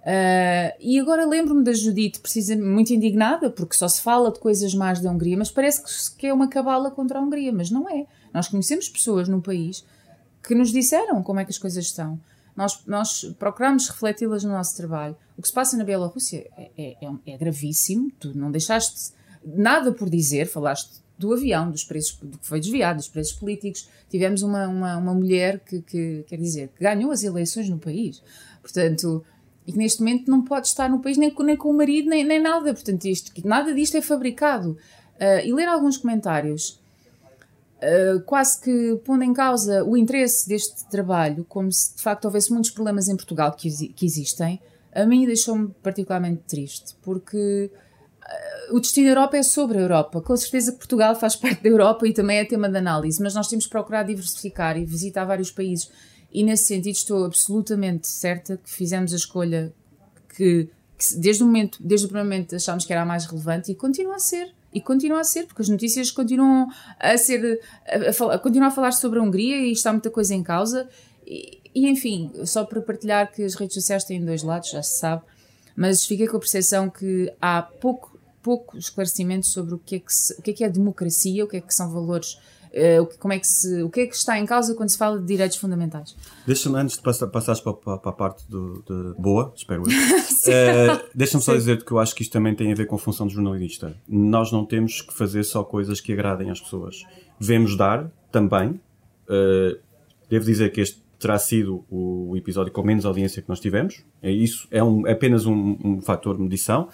Uh, 0.03 0.75
e 0.81 0.99
agora 0.99 1.25
lembro-me 1.25 1.63
da 1.63 1.73
Judite, 1.73 2.19
precisa, 2.19 2.57
muito 2.57 2.93
indignada, 2.93 3.49
porque 3.49 3.77
só 3.77 3.87
se 3.87 4.03
fala 4.03 4.33
de 4.33 4.41
coisas 4.41 4.75
más 4.75 5.01
da 5.01 5.11
Hungria, 5.11 5.37
mas 5.37 5.51
parece 5.51 6.11
que 6.17 6.27
é 6.27 6.35
uma 6.35 6.49
cabala 6.49 6.91
contra 6.91 7.19
a 7.19 7.23
Hungria, 7.23 7.53
mas 7.53 7.71
não 7.71 7.89
é. 7.89 8.07
Nós 8.35 8.49
conhecemos 8.49 8.89
pessoas 8.89 9.29
no 9.29 9.41
país 9.41 9.85
que 10.43 10.55
nos 10.55 10.73
disseram 10.73 11.23
como 11.23 11.39
é 11.39 11.45
que 11.45 11.51
as 11.51 11.59
coisas 11.59 11.85
estão. 11.85 12.19
Nós, 12.57 12.83
nós 12.85 13.25
procuramos 13.39 13.89
refleti-las 13.89 14.43
no 14.43 14.51
nosso 14.51 14.77
trabalho. 14.77 15.17
O 15.39 15.43
que 15.43 15.49
se 15.49 15.55
passa 15.55 15.77
na 15.77 15.85
Bielorrússia 15.85 16.47
é, 16.57 16.71
é, 16.77 16.97
é, 17.01 17.35
é 17.35 17.39
gravíssimo. 17.39 18.11
Tu 18.19 18.37
não 18.37 18.51
deixaste 18.51 19.13
nada 19.45 19.93
por 19.93 20.11
dizer, 20.11 20.47
falaste 20.47 21.01
do 21.17 21.33
avião, 21.33 21.71
dos 21.71 21.85
preços, 21.85 22.19
do 22.21 22.37
que 22.37 22.47
foi 22.47 22.59
desviado, 22.59 22.97
dos 22.97 23.09
preços 23.09 23.35
políticos. 23.35 23.89
Tivemos 24.11 24.43
uma, 24.43 24.67
uma, 24.67 24.97
uma 24.97 25.15
mulher 25.15 25.61
que, 25.61 25.81
que, 25.81 26.25
quer 26.27 26.37
dizer, 26.37 26.69
que 26.77 26.83
ganhou 26.83 27.13
as 27.13 27.23
eleições 27.23 27.69
no 27.69 27.79
país. 27.79 28.21
Portanto, 28.61 29.25
e 29.67 29.73
que 29.73 29.79
neste 29.79 30.01
momento 30.01 30.31
não 30.31 30.43
pode 30.43 30.67
estar 30.67 30.89
no 30.89 31.01
país 31.01 31.17
nem 31.17 31.31
com, 31.31 31.43
nem 31.43 31.57
com 31.57 31.71
o 31.71 31.77
marido, 31.77 32.09
nem, 32.09 32.25
nem 32.25 32.41
nada. 32.41 32.73
Portanto, 32.73 33.05
isto, 33.05 33.33
nada 33.47 33.73
disto 33.75 33.97
é 33.97 34.03
fabricado. 34.03 34.77
Uh, 35.21 35.45
e 35.45 35.53
ler 35.53 35.69
alguns 35.69 35.97
comentários 35.97 36.83
eh, 37.85 38.23
quase 38.25 38.61
que 38.61 39.01
pondo 39.05 39.25
em 39.25 39.35
causa 39.35 39.83
o 39.83 39.97
interesse 39.97 40.49
deste 40.49 40.89
trabalho, 40.89 41.45
como 41.49 41.71
se 41.73 41.97
de 41.97 42.01
facto 42.01 42.27
houvesse 42.27 42.53
muitos 42.53 42.71
problemas 42.71 43.09
em 43.09 43.17
Portugal 43.17 43.53
que, 43.53 43.69
que 43.89 44.07
existem, 44.07 44.61
a 44.95 45.05
mim 45.05 45.27
deixou-me 45.27 45.75
particularmente 45.83 46.43
triste, 46.47 46.95
porque 47.03 47.73
uh, 48.71 48.77
o 48.77 48.79
destino 48.79 49.07
da 49.07 49.13
Europa 49.15 49.37
é 49.37 49.43
sobre 49.43 49.79
a 49.79 49.81
Europa. 49.81 50.21
Com 50.21 50.37
certeza 50.37 50.71
que 50.71 50.79
Portugal 50.79 51.17
faz 51.17 51.35
parte 51.37 51.61
da 51.61 51.69
Europa 51.69 52.07
e 52.07 52.13
também 52.13 52.39
é 52.39 52.45
tema 52.45 52.69
de 52.69 52.79
análise, 52.79 53.21
mas 53.21 53.35
nós 53.35 53.49
temos 53.49 53.65
que 53.65 53.71
procurar 53.73 54.05
diversificar 54.05 54.79
e 54.79 54.85
visitar 54.85 55.25
vários 55.25 55.51
países. 55.51 55.91
E 56.33 56.43
nesse 56.43 56.65
sentido 56.65 56.95
estou 56.95 57.25
absolutamente 57.25 58.09
certa 58.09 58.57
que 58.57 58.71
fizemos 58.71 59.13
a 59.13 59.17
escolha 59.17 59.73
que, 60.35 60.69
que 60.99 61.17
desde 61.17 61.43
o 61.43 61.47
momento, 61.47 61.79
desde 61.81 62.07
o 62.07 62.09
primeiro 62.09 62.29
momento 62.29 62.57
achámos 62.57 62.85
que 62.85 62.93
era 62.93 63.03
a 63.03 63.07
mais 63.07 63.27
relevante 63.27 63.71
e 63.71 63.75
continua 63.75 64.17
a 64.17 64.19
ser 64.19 64.55
e 64.73 64.81
continua 64.81 65.21
a 65.21 65.25
ser, 65.25 65.47
porque 65.47 65.61
as 65.61 65.69
notícias 65.69 66.11
continuam 66.11 66.69
a 66.99 67.19
ser 67.19 67.61
a, 67.87 68.25
a, 68.25 68.35
a 68.35 68.39
continuar 68.39 68.69
a 68.69 68.71
falar 68.71 68.93
sobre 68.93 69.19
a 69.19 69.23
Hungria 69.23 69.59
e 69.59 69.73
está 69.73 69.93
muita 69.93 70.11
coisa 70.11 70.35
em 70.35 70.43
causa. 70.43 70.89
E, 71.27 71.61
e, 71.75 71.89
enfim, 71.89 72.31
só 72.45 72.65
para 72.65 72.81
partilhar 72.81 73.31
que 73.31 73.43
as 73.43 73.55
redes 73.55 73.75
sociais 73.75 74.05
têm 74.05 74.25
dois 74.25 74.43
lados, 74.43 74.71
já 74.71 74.83
se 74.83 74.99
sabe, 74.99 75.23
mas 75.77 76.05
fiquei 76.05 76.27
com 76.27 76.37
a 76.37 76.41
percepção 76.41 76.89
que 76.89 77.33
há 77.41 77.63
pouco, 77.63 78.19
pouco 78.43 78.79
esclarecimento 78.79 79.47
sobre 79.47 79.75
o 79.75 79.79
que, 79.79 79.97
é 79.97 79.99
que 79.99 80.13
se, 80.13 80.33
o 80.35 80.43
que 80.43 80.51
é 80.51 80.55
que 80.55 80.65
é 80.65 80.69
democracia, 80.69 81.45
o 81.45 81.49
que 81.49 81.59
é 81.59 81.61
que 81.61 81.75
são 81.75 81.91
valores 81.91 82.39
Uh, 82.73 83.07
como 83.19 83.35
é 83.35 83.39
que 83.39 83.47
se, 83.47 83.83
o 83.83 83.91
que 83.91 84.01
é 84.01 84.07
que 84.07 84.15
está 84.15 84.39
em 84.39 84.47
causa 84.47 84.75
quando 84.75 84.89
se 84.89 84.97
fala 84.97 85.19
de 85.19 85.27
direitos 85.27 85.59
fundamentais? 85.59 86.17
Deixa-me, 86.47 86.79
antes 86.79 86.97
de 86.97 87.03
passar, 87.03 87.27
passares 87.27 87.61
para, 87.61 87.75
para, 87.75 87.99
para, 87.99 88.11
a 88.11 88.15
parte 88.15 88.49
do, 88.49 88.83
de 88.83 89.21
boa, 89.21 89.53
espero 89.55 89.83
eu, 89.83 89.89
uh, 89.89 91.03
deixa-me 91.15 91.43
só 91.43 91.55
dizer 91.55 91.85
que 91.85 91.93
eu 91.93 91.99
acho 91.99 92.15
que 92.15 92.23
isto 92.23 92.33
também 92.33 92.55
tem 92.55 92.73
a 92.73 92.75
ver 92.75 92.87
com 92.87 92.97
a 92.97 92.99
função 92.99 93.27
de 93.27 93.35
jornalista. 93.35 93.95
Nós 94.09 94.51
não 94.51 94.65
temos 94.65 95.03
que 95.03 95.13
fazer 95.13 95.45
só 95.45 95.63
coisas 95.63 96.01
que 96.01 96.15
agradem 96.15 96.51
às 96.51 96.61
pessoas. 96.61 97.03
Devemos 97.39 97.77
dar 97.77 98.11
também. 98.31 98.81
Uh, 99.29 99.79
devo 100.31 100.47
dizer 100.47 100.73
que 100.73 100.81
este 100.81 101.03
terá 101.23 101.39
sido 101.39 101.85
o 101.89 102.37
episódio 102.37 102.73
com 102.73 102.83
menos 102.83 103.07
audiência 103.07 103.41
que 103.41 103.49
nós 103.49 103.61
tivemos. 103.61 104.03
É 104.21 104.31
isso, 104.31 104.67
é, 104.73 104.83
um, 104.83 105.07
é 105.07 105.13
apenas 105.13 105.47
um, 105.47 105.79
um 105.85 106.01
fator 106.01 106.37
de 106.37 106.43
medição. 106.43 106.89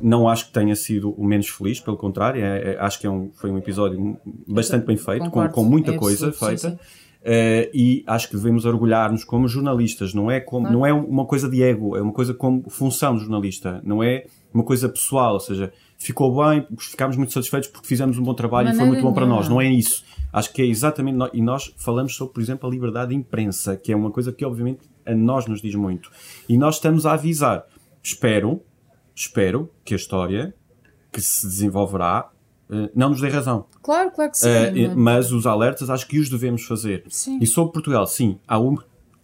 Não 0.00 0.28
acho 0.28 0.46
que 0.46 0.52
tenha 0.52 0.74
sido 0.74 1.10
o 1.12 1.24
menos 1.24 1.48
feliz, 1.48 1.78
pelo 1.80 1.96
contrário, 1.96 2.42
é, 2.42 2.72
é, 2.72 2.78
acho 2.80 2.98
que 2.98 3.06
é 3.06 3.10
um, 3.10 3.30
foi 3.32 3.50
um 3.50 3.58
episódio 3.58 4.18
bastante 4.46 4.84
bem 4.84 4.96
feito, 4.96 5.30
com, 5.30 5.48
com, 5.48 5.64
muita 5.64 5.92
é 5.92 5.96
coisa 5.96 6.32
feita. 6.32 6.70
Sim, 6.70 6.76
sim. 6.76 7.04
Uh, 7.24 7.70
e 7.72 8.04
acho 8.06 8.28
que 8.28 8.36
devemos 8.36 8.66
orgulhar-nos 8.66 9.24
como 9.24 9.48
jornalistas, 9.48 10.12
não 10.12 10.30
é, 10.30 10.40
como, 10.40 10.70
não 10.70 10.84
é 10.84 10.92
uma 10.92 11.24
coisa 11.24 11.48
de 11.48 11.62
ego, 11.62 11.96
é 11.96 12.02
uma 12.02 12.12
coisa 12.12 12.34
como 12.34 12.68
função 12.68 13.14
de 13.14 13.20
jornalista, 13.20 13.80
não 13.82 14.02
é 14.02 14.26
uma 14.52 14.62
coisa 14.62 14.90
pessoal, 14.90 15.32
ou 15.32 15.40
seja, 15.40 15.72
ficou 15.96 16.36
bem, 16.36 16.66
ficámos 16.78 17.16
muito 17.16 17.32
satisfeitos 17.32 17.70
porque 17.70 17.88
fizemos 17.88 18.18
um 18.18 18.22
bom 18.22 18.34
trabalho 18.34 18.68
e 18.68 18.74
foi 18.74 18.84
muito 18.84 19.02
bom 19.02 19.14
para 19.14 19.24
nós, 19.24 19.48
não 19.48 19.58
é 19.58 19.66
isso. 19.66 20.04
Acho 20.30 20.52
que 20.52 20.60
é 20.60 20.66
exatamente, 20.66 21.16
e 21.32 21.40
nós 21.40 21.72
falamos 21.78 22.14
sobre, 22.14 22.34
por 22.34 22.42
exemplo, 22.42 22.68
a 22.68 22.70
liberdade 22.70 23.10
de 23.10 23.16
imprensa, 23.16 23.74
que 23.74 23.90
é 23.90 23.96
uma 23.96 24.10
coisa 24.10 24.30
que 24.30 24.44
obviamente 24.44 24.80
a 25.06 25.14
nós 25.14 25.46
nos 25.46 25.62
diz 25.62 25.74
muito. 25.74 26.10
E 26.46 26.58
nós 26.58 26.74
estamos 26.74 27.06
a 27.06 27.12
avisar, 27.12 27.64
espero, 28.02 28.60
espero 29.14 29.70
que 29.84 29.94
a 29.94 29.96
história 29.96 30.54
que 31.12 31.20
se 31.20 31.46
desenvolverá 31.46 32.30
uh, 32.68 32.90
não 32.94 33.10
nos 33.10 33.20
dê 33.20 33.28
razão. 33.28 33.66
Claro, 33.82 34.10
claro 34.10 34.30
que 34.30 34.38
sim. 34.38 34.48
Uh, 34.86 34.96
mas 34.96 35.30
os 35.30 35.46
alertas 35.46 35.88
acho 35.88 36.06
que 36.06 36.18
os 36.18 36.28
devemos 36.28 36.64
fazer. 36.64 37.04
Sim. 37.08 37.38
E 37.40 37.46
sobre 37.46 37.72
Portugal, 37.72 38.06
sim, 38.06 38.38
há 38.48 38.58
um, 38.58 38.76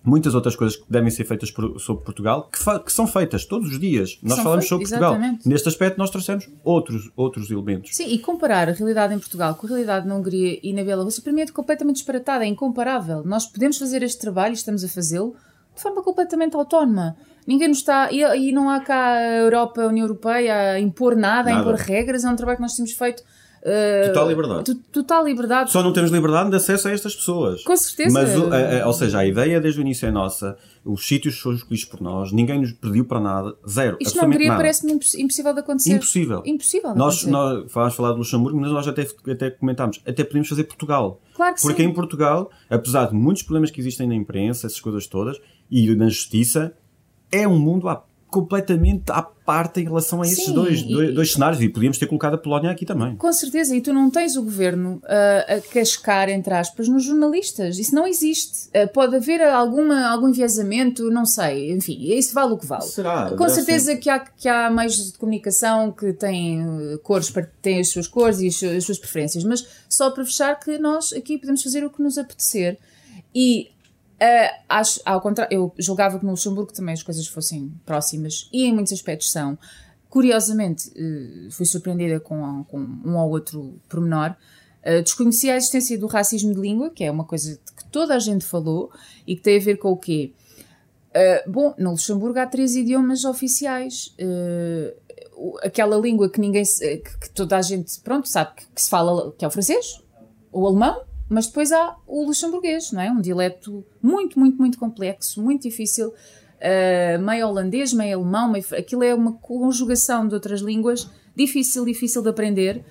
muitas 0.05 0.35
outras 0.35 0.57
coisas 0.57 0.77
que 0.77 0.85
devem 0.89 1.11
ser 1.11 1.25
feitas 1.25 1.51
por, 1.51 1.79
sobre 1.79 2.05
Portugal 2.05 2.49
que, 2.51 2.79
que, 2.81 2.93
são 2.93 3.07
feitas 3.07 3.45
todos 3.45 3.69
os 3.69 3.79
dias. 3.79 4.19
Nós 4.23 4.37
são 4.37 4.45
falamos 4.45 4.69
sobre 4.69 4.87
Portugal. 4.87 5.15
Exatamente. 5.15 5.49
Neste 5.49 5.69
aspecto, 5.69 5.99
nós 5.99 6.11
trouxemos 6.11 6.49
outros, 6.65 7.11
outros 7.17 7.51
elementos. 7.51 7.95
Sim, 7.95 8.07
e 8.09 8.19
comparar 8.19 8.69
a 8.69 8.73
realidade 8.73 9.15
em 9.15 9.19
Portugal 9.19 9.55
com 9.55 9.67
a 9.67 9.71
realidade 9.71 10.07
na 10.07 10.15
Hungria 10.15 10.59
e 10.63 10.73
na 10.73 10.83
Bielorrússia, 10.83 11.23
para 11.23 11.33
mim 11.33 11.43
é 11.43 11.47
completamente 11.47 11.97
disparatado, 11.97 12.45
é 12.45 12.47
incomparável. 12.47 13.23
Nós 13.25 13.47
podemos 13.47 13.79
fazer 13.79 14.03
este 14.03 14.21
trabalho 14.21 14.53
e 14.53 14.55
estamos 14.55 14.85
a 14.85 14.89
fazê-lo 14.89 15.35
de 15.75 15.83
forma 15.83 16.03
completamente 16.03 16.57
autónoma. 16.57 17.17
Ninguém 17.47 17.69
nos 17.69 17.79
está. 17.79 18.11
E, 18.13 18.23
e, 18.23 18.53
não 18.53 18.69
há 18.69 18.81
cá 18.81 19.13
a 19.13 19.37
Europa, 19.39 19.83
a 19.83 19.87
União 19.87 20.05
Europeia 20.05 20.73
a 20.73 20.81
impor 20.81 21.17
nada, 21.17 21.51
nada, 21.51 21.59
a 21.59 21.61
impor 21.61 21.75
regras. 21.75 22.25
É 22.25 22.29
um 22.29 22.37
trabalho 22.37 22.57
que 22.57 22.63
nós 22.63 22.75
temos 22.75 22.93
feito. 22.93 23.23
Uh, 23.61 24.07
total 24.07 24.29
liberdade. 24.29 24.75
total 24.91 25.25
liberdade. 25.25 25.71
Só 25.71 25.83
não 25.83 25.93
temos 25.93 26.11
liberdade 26.11 26.49
de 26.49 26.57
acesso 26.57 26.89
a 26.89 26.93
estas 26.93 27.15
pessoas. 27.15 27.63
Com 27.63 27.77
certeza. 27.77 28.19
Mas, 28.19 28.31
a, 28.35 28.85
a, 28.85 28.87
ou 28.87 28.93
seja, 28.95 29.19
a 29.19 29.27
ideia 29.27 29.61
desde 29.61 29.81
o 29.81 29.83
início 29.83 30.09
é 30.09 30.11
nossa, 30.11 30.57
os 30.83 31.07
sítios 31.07 31.39
foram 31.39 31.57
escolhidos 31.57 31.85
por 31.85 32.01
nós, 32.01 32.33
ninguém 32.33 32.59
nos 32.59 32.73
pediu 32.73 33.05
para 33.05 33.21
nada, 33.21 33.55
zero. 33.69 33.99
Isto 34.01 34.17
na 34.17 34.25
Hungria 34.25 34.57
parece-me 34.57 34.93
impossível 34.93 35.53
de 35.53 35.61
acontecer. 35.61 35.93
Impossível. 35.93 36.43
Impossível 36.47 36.95
nós. 36.95 37.25
Nós, 37.27 37.71
falar 37.95 38.13
de 38.13 38.19
Luxemburgo, 38.19 38.59
mas 38.59 38.71
nós 38.73 38.89
até, 38.89 39.07
até 39.31 39.51
comentámos, 39.51 40.01
até 40.07 40.25
podemos 40.25 40.49
fazer 40.49 40.65
Portugal. 40.65 41.21
Claro 41.35 41.55
que 41.55 41.61
Porque 41.61 41.83
sim. 41.83 41.89
em 41.89 41.93
Portugal, 41.93 42.51
apesar 42.71 43.09
de 43.09 43.15
muitos 43.15 43.43
problemas 43.43 43.71
que 43.71 43.79
existem 43.79 44.09
na 44.09 44.15
imprensa, 44.15 44.69
essas 44.69 44.81
coisas 44.81 45.07
todas, 45.07 45.39
e 45.71 45.95
na 45.95 46.09
justiça, 46.09 46.73
é 47.31 47.47
um 47.47 47.59
mundo 47.59 47.89
à, 47.89 48.03
completamente 48.31 49.11
à 49.11 49.23
parte 49.23 49.81
em 49.81 49.85
relação 49.85 50.23
a 50.23 50.27
esses 50.27 50.45
Sim, 50.45 50.55
dois, 50.55 50.81
e, 50.81 50.89
dois, 50.89 51.15
dois, 51.15 51.33
cenários. 51.33 51.61
E 51.61 51.69
podíamos 51.69 51.99
ter 51.99 52.07
colocado 52.07 52.35
a 52.35 52.39
Polónia 52.39 52.71
aqui 52.71 52.87
também. 52.87 53.17
Com 53.17 53.33
certeza, 53.33 53.75
e 53.75 53.81
tu 53.81 53.93
não 53.93 54.09
tens 54.09 54.37
o 54.37 54.43
governo 54.43 55.03
uh, 55.05 55.57
a 55.57 55.73
cascar, 55.73 56.29
entre 56.29 56.55
aspas, 56.55 56.89
nos 56.89 57.05
jornalistas. 57.05 57.79
Isso 57.79 57.95
não 57.95 58.07
existe. 58.07 58.69
Uh, 58.69 58.89
pode 58.93 59.17
haver 59.17 59.43
alguma, 59.43 60.07
algum 60.07 60.29
enviesamento, 60.29 61.11
não 61.11 61.27
sei. 61.27 61.73
Enfim, 61.73 61.99
isso 62.15 62.33
vale 62.33 62.53
o 62.53 62.59
que 62.59 62.67
vale. 62.67 62.85
Será? 62.85 63.31
Com 63.37 63.49
certeza 63.49 63.97
que 63.97 64.09
há, 64.09 64.21
que 64.21 64.49
há 64.49 64.71
meios 64.71 65.13
de 65.13 65.19
comunicação 65.19 65.91
que 65.91 66.13
têm 66.13 66.65
uh, 66.65 66.99
cores, 67.01 67.33
têm 67.61 67.81
as 67.81 67.89
suas 67.89 68.07
cores 68.07 68.41
e 68.41 68.47
as 68.47 68.57
suas, 68.57 68.77
as 68.77 68.85
suas 68.85 68.99
preferências, 68.99 69.43
mas 69.43 69.67
só 69.89 70.11
para 70.11 70.25
fechar 70.25 70.59
que 70.59 70.79
nós 70.79 71.13
aqui 71.13 71.37
podemos 71.37 71.63
fazer 71.63 71.85
o 71.85 71.91
que 71.91 72.01
nos 72.01 72.17
apetecer. 72.17 72.79
E 73.35 73.71
Uh, 74.21 74.55
acho, 74.69 75.01
ao 75.07 75.19
contrário, 75.19 75.51
eu 75.51 75.75
julgava 75.79 76.19
que 76.19 76.25
no 76.27 76.33
Luxemburgo 76.33 76.75
também 76.75 76.93
as 76.93 77.03
coisas 77.03 77.27
fossem 77.27 77.73
próximas 77.87 78.51
e 78.53 78.67
em 78.67 78.75
muitos 78.75 78.93
aspectos 78.93 79.33
são. 79.33 79.59
Curiosamente, 80.11 80.91
uh, 80.91 81.51
fui 81.51 81.65
surpreendida 81.65 82.21
com, 82.21 82.63
com, 82.65 82.79
um 82.79 83.17
ou 83.17 83.31
outro 83.31 83.81
pormenor. 83.89 84.37
Uh, 84.85 85.03
desconhecia 85.03 85.55
a 85.55 85.57
existência 85.57 85.97
do 85.99 86.07
racismo 86.07 86.53
de 86.53 86.61
língua, 86.61 86.91
que 86.91 87.03
é 87.03 87.11
uma 87.11 87.25
coisa 87.25 87.59
que 87.75 87.85
toda 87.87 88.15
a 88.15 88.19
gente 88.19 88.45
falou 88.45 88.91
e 89.27 89.35
que 89.35 89.43
tem 89.43 89.57
a 89.57 89.61
ver 89.61 89.79
com 89.79 89.91
o 89.91 89.97
quê? 89.97 90.33
bom, 91.49 91.75
no 91.77 91.91
Luxemburgo 91.91 92.39
há 92.39 92.47
três 92.47 92.77
idiomas 92.77 93.25
oficiais. 93.25 94.15
aquela 95.61 95.97
língua 95.97 96.31
que 96.31 96.41
ninguém 96.41 96.63
que, 96.63 97.31
toda 97.35 97.57
a 97.57 97.63
gente 97.63 97.99
pronto 98.03 98.29
sabe 98.29 98.53
que, 98.73 98.81
se 98.81 98.89
fala 98.89 99.33
que 99.33 99.45
é 99.45 99.49
o 99.49 99.51
francês 99.51 100.01
o 100.53 100.65
alemão 100.65 101.03
mas 101.31 101.47
depois 101.47 101.71
há 101.71 101.97
o 102.07 102.27
luxemburguês 102.27 102.91
não 102.91 103.01
é 103.01 103.11
um 103.11 103.21
dialeto 103.21 103.85
muito 104.03 104.39
muito 104.39 104.59
muito 104.59 104.79
complexo 104.79 105.41
muito 105.41 105.63
difícil 105.63 106.09
uh, 106.09 107.23
meio 107.23 107.47
holandês 107.47 107.93
meio 107.93 108.19
alemão 108.19 108.51
meio, 108.51 108.65
aquilo 108.77 109.05
é 109.05 109.15
uma 109.15 109.35
conjugação 109.35 110.27
de 110.27 110.35
outras 110.35 110.61
línguas 110.61 111.09
difícil 111.35 111.85
difícil 111.85 112.21
de 112.21 112.29
aprender 112.29 112.79
uh, 112.79 112.83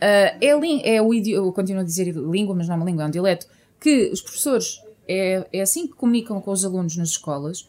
é, 0.00 0.94
é 0.94 1.02
o 1.02 1.12
idioma 1.12 1.52
continuo 1.52 1.82
a 1.82 1.84
dizer 1.84 2.14
língua 2.14 2.54
mas 2.54 2.68
não 2.68 2.74
é 2.74 2.76
uma 2.78 2.86
língua 2.86 3.02
é 3.02 3.06
um 3.06 3.10
dialeto 3.10 3.46
que 3.80 4.08
os 4.12 4.22
professores 4.22 4.80
é, 5.08 5.46
é 5.52 5.60
assim 5.60 5.88
que 5.88 5.94
comunicam 5.94 6.40
com 6.40 6.52
os 6.52 6.64
alunos 6.64 6.96
nas 6.96 7.10
escolas 7.10 7.66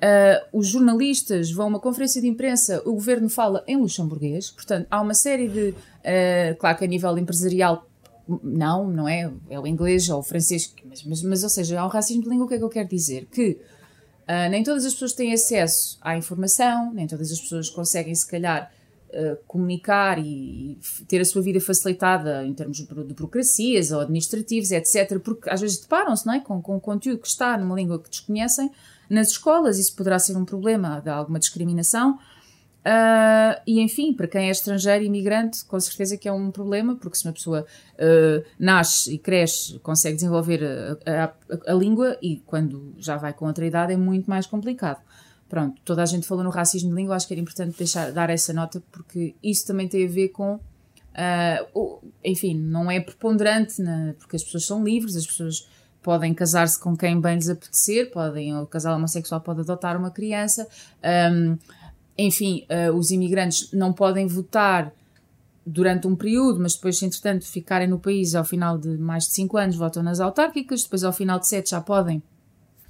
Uh, 0.00 0.58
os 0.58 0.68
jornalistas 0.68 1.50
vão 1.50 1.66
a 1.66 1.68
uma 1.68 1.78
conferência 1.78 2.22
de 2.22 2.26
imprensa, 2.26 2.80
o 2.86 2.94
governo 2.94 3.28
fala 3.28 3.62
em 3.66 3.76
luxemburguês, 3.76 4.50
portanto, 4.50 4.86
há 4.90 4.98
uma 4.98 5.12
série 5.12 5.46
de. 5.46 5.68
Uh, 5.70 6.56
claro 6.58 6.78
que 6.78 6.84
a 6.86 6.88
nível 6.88 7.18
empresarial, 7.18 7.84
não, 8.42 8.88
não 8.88 9.08
é? 9.08 9.30
É 9.48 9.58
o 9.58 9.66
inglês 9.66 10.08
ou 10.08 10.20
o 10.20 10.22
francês, 10.22 10.74
mas, 10.84 11.02
mas, 11.04 11.22
mas, 11.22 11.42
ou 11.42 11.48
seja, 11.48 11.80
há 11.80 11.86
um 11.86 11.88
racismo 11.88 12.22
de 12.22 12.28
língua. 12.28 12.44
O 12.44 12.48
que 12.48 12.54
é 12.54 12.58
que 12.58 12.64
eu 12.64 12.68
quero 12.68 12.88
dizer? 12.88 13.26
Que 13.26 13.58
uh, 14.28 14.50
nem 14.50 14.62
todas 14.62 14.84
as 14.84 14.92
pessoas 14.92 15.12
têm 15.12 15.32
acesso 15.32 15.98
à 16.00 16.16
informação, 16.16 16.92
nem 16.92 17.06
todas 17.06 17.32
as 17.32 17.40
pessoas 17.40 17.68
conseguem, 17.70 18.14
se 18.14 18.26
calhar, 18.26 18.70
comunicar 19.46 20.18
e, 20.18 20.22
e, 20.72 20.78
ter 21.08 21.20
a 21.20 21.24
sua 21.24 21.42
vida 21.42 21.60
facilitada 21.60 22.44
em 22.46 22.54
termos 22.54 22.78
de, 22.78 22.86
de 22.86 23.14
burocracias 23.14 23.90
ou 23.90 24.00
administrativos, 24.00 24.70
etc., 24.70 25.18
porque 25.18 25.50
às 25.50 25.60
vezes 25.60 25.78
deparam-se 25.78 26.26
não 26.26 26.34
é? 26.34 26.40
com, 26.40 26.60
com 26.62 26.78
conteúdo 26.78 27.20
que 27.20 27.28
está 27.28 27.56
numa 27.58 27.74
língua 27.74 27.98
que 27.98 28.08
desconhecem 28.08 28.70
nas 29.08 29.30
escolas, 29.30 29.78
isso 29.78 29.94
poderá 29.96 30.18
ser 30.18 30.36
um 30.36 30.44
problema 30.44 31.00
de 31.00 31.10
alguma 31.10 31.38
discriminação. 31.38 32.18
Uh, 32.80 33.60
e 33.66 33.80
enfim, 33.80 34.14
para 34.14 34.26
quem 34.26 34.48
é 34.48 34.50
estrangeiro 34.50 35.04
e 35.04 35.06
imigrante, 35.06 35.64
com 35.66 35.78
certeza 35.78 36.16
que 36.16 36.26
é 36.26 36.32
um 36.32 36.50
problema, 36.50 36.96
porque 36.96 37.18
se 37.18 37.26
uma 37.26 37.32
pessoa 37.32 37.66
uh, 37.94 38.44
nasce 38.58 39.14
e 39.14 39.18
cresce, 39.18 39.78
consegue 39.80 40.16
desenvolver 40.16 40.64
a, 40.64 41.24
a, 41.24 41.72
a, 41.72 41.74
língua 41.74 42.16
e 42.22 42.42
quando 42.46 42.94
já 42.96 43.18
vai 43.18 43.34
com 43.34 43.46
outra 43.46 43.66
idade 43.66 43.92
é 43.92 43.96
muito 43.96 44.30
mais 44.30 44.46
complicado. 44.46 45.00
Pronto, 45.46 45.80
toda 45.84 46.02
a 46.02 46.06
gente 46.06 46.26
falou 46.26 46.42
no 46.42 46.50
racismo 46.50 46.88
de 46.88 46.94
língua, 46.94 47.16
acho 47.16 47.26
que 47.26 47.34
era 47.34 47.40
importante 47.40 47.76
deixar, 47.76 48.12
dar 48.12 48.30
essa 48.30 48.52
nota, 48.52 48.82
porque 48.90 49.34
isso 49.42 49.66
também 49.66 49.86
tem 49.86 50.06
a 50.06 50.08
ver 50.08 50.28
com. 50.28 50.54
Uh, 51.74 52.00
enfim, 52.24 52.54
não 52.54 52.90
é 52.90 52.98
preponderante, 52.98 53.82
na, 53.82 54.14
porque 54.18 54.36
as 54.36 54.44
pessoas 54.44 54.64
são 54.64 54.82
livres, 54.82 55.16
as 55.16 55.26
pessoas 55.26 55.68
podem 56.02 56.32
casar-se 56.32 56.78
com 56.80 56.96
quem 56.96 57.20
bem 57.20 57.34
lhes 57.34 57.48
apetecer, 57.48 58.10
podem, 58.10 58.56
o 58.56 58.66
casal 58.66 58.96
homossexual 58.96 59.40
pode 59.40 59.60
adotar 59.60 59.96
uma 59.96 60.10
criança, 60.10 60.66
um, 61.32 61.58
enfim, 62.26 62.66
uh, 62.68 62.94
os 62.94 63.10
imigrantes 63.10 63.72
não 63.72 63.92
podem 63.92 64.26
votar 64.26 64.92
durante 65.64 66.06
um 66.06 66.16
período, 66.16 66.60
mas 66.60 66.74
depois, 66.74 67.02
entretanto 67.02 67.46
ficarem 67.46 67.88
no 67.88 67.98
país 67.98 68.34
ao 68.34 68.44
final 68.44 68.76
de 68.76 68.88
mais 68.98 69.24
de 69.26 69.32
5 69.32 69.56
anos, 69.56 69.76
votam 69.76 70.02
nas 70.02 70.20
autárquicas, 70.20 70.82
depois 70.82 71.04
ao 71.04 71.12
final 71.12 71.38
de 71.38 71.46
7 71.46 71.70
já 71.70 71.80
podem 71.80 72.22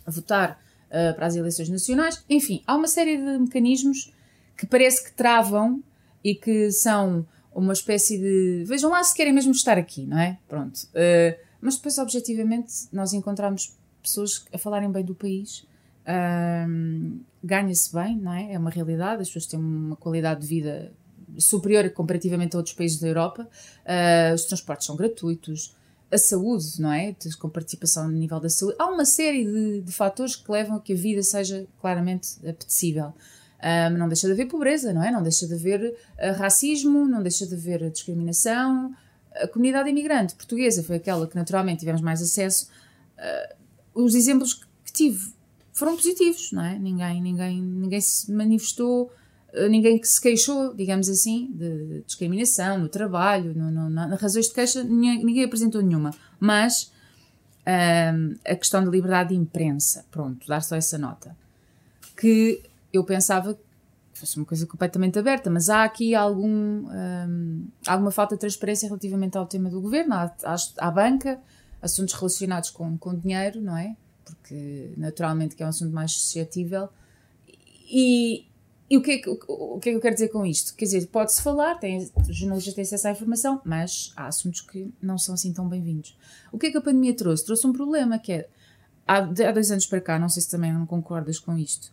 votar 0.06 0.60
uh, 0.86 1.14
para 1.14 1.26
as 1.26 1.36
eleições 1.36 1.68
nacionais. 1.68 2.24
Enfim, 2.28 2.62
há 2.66 2.74
uma 2.74 2.88
série 2.88 3.16
de 3.16 3.38
mecanismos 3.38 4.12
que 4.56 4.66
parece 4.66 5.04
que 5.04 5.12
travam 5.12 5.82
e 6.22 6.34
que 6.34 6.70
são 6.70 7.26
uma 7.54 7.72
espécie 7.72 8.18
de. 8.18 8.64
Vejam 8.66 8.90
lá 8.90 9.02
se 9.02 9.14
querem 9.14 9.32
mesmo 9.32 9.52
estar 9.52 9.78
aqui, 9.78 10.06
não 10.06 10.18
é? 10.18 10.38
Pronto. 10.48 10.76
Uh, 10.86 11.38
mas 11.60 11.76
depois, 11.76 11.98
objetivamente, 11.98 12.72
nós 12.92 13.12
encontramos 13.12 13.76
pessoas 14.02 14.44
a 14.52 14.58
falarem 14.58 14.90
bem 14.90 15.04
do 15.04 15.14
país, 15.14 15.66
um, 16.08 17.20
ganha-se 17.42 17.92
bem, 17.92 18.16
não 18.16 18.32
é? 18.32 18.52
É 18.52 18.58
uma 18.58 18.70
realidade, 18.70 19.22
as 19.22 19.28
pessoas 19.28 19.46
têm 19.46 19.58
uma 19.58 19.96
qualidade 19.96 20.40
de 20.40 20.46
vida 20.46 20.92
superior 21.38 21.88
comparativamente 21.90 22.56
a 22.56 22.58
outros 22.58 22.74
países 22.74 22.98
da 22.98 23.08
Europa, 23.08 23.42
uh, 23.44 24.34
os 24.34 24.44
transportes 24.44 24.86
são 24.86 24.96
gratuitos, 24.96 25.76
a 26.10 26.18
saúde, 26.18 26.80
não 26.80 26.92
é? 26.92 27.14
Com 27.38 27.48
participação 27.48 28.08
no 28.08 28.18
nível 28.18 28.40
da 28.40 28.48
saúde. 28.48 28.76
Há 28.78 28.86
uma 28.86 29.04
série 29.04 29.44
de, 29.44 29.80
de 29.82 29.92
fatores 29.92 30.34
que 30.34 30.50
levam 30.50 30.76
a 30.76 30.80
que 30.80 30.92
a 30.92 30.96
vida 30.96 31.22
seja 31.22 31.66
claramente 31.80 32.36
apetecível. 32.40 33.14
Um, 33.62 33.96
não 33.96 34.08
deixa 34.08 34.26
de 34.26 34.32
haver 34.32 34.46
pobreza, 34.46 34.92
não 34.92 35.04
é? 35.04 35.10
Não 35.12 35.22
deixa 35.22 35.46
de 35.46 35.54
haver 35.54 35.80
uh, 35.82 36.36
racismo, 36.36 37.06
não 37.06 37.22
deixa 37.22 37.46
de 37.46 37.54
haver 37.54 37.88
discriminação, 37.90 38.92
a 39.34 39.46
comunidade 39.46 39.88
imigrante 39.88 40.34
portuguesa 40.34 40.82
foi 40.82 40.96
aquela 40.96 41.26
que 41.26 41.36
naturalmente 41.36 41.80
tivemos 41.80 42.00
mais 42.00 42.20
acesso. 42.20 42.68
Uh, 43.16 44.02
os 44.04 44.14
exemplos 44.14 44.54
que 44.54 44.92
tive 44.92 45.32
foram 45.80 45.96
positivos, 45.96 46.52
não 46.52 46.62
é? 46.62 46.78
Ninguém, 46.78 47.22
ninguém, 47.22 47.62
ninguém 47.62 48.00
se 48.00 48.30
manifestou, 48.30 49.10
uh, 49.54 49.66
ninguém 49.68 49.98
que 49.98 50.06
se 50.06 50.20
queixou, 50.20 50.74
digamos 50.74 51.08
assim, 51.08 51.50
de 51.52 52.02
discriminação 52.06 52.78
no 52.78 52.88
trabalho, 52.88 53.54
no, 53.54 53.70
no, 53.70 53.88
na, 53.88 54.14
razões 54.16 54.46
de 54.48 54.52
queixa, 54.52 54.84
ninguém, 54.84 55.24
ninguém 55.24 55.44
apresentou 55.44 55.80
nenhuma. 55.80 56.10
Mas 56.38 56.92
uh, 57.62 58.38
a 58.44 58.54
questão 58.54 58.84
da 58.84 58.90
liberdade 58.90 59.30
de 59.30 59.36
imprensa, 59.36 60.04
pronto, 60.10 60.46
dar 60.46 60.62
só 60.62 60.76
essa 60.76 60.98
nota, 60.98 61.34
que 62.14 62.62
eu 62.92 63.02
pensava 63.02 63.58
fosse 64.12 64.36
uma 64.36 64.44
coisa 64.44 64.66
completamente 64.66 65.18
aberta, 65.18 65.48
mas 65.48 65.70
há 65.70 65.82
aqui 65.82 66.14
algum, 66.14 66.46
um, 66.46 67.68
alguma 67.86 68.10
falta 68.10 68.34
de 68.34 68.40
transparência 68.40 68.86
relativamente 68.86 69.38
ao 69.38 69.46
tema 69.46 69.70
do 69.70 69.80
governo, 69.80 70.12
à, 70.12 70.30
à, 70.44 70.56
à, 70.76 70.90
banca, 70.90 71.40
assuntos 71.80 72.12
relacionados 72.12 72.68
com, 72.68 72.98
com 72.98 73.14
dinheiro, 73.14 73.62
não 73.62 73.74
é? 73.74 73.96
Porque 74.24 74.92
naturalmente 74.96 75.56
que 75.56 75.62
é 75.62 75.66
um 75.66 75.70
assunto 75.70 75.92
mais 75.92 76.12
suscetível. 76.12 76.88
E, 77.92 78.46
e 78.88 78.96
o, 78.96 79.02
que 79.02 79.12
é 79.12 79.18
que, 79.18 79.28
o, 79.28 79.78
que 79.80 79.88
é 79.88 79.92
que 79.92 79.96
eu 79.96 80.00
quero 80.00 80.14
dizer 80.14 80.28
com 80.28 80.46
isto? 80.46 80.74
Quer 80.74 80.84
dizer, 80.84 81.06
pode-se 81.08 81.42
falar, 81.42 81.76
tem, 81.76 81.98
os 81.98 82.36
jornalistas 82.36 82.74
têm 82.74 82.82
acesso 82.82 83.08
à 83.08 83.10
informação, 83.10 83.60
mas 83.64 84.12
há 84.16 84.26
assuntos 84.26 84.60
que 84.60 84.92
não 85.02 85.18
são 85.18 85.34
assim 85.34 85.52
tão 85.52 85.68
bem-vindos. 85.68 86.16
O 86.52 86.58
que 86.58 86.66
é 86.66 86.70
que 86.70 86.76
a 86.76 86.80
pandemia 86.80 87.14
trouxe? 87.14 87.44
Trouxe 87.44 87.66
um 87.66 87.72
problema 87.72 88.18
que 88.18 88.32
é, 88.32 88.48
há, 89.06 89.18
há 89.18 89.52
dois 89.52 89.70
anos 89.70 89.86
para 89.86 90.00
cá, 90.00 90.18
não 90.18 90.28
sei 90.28 90.42
se 90.42 90.50
também 90.50 90.72
não 90.72 90.86
concordas 90.86 91.38
com 91.38 91.58
isto, 91.58 91.92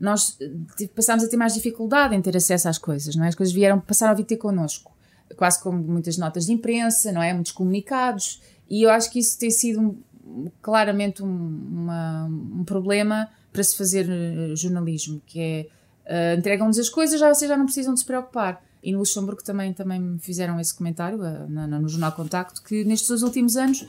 nós 0.00 0.38
tipo, 0.76 0.94
passámos 0.94 1.22
a 1.22 1.28
ter 1.28 1.36
mais 1.36 1.52
dificuldade 1.52 2.16
em 2.16 2.22
ter 2.22 2.34
acesso 2.34 2.68
às 2.68 2.78
coisas, 2.78 3.14
não 3.14 3.24
é? 3.24 3.28
As 3.28 3.34
coisas 3.34 3.54
vieram, 3.54 3.78
passaram 3.78 4.12
a 4.12 4.14
vir 4.14 4.24
ter 4.24 4.38
connosco, 4.38 4.96
quase 5.36 5.62
como 5.62 5.78
muitas 5.78 6.16
notas 6.16 6.46
de 6.46 6.52
imprensa, 6.52 7.12
não 7.12 7.22
é? 7.22 7.34
Muitos 7.34 7.52
comunicados, 7.52 8.40
e 8.68 8.82
eu 8.82 8.90
acho 8.90 9.10
que 9.10 9.18
isso 9.18 9.38
tem 9.38 9.50
sido 9.50 9.98
claramente 10.62 11.22
um, 11.22 11.26
uma, 11.26 12.24
um 12.26 12.64
problema 12.64 13.28
para 13.52 13.62
se 13.62 13.76
fazer 13.76 14.08
uh, 14.08 14.56
jornalismo, 14.56 15.20
que 15.26 15.40
é 15.40 15.66
uh, 16.06 16.38
entregam-nos 16.38 16.78
as 16.78 16.88
coisas, 16.88 17.18
já 17.18 17.32
vocês 17.32 17.48
já 17.48 17.56
não 17.56 17.64
precisam 17.64 17.94
de 17.94 18.00
se 18.00 18.06
preocupar. 18.06 18.62
E 18.82 18.92
no 18.92 19.00
Luxemburgo 19.00 19.42
também, 19.42 19.72
também 19.72 20.00
me 20.00 20.18
fizeram 20.18 20.58
esse 20.58 20.74
comentário 20.74 21.18
uh, 21.18 21.48
no, 21.48 21.88
Jornal 21.88 22.12
Contacto, 22.12 22.62
que 22.62 22.84
nestes 22.84 23.22
últimos 23.22 23.56
anos 23.56 23.86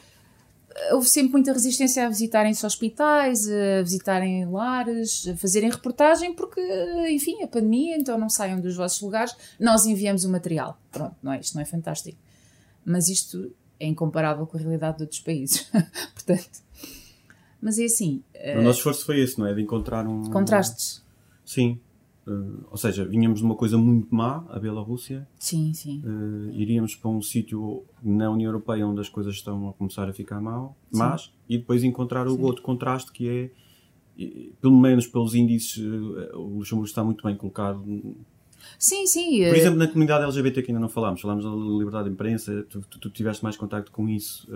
houve 0.92 1.08
sempre 1.08 1.34
muita 1.34 1.52
resistência 1.52 2.06
a 2.06 2.10
visitarem-se 2.10 2.66
hospitais, 2.66 3.46
a 3.50 3.82
visitarem 3.82 4.46
lares, 4.46 5.28
a 5.28 5.36
fazerem 5.36 5.70
reportagem, 5.70 6.34
porque, 6.34 6.62
enfim, 7.10 7.44
a 7.44 7.48
pandemia, 7.48 7.98
então 7.98 8.18
não 8.18 8.30
saiam 8.30 8.60
dos 8.60 8.78
vossos 8.78 9.02
lugares, 9.02 9.36
nós 9.60 9.86
enviamos 9.86 10.24
o 10.24 10.30
material. 10.30 10.80
Pronto, 10.90 11.16
não 11.22 11.34
é, 11.34 11.42
isto 11.42 11.56
não 11.56 11.62
é 11.62 11.66
fantástico. 11.66 12.18
Mas 12.86 13.10
isto 13.10 13.54
é 13.84 13.88
incomparável 13.88 14.46
com 14.46 14.58
a 14.58 14.60
realidade 14.60 14.98
de 14.98 15.04
outros 15.04 15.20
países. 15.20 15.70
Portanto, 16.14 16.50
mas 17.62 17.80
é 17.80 17.86
assim. 17.86 18.24
O 18.58 18.62
nosso 18.62 18.80
esforço 18.80 19.06
foi 19.06 19.20
esse, 19.20 19.40
não 19.40 19.48
é? 19.48 19.54
De 19.54 19.62
encontrar 19.62 20.08
um. 20.08 20.30
Contrastes. 20.30 21.04
Sim, 21.46 21.80
Uh, 22.26 22.64
ou 22.70 22.78
seja, 22.78 23.04
vinhamos 23.04 23.40
de 23.40 23.46
uma 23.46 23.56
coisa 23.56 23.78
muito 23.78 24.14
má, 24.14 24.46
a 24.50 24.60
Bielorrússia. 24.60 25.28
Sim, 25.40 25.74
sim. 25.74 26.04
Uh, 26.06 26.52
iríamos 26.52 26.96
para 26.96 27.10
um 27.10 27.22
sítio 27.22 27.84
na 28.02 28.30
União 28.30 28.50
Europeia 28.50 28.86
onde 28.86 29.02
as 29.02 29.10
coisas 29.10 29.34
estão 29.34 29.70
a 29.70 29.74
começar 29.74 30.08
a 30.08 30.14
ficar 30.14 30.40
mal, 30.40 30.78
mas 30.92 31.32
e 31.50 31.58
depois 31.58 31.84
encontrar 31.84 32.28
o 32.28 32.36
sim. 32.36 32.44
outro 32.44 32.62
contraste 32.62 33.12
que 33.12 33.28
é, 33.28 33.50
pelo 34.62 34.80
menos 34.80 35.08
pelos 35.08 35.34
índices, 35.34 35.78
uh, 35.78 36.38
o 36.38 36.60
Luxemburgo 36.60 36.88
está 36.88 37.04
muito 37.04 37.24
bem 37.24 37.36
colocado. 37.36 37.84
Sim, 38.78 39.06
sim. 39.06 39.46
Por 39.48 39.56
exemplo, 39.56 39.78
na 39.78 39.88
comunidade 39.88 40.24
LGBT 40.24 40.64
que 40.64 40.72
ainda 40.72 40.82
não 40.82 40.90
falámos, 40.90 41.22
falámos 41.22 41.44
da 41.44 41.50
liberdade 41.50 42.06
de 42.06 42.12
imprensa, 42.12 42.66
tu, 42.70 42.82
tu, 42.90 43.00
tu 43.00 43.10
tiveste 43.10 43.44
mais 43.44 43.56
contacto 43.56 43.92
com 43.92 44.08
isso 44.10 44.48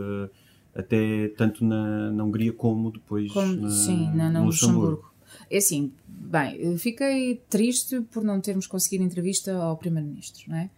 até 0.75 1.29
tanto 1.29 1.63
na, 1.63 2.11
na 2.11 2.23
Hungria 2.23 2.51
como 2.51 2.91
depois 2.91 3.31
como, 3.31 3.55
na, 3.55 3.69
sim, 3.69 4.11
na, 4.13 4.29
no 4.29 4.45
Luxemburgo. 4.45 4.81
Luxemburgo. 4.87 5.15
É 5.49 5.57
assim, 5.57 5.91
bem, 6.07 6.77
fiquei 6.77 7.41
triste 7.49 8.01
por 8.11 8.23
não 8.23 8.41
termos 8.41 8.67
conseguido 8.67 9.03
entrevista 9.03 9.53
ao 9.55 9.77
Primeiro-Ministro, 9.77 10.43
não 10.49 10.57
é? 10.57 10.69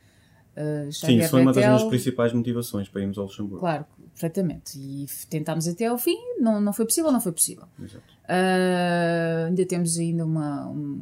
Uh, 0.57 0.91
Sim, 0.91 1.19
isso 1.19 1.29
foi 1.29 1.41
uma 1.41 1.53
das 1.53 1.63
minhas 1.63 1.83
principais 1.83 2.33
motivações 2.33 2.89
para 2.89 3.01
irmos 3.01 3.17
ao 3.17 3.25
Luxemburgo. 3.25 3.59
Claro, 3.59 3.85
perfeitamente. 4.11 4.77
E 4.77 5.05
tentámos 5.29 5.67
até 5.67 5.85
ao 5.85 5.97
fim, 5.99 6.17
não, 6.39 6.59
não 6.59 6.73
foi 6.73 6.85
possível, 6.85 7.11
não 7.11 7.21
foi 7.21 7.31
possível. 7.31 7.65
Uh, 7.79 9.45
ainda 9.47 9.65
temos 9.67 9.97
ainda 9.99 10.25
uma, 10.25 10.67
um, 10.67 10.99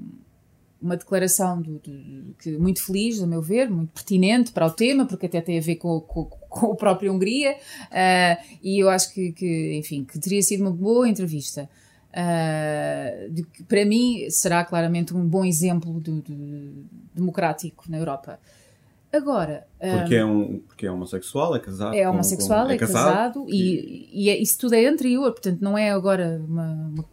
uma 0.86 0.95
declaração 0.95 1.62
do, 1.62 1.80
do, 1.80 2.36
que, 2.39 2.52
muito 2.58 2.86
feliz, 2.86 3.21
a 3.21 3.28
meu 3.28 3.41
ver, 3.41 3.69
muito 3.69 3.91
pertinente 3.91 4.52
para 4.52 4.67
o 4.67 4.71
tema, 4.71 5.06
porque 5.06 5.26
até 5.26 5.41
tem 5.41 5.58
a 5.58 5.62
ver 5.62 5.76
com, 5.76 6.00
com, 6.00 6.26
com 6.26 6.71
a 6.71 6.76
própria 6.76 7.12
Hungria, 7.12 7.54
uh, 7.54 8.58
e 8.63 8.80
eu 8.80 8.89
acho 8.89 9.13
que, 9.13 9.32
que, 9.32 9.78
enfim, 9.78 10.06
que 10.06 10.19
teria 10.19 10.41
sido 10.41 10.62
uma 10.62 10.71
boa 10.71 11.10
entrevista. 11.10 11.69
Uh, 12.12 13.30
de, 13.30 13.45
para 13.67 13.84
mim 13.84 14.30
será 14.30 14.63
claramente 14.63 15.13
um 15.13 15.28
bom 15.28 15.43
exemplo 15.43 16.00
de, 16.00 16.21
de, 16.21 16.71
democrático 17.13 17.84
na 17.89 17.98
Europa. 17.98 18.39
Agora. 19.15 19.65
Porque, 19.80 20.15
um, 20.15 20.19
é 20.19 20.25
um, 20.25 20.60
porque 20.67 20.86
é 20.86 20.91
homossexual, 20.91 21.56
é 21.56 21.60
casado. 21.60 21.95
É 21.95 22.10
homossexual, 22.10 22.65
com, 22.65 22.71
é, 22.71 22.75
é, 22.75 22.78
casado, 22.78 23.06
casado 23.06 23.45
e, 23.47 24.10
e, 24.12 24.30
é, 24.30 24.38
isso 24.38 24.58
tudo 24.58 24.75
é 24.75 24.86
anterior, 24.86 25.32
portanto 25.32 25.62
não 25.62 25.78
é 25.78 25.91
agora 25.91 26.41
uma, 26.45 26.91
uma, 26.91 27.06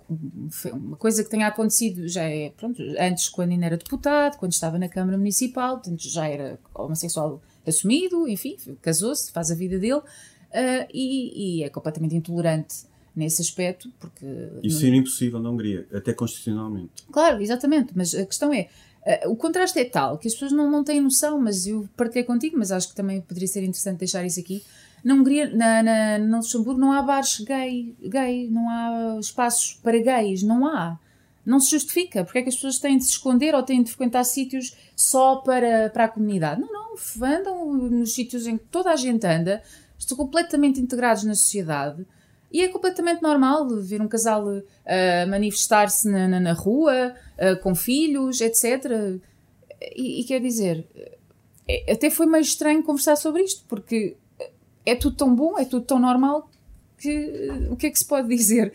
uma, 0.72 0.96
coisa 0.96 1.22
que 1.22 1.30
tenha 1.30 1.46
acontecido, 1.46 2.08
já 2.08 2.24
é, 2.24 2.50
pronto, 2.56 2.82
antes 2.98 3.28
quando 3.28 3.52
ainda 3.52 3.66
era 3.66 3.76
deputado, 3.76 4.36
quando 4.36 4.52
estava 4.52 4.78
na 4.78 4.88
Câmara 4.88 5.16
Municipal, 5.16 5.76
portanto 5.76 6.02
já 6.02 6.26
era 6.26 6.58
homossexual 6.74 7.40
assumido, 7.64 8.26
enfim, 8.26 8.56
casou-se, 8.80 9.30
faz 9.30 9.50
a 9.50 9.54
vida 9.54 9.78
dele 9.78 10.00
uh, 10.00 10.88
e, 10.92 11.60
e, 11.60 11.62
é 11.62 11.68
completamente 11.68 12.16
intolerante 12.16 12.90
nesse 13.14 13.42
aspecto, 13.42 13.90
porque... 14.00 14.26
Isso 14.62 14.80
seria 14.80 14.98
impossível 14.98 15.38
na 15.38 15.50
Hungria, 15.50 15.86
até 15.92 16.12
constitucionalmente. 16.12 17.04
Claro, 17.12 17.40
exatamente, 17.40 17.92
mas 17.94 18.14
a 18.14 18.24
questão 18.24 18.52
é, 18.52 18.68
Uh, 19.04 19.30
o 19.30 19.36
contraste 19.36 19.80
é 19.80 19.84
tal 19.84 20.16
que 20.16 20.28
as 20.28 20.34
pessoas 20.34 20.52
não, 20.52 20.70
não 20.70 20.84
têm 20.84 21.00
noção, 21.00 21.40
mas 21.40 21.66
eu 21.66 21.88
partilhei 21.96 22.24
contigo, 22.24 22.56
mas 22.56 22.70
acho 22.70 22.88
que 22.88 22.94
também 22.94 23.20
poderia 23.20 23.48
ser 23.48 23.62
interessante 23.62 23.98
deixar 23.98 24.24
isso 24.24 24.38
aqui. 24.38 24.62
Na 25.02 25.14
Hungria, 25.14 25.50
na, 25.50 25.82
na, 25.82 26.18
no 26.18 26.36
Luxemburgo, 26.36 26.80
não 26.80 26.92
há 26.92 27.02
bares 27.02 27.40
gay, 27.40 27.96
gay, 28.00 28.48
não 28.48 28.68
há 28.70 29.18
espaços 29.18 29.74
para 29.82 29.98
gays, 29.98 30.44
não 30.44 30.64
há. 30.66 30.96
Não 31.44 31.58
se 31.58 31.72
justifica. 31.72 32.24
Porque 32.24 32.38
é 32.38 32.42
que 32.42 32.48
as 32.48 32.54
pessoas 32.54 32.78
têm 32.78 32.96
de 32.96 33.04
se 33.04 33.10
esconder 33.10 33.52
ou 33.54 33.64
têm 33.64 33.82
de 33.82 33.90
frequentar 33.90 34.22
sítios 34.22 34.76
só 34.94 35.36
para, 35.36 35.90
para 35.90 36.04
a 36.04 36.08
comunidade? 36.08 36.60
Não, 36.60 36.68
não. 36.72 36.94
Andam 37.26 37.74
nos 37.74 38.14
sítios 38.14 38.46
em 38.46 38.56
que 38.56 38.64
toda 38.66 38.92
a 38.92 38.96
gente 38.96 39.26
anda, 39.26 39.60
estão 39.98 40.16
completamente 40.16 40.80
integrados 40.80 41.24
na 41.24 41.34
sociedade 41.34 42.06
e 42.52 42.60
é 42.60 42.68
completamente 42.68 43.22
normal 43.22 43.66
ver 43.80 44.02
um 44.02 44.08
casal 44.08 44.46
uh, 44.46 44.62
manifestar-se 45.28 46.08
na, 46.08 46.28
na, 46.28 46.38
na, 46.38 46.52
rua, 46.52 47.14
uh, 47.38 47.60
com 47.62 47.74
filhos, 47.74 48.40
etc. 48.40 49.20
E, 49.96 50.20
e 50.20 50.24
quer 50.24 50.40
dizer, 50.40 50.86
é, 51.66 51.92
até 51.92 52.10
foi 52.10 52.26
meio 52.26 52.42
estranho 52.42 52.82
conversar 52.82 53.16
sobre 53.16 53.42
isto, 53.42 53.64
porque 53.66 54.16
é 54.84 54.94
tudo 54.94 55.16
tão 55.16 55.34
bom, 55.34 55.58
é 55.58 55.64
tudo 55.64 55.86
tão 55.86 55.98
normal, 55.98 56.50
que 56.98 57.48
o 57.70 57.76
que 57.76 57.86
é 57.86 57.90
que 57.90 57.98
se 57.98 58.04
pode 58.04 58.28
dizer? 58.28 58.74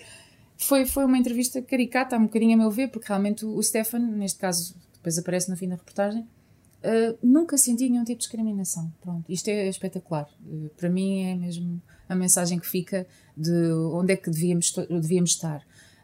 Foi, 0.58 0.86
foi 0.86 1.06
uma 1.06 1.18
entrevista 1.18 1.62
caricata, 1.62 2.18
um 2.18 2.24
bocadinho 2.24 2.56
a 2.56 2.58
meu 2.58 2.72
ver, 2.72 2.90
porque 2.90 3.08
realmente 3.08 3.46
o, 3.46 3.56
o 3.56 3.62
Stefan, 3.62 4.00
neste 4.00 4.40
caso, 4.40 4.76
depois 4.94 5.18
aparece 5.20 5.52
no 5.52 5.56
fim 5.56 5.70
da 5.70 5.76
reportagem, 5.76 6.22
uh, 6.22 7.18
nunca 7.22 7.58
senti 7.58 7.88
nenhum 7.88 8.04
tipo 8.04 8.18
de 8.18 8.24
discriminação. 8.24 8.92
Pronto, 9.02 9.32
isto 9.32 9.48
é 9.50 9.68
espetacular. 9.68 10.28
Uh, 10.42 10.70
para 10.76 10.90
mim 10.90 11.24
é 11.24 11.36
mesmo 11.36 11.80
a 12.08 12.16
mensagem 12.16 12.60
que 12.60 12.68
fica 12.68 13.06
de 13.36 13.72
onde 13.94 14.14
é 14.14 14.16
que 14.16 14.30
devíamos, 14.30 14.74
devíamos 14.90 15.32
estar. 15.32 15.62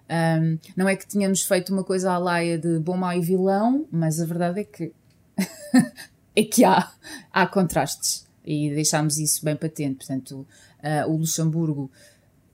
Um, 0.09 0.59
não 0.75 0.87
é 0.87 0.95
que 0.95 1.07
tínhamos 1.07 1.41
feito 1.41 1.73
uma 1.73 1.83
coisa 1.83 2.11
à 2.11 2.17
laia 2.17 2.57
de 2.57 2.79
bom, 2.79 2.97
mau 2.97 3.13
e 3.13 3.21
vilão, 3.21 3.87
mas 3.91 4.19
a 4.19 4.25
verdade 4.25 4.59
é 4.61 4.63
que 4.63 4.91
é 6.35 6.43
que 6.43 6.63
há, 6.63 6.91
há 7.31 7.47
contrastes 7.47 8.27
e 8.45 8.69
deixámos 8.73 9.17
isso 9.17 9.43
bem 9.43 9.55
patente. 9.55 10.05
Portanto, 10.05 10.45
uh, 10.83 11.09
o 11.09 11.17
Luxemburgo 11.17 11.89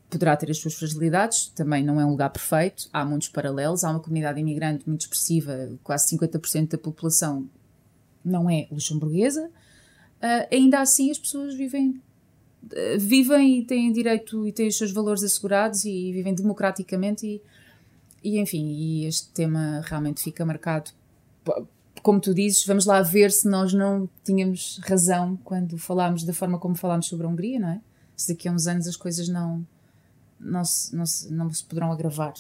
poderá 0.10 0.36
ter 0.36 0.50
as 0.50 0.58
suas 0.58 0.74
fragilidades, 0.74 1.48
também 1.48 1.84
não 1.84 2.00
é 2.00 2.06
um 2.06 2.12
lugar 2.12 2.30
perfeito, 2.30 2.90
há 2.92 3.06
muitos 3.06 3.30
paralelos, 3.30 3.84
há 3.84 3.92
uma 3.92 4.00
comunidade 4.00 4.40
imigrante 4.40 4.88
muito 4.88 5.02
expressiva, 5.02 5.70
quase 5.84 6.16
50% 6.18 6.70
da 6.70 6.78
população 6.78 7.48
não 8.24 8.50
é 8.50 8.68
luxemburguesa. 8.72 9.48
Uh, 9.48 10.48
ainda 10.52 10.82
assim, 10.82 11.12
as 11.12 11.18
pessoas 11.18 11.56
vivem 11.56 12.02
vivem 13.00 13.60
e 13.60 13.66
têm 13.66 13.92
direito 13.92 14.48
e 14.48 14.52
têm 14.52 14.68
os 14.68 14.78
seus 14.78 14.92
valores 14.92 15.24
assegurados 15.24 15.86
e 15.86 16.12
vivem 16.12 16.34
democraticamente 16.34 17.26
e, 17.26 17.42
e 18.24 18.40
enfim, 18.40 18.68
e 18.68 19.06
este 19.06 19.30
tema 19.30 19.82
realmente 19.86 20.22
fica 20.22 20.46
marcado 20.46 20.92
como 22.02 22.20
tu 22.20 22.34
dizes, 22.34 22.66
vamos 22.66 22.86
lá 22.86 23.02
ver 23.02 23.32
se 23.32 23.48
nós 23.48 23.74
não 23.74 24.10
tínhamos 24.24 24.80
razão 24.84 25.38
quando 25.44 25.78
falámos 25.78 26.24
da 26.24 26.34
forma 26.34 26.58
como 26.58 26.76
falámos 26.76 27.08
sobre 27.08 27.26
a 27.26 27.30
Hungria, 27.30 27.60
não 27.60 27.70
é? 27.70 27.82
Se 28.16 28.34
daqui 28.34 28.48
a 28.48 28.52
uns 28.52 28.68
anos 28.68 28.88
as 28.88 28.96
coisas 28.96 29.28
não, 29.30 29.66
não, 30.40 30.64
se, 30.64 30.96
não, 30.96 31.06
se, 31.06 31.32
não 31.32 31.52
se 31.52 31.64
poderão 31.64 31.92
agravar. 31.92 32.34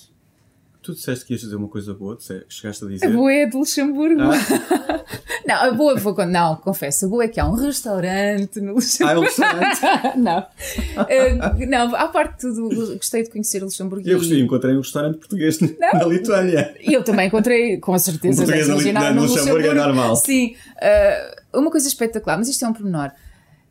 Tu 0.81 0.93
disseste 0.93 1.25
que 1.25 1.33
ias 1.33 1.41
dizer 1.41 1.57
uma 1.57 1.67
coisa 1.67 1.93
boa, 1.93 2.17
chegaste 2.47 2.85
a 2.85 2.87
dizer. 2.87 3.07
A 3.07 3.09
boa 3.09 3.33
é 3.33 3.45
de 3.45 3.57
Luxemburgo. 3.57 4.21
Ah. 4.21 5.03
não, 5.45 5.55
a 5.55 5.71
boa, 5.71 5.95
vou, 5.95 6.15
não, 6.25 6.55
confesso, 6.55 7.05
a 7.05 7.09
boa 7.09 7.25
é 7.25 7.27
que 7.27 7.37
há 7.37 7.45
um 7.45 7.53
restaurante 7.53 8.61
no 8.61 8.75
Luxemburgo. 8.75 9.29
Ah, 9.41 10.01
é 10.05 10.17
um 10.17 10.21
não. 10.23 10.39
Uh, 10.39 11.67
não, 11.67 11.95
à 11.95 12.07
parte 12.07 12.47
de 12.47 12.53
tudo, 12.53 12.95
gostei 12.95 13.23
de 13.23 13.29
conhecer 13.29 13.61
Luxemburgo. 13.61 14.07
Eu 14.07 14.19
gostei, 14.19 14.39
encontrei 14.39 14.73
um 14.73 14.79
restaurante 14.79 15.17
português 15.17 15.59
não. 15.59 15.69
na 15.93 16.05
Lituânia. 16.05 16.73
Eu 16.79 17.03
também 17.03 17.27
encontrei, 17.27 17.77
com 17.77 17.97
certeza. 17.99 18.43
Um 18.43 18.45
português 18.45 18.67
na 18.69 18.75
Lituânia, 18.75 19.11
no 19.11 19.21
Luxemburgo, 19.23 19.57
Luxemburgo 19.57 19.67
é 19.67 19.85
normal. 19.85 20.15
Sim, 20.15 20.55
uh, 21.53 21.59
uma 21.59 21.69
coisa 21.69 21.89
espetacular, 21.89 22.37
mas 22.37 22.47
isto 22.47 22.63
é 22.63 22.67
um 22.69 22.73
pormenor 22.73 23.11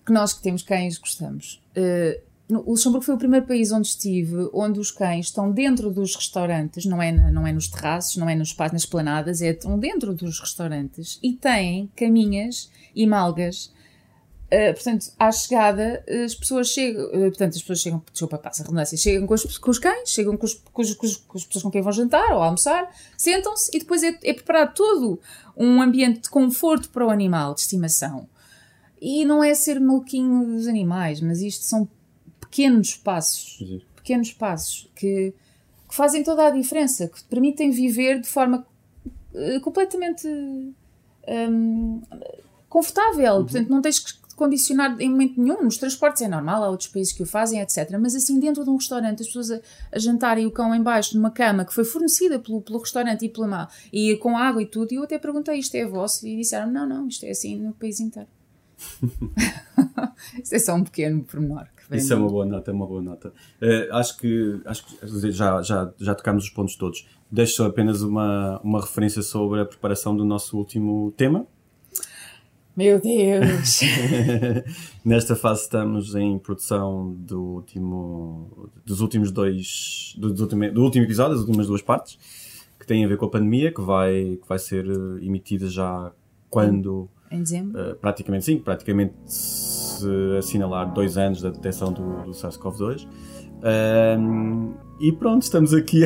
que 0.04 0.12
nós 0.12 0.32
que 0.34 0.42
temos 0.42 0.62
cães 0.62 0.98
gostamos. 0.98 1.62
Uh, 1.76 2.27
o 2.50 2.70
Luxemburgo 2.70 3.04
foi 3.04 3.14
o 3.14 3.18
primeiro 3.18 3.46
país 3.46 3.70
onde 3.72 3.88
estive, 3.88 4.48
onde 4.54 4.80
os 4.80 4.90
cães 4.90 5.26
estão 5.26 5.50
dentro 5.50 5.90
dos 5.90 6.16
restaurantes, 6.16 6.86
não 6.86 7.02
é, 7.02 7.12
não 7.12 7.46
é 7.46 7.52
nos 7.52 7.68
terraços, 7.68 8.16
não 8.16 8.28
é 8.28 8.34
nos 8.34 8.48
espaços, 8.48 8.72
nas 8.72 8.86
planadas, 8.86 9.42
é, 9.42 9.50
estão 9.50 9.78
dentro 9.78 10.14
dos 10.14 10.40
restaurantes 10.40 11.18
e 11.22 11.34
têm 11.34 11.90
caminhas 11.94 12.70
e 12.94 13.06
malgas. 13.06 13.70
Uh, 14.50 14.72
portanto, 14.72 15.12
à 15.18 15.30
chegada, 15.30 16.02
as 16.24 16.34
pessoas 16.34 16.68
chegam, 16.68 17.04
uh, 17.08 17.28
portanto, 17.28 17.54
as 17.54 17.60
pessoas 17.60 17.80
chegam, 17.80 18.02
desculpa, 18.10 18.38
passa 18.38 18.62
a 18.62 18.64
redundância, 18.64 18.96
chegam 18.96 19.26
com 19.26 19.34
os, 19.34 19.58
com 19.58 19.70
os 19.70 19.78
cães, 19.78 20.08
chegam 20.08 20.38
com, 20.38 20.46
os, 20.46 20.54
com, 20.54 20.80
os, 20.80 20.94
com, 20.94 21.36
as 21.36 21.44
pessoas 21.44 21.62
com 21.62 21.70
quem 21.70 21.82
vão 21.82 21.92
jantar 21.92 22.32
ou 22.32 22.42
almoçar, 22.42 22.90
sentam-se 23.14 23.70
e 23.76 23.80
depois 23.80 24.02
é, 24.02 24.18
é 24.22 24.32
preparado 24.32 24.72
todo 24.72 25.20
um 25.54 25.82
ambiente 25.82 26.22
de 26.22 26.30
conforto 26.30 26.88
para 26.88 27.06
o 27.06 27.10
animal 27.10 27.52
de 27.52 27.60
estimação. 27.60 28.26
E 28.98 29.22
não 29.26 29.44
é 29.44 29.54
ser 29.54 29.78
maluquinho 29.78 30.46
dos 30.46 30.66
animais, 30.66 31.20
mas 31.20 31.42
isto 31.42 31.64
são 31.66 31.86
pequenos 32.50 32.96
passos, 32.96 33.82
pequenos 33.96 34.32
passos 34.32 34.90
que, 34.94 35.32
que, 35.88 35.94
fazem 35.94 36.22
toda 36.22 36.46
a 36.46 36.50
diferença, 36.50 37.08
que 37.08 37.18
te 37.18 37.24
permitem 37.24 37.70
viver 37.70 38.20
de 38.20 38.28
forma 38.28 38.66
uh, 39.32 39.60
completamente 39.60 40.26
um, 41.28 42.02
confortável. 42.68 43.34
Uhum. 43.34 43.42
Portanto, 43.44 43.68
não 43.68 43.82
tens 43.82 43.98
que 43.98 44.18
condicionar 44.34 44.96
em 45.00 45.10
momento 45.10 45.40
nenhum. 45.40 45.62
Nos 45.64 45.76
transportes 45.76 46.22
é 46.22 46.28
normal, 46.28 46.62
há 46.64 46.70
outros 46.70 46.88
países 46.88 47.12
que 47.12 47.22
o 47.22 47.26
fazem, 47.26 47.60
etc. 47.60 47.90
Mas 48.00 48.14
assim, 48.14 48.38
dentro 48.38 48.64
de 48.64 48.70
um 48.70 48.76
restaurante, 48.76 49.20
as 49.20 49.26
pessoas 49.26 49.50
a, 49.50 49.60
a 49.92 49.98
jantarem 49.98 50.46
o 50.46 50.50
cão 50.50 50.74
embaixo 50.74 51.16
numa 51.16 51.30
cama 51.30 51.64
que 51.64 51.74
foi 51.74 51.84
fornecida 51.84 52.38
pelo, 52.38 52.62
pelo 52.62 52.78
restaurante 52.78 53.24
e 53.24 53.28
pela 53.28 53.46
má, 53.46 53.68
e 53.92 54.16
com 54.16 54.36
água 54.36 54.62
e 54.62 54.66
tudo, 54.66 54.92
e 54.92 54.96
eu 54.96 55.02
até 55.02 55.18
perguntei, 55.18 55.58
isto 55.58 55.74
é 55.74 55.84
vosso? 55.84 56.26
E 56.26 56.36
disseram, 56.36 56.70
não, 56.70 56.86
não, 56.86 57.08
isto 57.08 57.24
é 57.24 57.30
assim 57.30 57.56
no 57.56 57.74
país 57.74 58.00
inteiro. 58.00 58.28
Isso 60.42 60.54
é 60.54 60.58
só 60.58 60.74
um 60.74 60.84
pequeno 60.84 61.24
pormenor. 61.24 61.66
Isso 61.90 62.12
é 62.12 62.16
uma 62.16 62.28
boa 62.28 62.44
nota, 62.44 62.70
é 62.70 62.74
uma 62.74 62.86
boa 62.86 63.02
nota. 63.02 63.32
Uh, 63.62 63.94
acho 63.94 64.18
que, 64.18 64.60
acho 64.64 64.84
que 64.84 65.30
já, 65.30 65.62
já, 65.62 65.92
já 65.98 66.14
tocámos 66.14 66.44
os 66.44 66.50
pontos 66.50 66.76
todos. 66.76 67.06
Deixo 67.30 67.56
só 67.56 67.66
apenas 67.66 68.02
uma, 68.02 68.60
uma 68.62 68.80
referência 68.80 69.22
sobre 69.22 69.60
a 69.60 69.64
preparação 69.64 70.16
do 70.16 70.24
nosso 70.24 70.56
último 70.56 71.12
tema. 71.16 71.46
Meu 72.78 73.00
Deus! 73.00 73.80
Nesta 75.04 75.34
fase 75.34 75.62
estamos 75.62 76.14
em 76.14 76.38
produção 76.38 77.12
do 77.18 77.42
último, 77.42 78.70
dos 78.86 79.00
últimos 79.00 79.32
dois, 79.32 80.14
do, 80.16 80.32
do, 80.32 80.42
último, 80.42 80.72
do 80.72 80.84
último 80.84 81.04
episódio, 81.04 81.32
das 81.32 81.44
últimas 81.44 81.66
duas 81.66 81.82
partes, 81.82 82.16
que 82.78 82.86
têm 82.86 83.04
a 83.04 83.08
ver 83.08 83.16
com 83.16 83.26
a 83.26 83.30
pandemia, 83.30 83.72
que 83.72 83.80
vai, 83.80 84.38
que 84.40 84.48
vai 84.48 84.60
ser 84.60 84.86
eh, 84.86 85.24
emitida 85.24 85.66
já 85.68 86.12
quando... 86.48 87.08
Em 87.32 87.42
dezembro? 87.42 87.82
Uh, 87.82 87.96
praticamente 87.96 88.44
sim, 88.44 88.58
praticamente 88.58 89.12
assinalar 90.38 90.92
dois 90.92 91.16
anos 91.16 91.42
da 91.42 91.50
detecção 91.50 91.92
do, 91.92 92.22
do 92.24 92.30
SARS-CoV-2. 92.32 93.06
Um, 94.18 94.74
e 95.00 95.12
pronto, 95.12 95.42
estamos 95.42 95.74
aqui. 95.74 96.04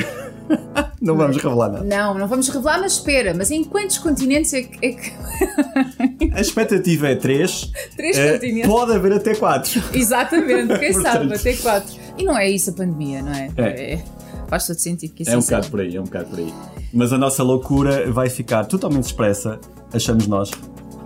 não 1.00 1.16
vamos 1.16 1.36
revelar 1.36 1.70
nada. 1.70 1.84
Não, 1.84 2.18
não 2.18 2.26
vamos 2.26 2.48
revelar, 2.48 2.80
mas 2.80 2.92
espera, 2.92 3.34
mas 3.34 3.50
em 3.50 3.64
quantos 3.64 3.98
continentes 3.98 4.52
é 4.52 4.62
que. 4.62 4.86
É 4.86 4.92
que... 4.92 6.32
A 6.34 6.40
expectativa 6.40 7.08
é 7.08 7.14
três. 7.14 7.70
Três 7.96 8.16
uh, 8.16 8.32
continentes. 8.32 8.70
Pode 8.70 8.92
haver 8.92 9.12
até 9.12 9.34
quatro. 9.34 9.82
Exatamente, 9.92 10.78
quem 10.78 10.92
sabe, 11.00 11.34
até 11.34 11.54
quatro. 11.54 11.94
E 12.16 12.24
não 12.24 12.36
é 12.36 12.50
isso 12.50 12.70
a 12.70 12.72
pandemia, 12.72 13.22
não 13.22 13.32
é? 13.32 13.50
é. 13.56 13.94
é 13.94 14.04
faz 14.52 14.66
todo 14.66 14.76
sentido 14.76 15.14
que 15.14 15.22
isso 15.22 15.32
É 15.32 15.36
um 15.38 15.40
bocado 15.40 15.70
por 15.70 15.80
aí, 15.80 15.96
é 15.96 16.00
um 16.00 16.04
bocado 16.04 16.26
por 16.26 16.38
aí. 16.38 16.52
Mas 16.92 17.10
a 17.10 17.16
nossa 17.16 17.42
loucura 17.42 18.12
vai 18.12 18.28
ficar 18.28 18.66
totalmente 18.66 19.04
expressa, 19.04 19.58
achamos 19.90 20.26
nós, 20.26 20.50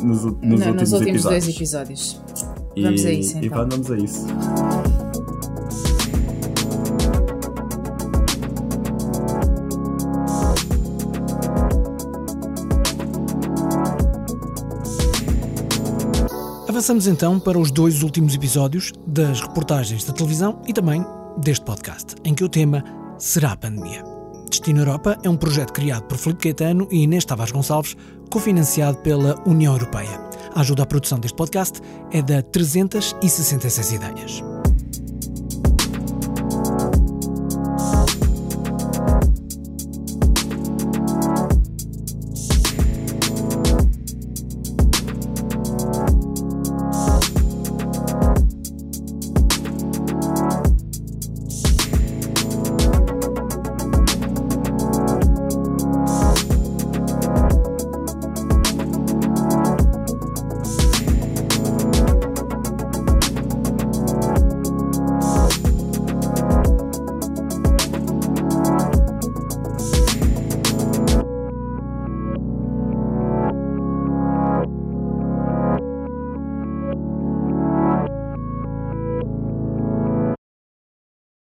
nos, 0.03 0.24
nos 0.24 0.24
não, 0.24 0.51
últimos, 0.51 0.80
nos 0.80 0.93
últimos 0.93 1.24
episódios. 1.24 1.45
dois 1.45 1.49
episódios. 1.49 2.20
Vamos 2.79 3.05
e, 3.05 3.07
a 3.07 3.12
isso 3.12 3.39
então. 3.39 3.43
E 3.43 3.68
vamos 3.68 3.91
a 3.91 3.97
isso. 3.97 4.27
Avançamos 16.68 17.07
então 17.07 17.41
para 17.41 17.59
os 17.59 17.70
dois 17.70 18.03
últimos 18.03 18.35
episódios 18.35 18.93
das 19.07 19.41
reportagens 19.41 20.05
da 20.05 20.12
televisão 20.12 20.61
e 20.66 20.74
também 20.74 21.03
deste 21.39 21.64
podcast, 21.64 22.14
em 22.22 22.35
que 22.35 22.45
o 22.45 22.49
tema 22.51 22.85
será 23.18 23.53
a 23.53 23.57
pandemia. 23.57 24.05
Destino 24.51 24.81
Europa 24.81 25.18
é 25.22 25.31
um 25.31 25.37
projeto 25.37 25.72
criado 25.72 26.03
por 26.03 26.18
Filipe 26.18 26.43
Caetano 26.43 26.87
e 26.91 27.05
Inês 27.05 27.24
Tavares 27.24 27.51
Gonçalves, 27.51 27.97
cofinanciado 28.31 28.99
pela 28.99 29.43
União 29.47 29.72
Europeia. 29.72 30.20
A 30.57 30.61
ajuda 30.61 30.85
à 30.85 30.87
produção 30.87 31.19
deste 31.19 31.37
podcast 31.37 31.83
é 32.11 32.23
da 32.23 32.41
366 32.41 33.93
Ideias. 33.93 34.56